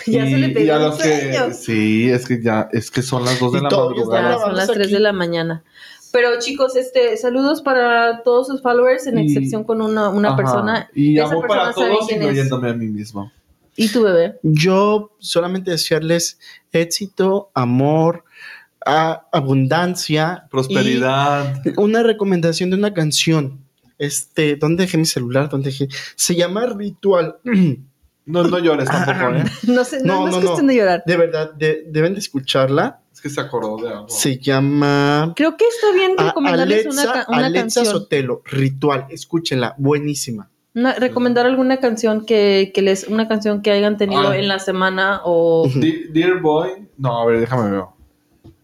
[0.07, 1.53] Ya y, se le y pegó a los que.
[1.53, 2.69] Sí, es que ya.
[2.73, 4.39] Es que son las 2 de Y la madrugada.
[4.39, 4.93] son las 3 aquí.
[4.95, 5.63] de la mañana.
[6.13, 10.37] Pero chicos, este, saludos para todos sus followers, en Y- excepción con una, una Ajá.
[10.39, 10.91] persona.
[10.95, 12.27] Y Esa amo para persona sabe todos, quién es.
[12.29, 13.31] incluyéndome a mí mismo.
[13.77, 14.39] ¿Y tu bebé?
[14.43, 16.39] Yo solamente desearles
[16.73, 18.25] éxito, amor,
[18.87, 20.47] a- abundancia.
[20.51, 21.63] Prosperidad.
[21.65, 23.61] y una recomendación de una canción.
[24.01, 25.49] Este, ¿dónde dejé mi celular?
[25.49, 25.87] ¿Dónde dejé?
[26.17, 27.37] Se llama Ritual.
[28.27, 29.45] No, no llores tampoco, ¿eh?
[29.65, 30.73] No sé, no, No, no es cuestión no.
[30.73, 31.03] de llorar.
[31.05, 33.01] De verdad, de- deben de escucharla.
[33.13, 34.09] Es que se acordó de algo.
[34.09, 37.87] Se llama Creo que está bien recomendarles una, Alexa, ca- una Alexa canción.
[37.87, 38.43] Sotelo.
[38.47, 39.07] Ritual.
[39.11, 39.75] Escúchenla.
[39.79, 40.49] Buenísima.
[40.75, 44.37] Una- recomendar alguna canción que, que les, una canción que hayan tenido Ah.
[44.39, 45.69] en la semana o
[46.13, 46.89] Dear Boy.
[46.97, 47.83] No, a ver, déjame ver.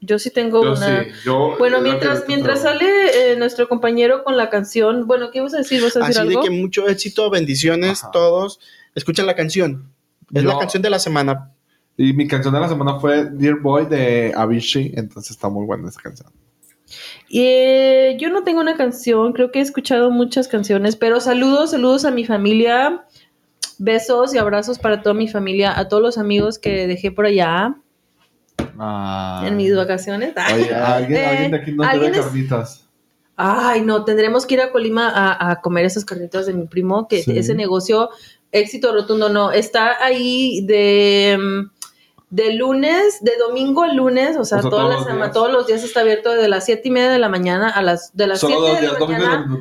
[0.06, 1.02] Yo sí tengo Yo una.
[1.04, 1.56] sí, yo.
[1.58, 5.58] Bueno, mientras, que- mientras sale eh, nuestro compañero con la canción, bueno, ¿qué ibas a
[5.58, 5.82] decir?
[5.82, 6.42] ¿Vas a decir Así algo?
[6.42, 8.10] de que mucho éxito, bendiciones, Ajá.
[8.12, 8.60] todos.
[8.94, 9.92] Escuchen la canción.
[10.32, 11.52] Es la canción de la semana.
[11.98, 15.88] Y mi canción de la semana fue Dear Boy de Avicii, entonces está muy buena
[15.88, 16.28] esa canción.
[17.28, 21.70] Y, eh, yo no tengo una canción, creo que he escuchado muchas canciones, pero saludos,
[21.72, 23.04] saludos a mi familia,
[23.78, 27.76] besos y abrazos para toda mi familia, a todos los amigos que dejé por allá
[29.46, 30.32] en mis vacaciones.
[30.54, 32.82] Oye, alguien, Eh, alguien de aquí nos ¿alguien es- carnitas.
[33.38, 37.06] Ay, no, tendremos que ir a Colima a, a comer esas carnitas de mi primo,
[37.06, 37.36] que Sí.
[37.38, 38.08] ese negocio,
[38.50, 41.70] éxito rotundo, no, está ahí de, mm,
[42.30, 45.32] de lunes, de domingo a lunes, o sea, O sea, todas todos las los días.
[45.32, 48.16] todos los días está abierto de las siete y media de la mañana a las
[48.16, 49.58] de las Solo siete de días, la mañana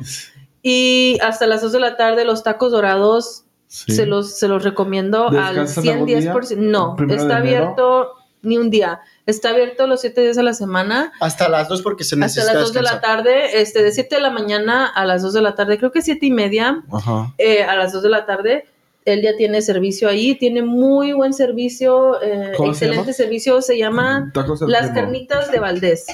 [0.62, 3.92] y hasta las dos de la tarde los tacos dorados Sí.
[3.94, 5.92] se los se los recomiendo al ¿Descansan 110%.
[5.92, 6.32] algún día?
[6.70, 9.00] No, ¿Primero está abierto ni un día.
[9.26, 12.52] Está abierto los siete días a la semana Hasta las dos porque se hasta necesita
[12.54, 15.42] las 2 de la tarde, este, de 7 de la mañana a las 2 de
[15.42, 17.34] la tarde, creo que siete y media, Ajá.
[17.38, 18.64] eh, a las 2 de la tarde.
[19.04, 23.78] Él ya tiene servicio ahí, tiene muy buen servicio, eh, ¿Cómo se excelente servicio, se
[23.78, 24.94] llama al Las primo.
[24.94, 26.06] Carnitas de Valdés.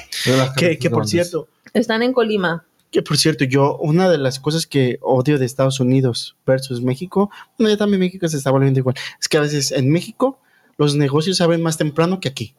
[0.55, 2.65] Que, que por cierto, Están en Colima.
[2.91, 7.31] Que por cierto, yo, una de las cosas que odio de Estados Unidos versus México,
[7.57, 10.39] bueno, ya también México se está volviendo igual, es que a veces en México
[10.77, 12.55] los negocios abren más temprano que aquí.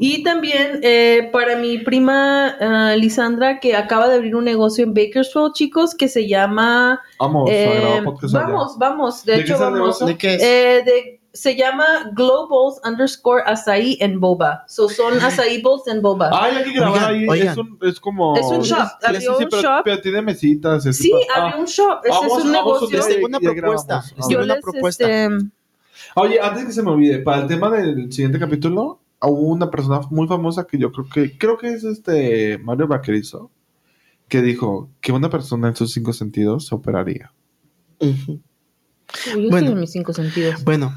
[0.00, 4.94] Y también eh, para mi prima ah, Lisandra, que acaba de abrir un negocio en
[4.94, 7.00] Bakersfield, chicos, que se llama...
[7.20, 8.44] Vamos, eh, a grabar podcast allá.
[8.46, 9.98] vamos, vamos, de, ¿De qué hecho vamos.
[10.04, 10.42] ¿De qué es?
[10.42, 11.84] Eh, de- se llama
[12.14, 14.64] Globals underscore Azaí en Boba.
[14.68, 16.30] So son Azaí Bowls en Boba.
[16.32, 17.28] Ay, hay que grabar Oigan, ahí.
[17.28, 17.48] oigan.
[17.48, 18.36] Es, un, es como.
[18.38, 19.82] Es un shop, Sí, abrió sí, un pero, shop.
[19.84, 20.86] pero tiene mesitas.
[20.86, 22.00] es- sí, ah, abrió un shop.
[22.04, 22.88] Ese vamos- es un negocio.
[22.96, 23.96] Les tengo una propuesta.
[24.02, 24.14] Les Ah.
[24.16, 25.04] tengo Yo una propuesta.
[25.04, 25.46] este,
[26.18, 30.00] Oye, antes que se me olvide, para el tema del siguiente capítulo, hubo una persona
[30.10, 33.50] muy famosa que yo creo que creo que es este Mario Vaquerizo
[34.28, 37.32] que dijo que una persona en sus cinco sentidos se operaría.
[38.00, 38.40] Ujú.
[39.26, 39.56] yo Bueno.
[39.58, 40.64] estoy en mis cinco sentidos.
[40.64, 40.92] Bueno,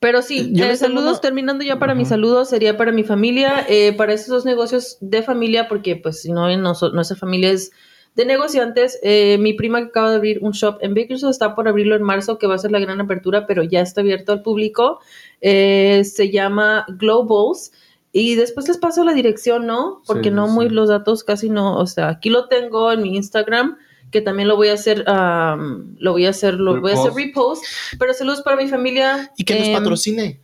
[0.00, 1.98] Pero sí, Yo eh, tengo saludos, terminando ya para Ajá.
[1.98, 6.22] mis saludos, sería para mi familia, eh, para esos dos negocios de familia, porque pues
[6.22, 7.70] si no, noso- nuestra familia es
[8.16, 8.98] de negociantes.
[9.02, 12.02] Eh, mi prima que acaba de abrir un shop en Bakersfield está por abrirlo en
[12.02, 15.00] marzo, que va a ser la gran apertura, pero ya está abierto al público.
[15.40, 17.72] Eh, se llama Globals.
[18.12, 20.02] Y después les paso la dirección, ¿no?
[20.06, 20.52] Porque Sí, no sí.
[20.54, 23.76] muy los datos casi no, o sea, aquí lo tengo en mi Instagram,
[24.10, 27.62] que también lo voy a hacer, lo voy a hacer, lo voy a hacer repost.
[28.00, 29.30] Pero saludos para mi familia.
[29.36, 30.40] y que nos Em, patrocine.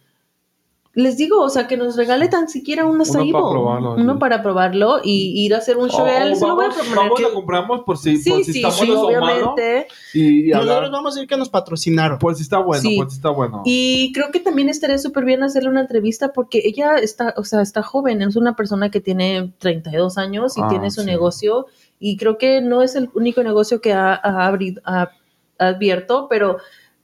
[0.98, 4.12] Les digo, o sea, que nos regale tan siquiera un acai para bowl, probarlo, uno
[4.14, 4.18] sí.
[4.18, 6.04] para probarlo y ir a hacer un show.
[6.04, 6.96] O- Él o se lo voy a vamos, proponer.
[7.04, 9.86] vamos, que- la compramos por si, sí, por si sí, está sí, bueno obviamente.
[10.14, 12.18] Y, y Nosotros vamos a decir que nos patrocinaron.
[12.18, 12.96] pues si está bueno, Sí.
[12.96, 13.62] pues si está bueno.
[13.66, 17.60] Y creo que también estaría súper bien hacerle una entrevista porque ella está, o sea,
[17.60, 21.06] está joven, es una persona que tiene 32 años y Ah, tiene su sí.
[21.06, 21.66] negocio
[22.00, 24.48] y creo que no es el único negocio que ha, ha-
[24.86, 25.10] ha
[25.58, 26.56] abierto, pero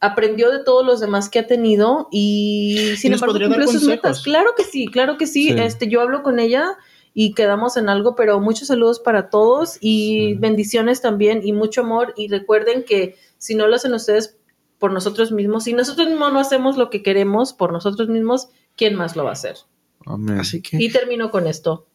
[0.03, 3.89] aprendió de todos los demás que ha tenido y sin embargo cumplió sus consejos.
[3.89, 4.23] metas.
[4.23, 5.49] Claro que sí, claro que sí.
[5.53, 5.57] Sí.
[5.59, 6.77] Este, yo hablo con ella
[7.15, 10.35] y quedamos en algo, pero muchos saludos para todos y Sí.
[10.35, 14.37] bendiciones también y mucho amor y recuerden que si no lo hacen ustedes
[14.79, 18.97] por nosotros mismos, si nosotros mismos no hacemos lo que queremos por nosotros mismos, ¿quién
[18.97, 19.57] más lo va a hacer?
[20.05, 20.41] Amén.
[20.41, 21.87] Así que, Y termino con esto.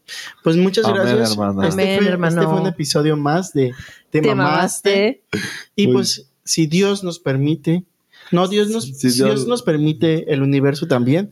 [0.44, 1.32] pues muchas Amén, gracias.
[1.34, 1.68] hermana.
[1.68, 2.42] Este, Amén, fue, hermano.
[2.42, 3.74] este fue un episodio más de
[4.10, 5.24] Te, Te mamaste.
[5.34, 5.48] mamaste.
[5.76, 5.94] Y Uy.
[5.94, 7.84] pues, si Dios nos permite,
[8.32, 11.32] no, Dios nos, Si si Dios- Dios nos permite, el universo también.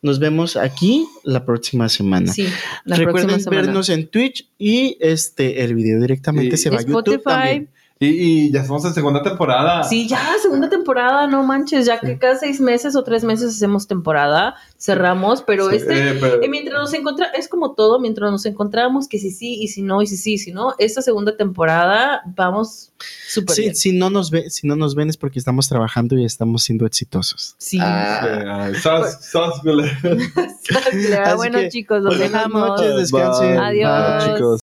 [0.00, 2.32] Nos vemos aquí la próxima semana.
[2.32, 2.46] Sí,
[2.84, 3.62] la Recuerden próxima semana.
[3.68, 7.68] vernos en Twitch y este el video directamente se va a YouTube también.
[8.00, 8.06] Y,
[8.48, 9.84] y ya estamos en segunda temporada.
[9.84, 13.86] Sí, ya, segunda temporada, no manches, ya que cada seis meses o tres meses hacemos
[13.86, 18.30] temporada, cerramos, pero Sí, este, eh, pero- eh, mientras nos encontramos, es como todo, mientras
[18.32, 21.00] nos encontramos, que si sí, y si no, y si sí, y si no, esta
[21.00, 22.90] segunda temporada vamos
[23.28, 23.76] súper Sí, bien.
[23.76, 26.86] si no nos ve, si no nos ven es porque estamos trabajando y estamos siendo
[26.86, 27.54] exitosos.
[27.58, 27.78] Sí.
[27.80, 29.62] Ah, sas- sas-
[31.36, 32.68] bueno, que, chicos, los Buenas dejamos.
[32.80, 33.56] noches, descansen.
[33.56, 33.84] Bye.
[33.84, 34.24] Adiós.
[34.24, 34.60] Bye, chicos.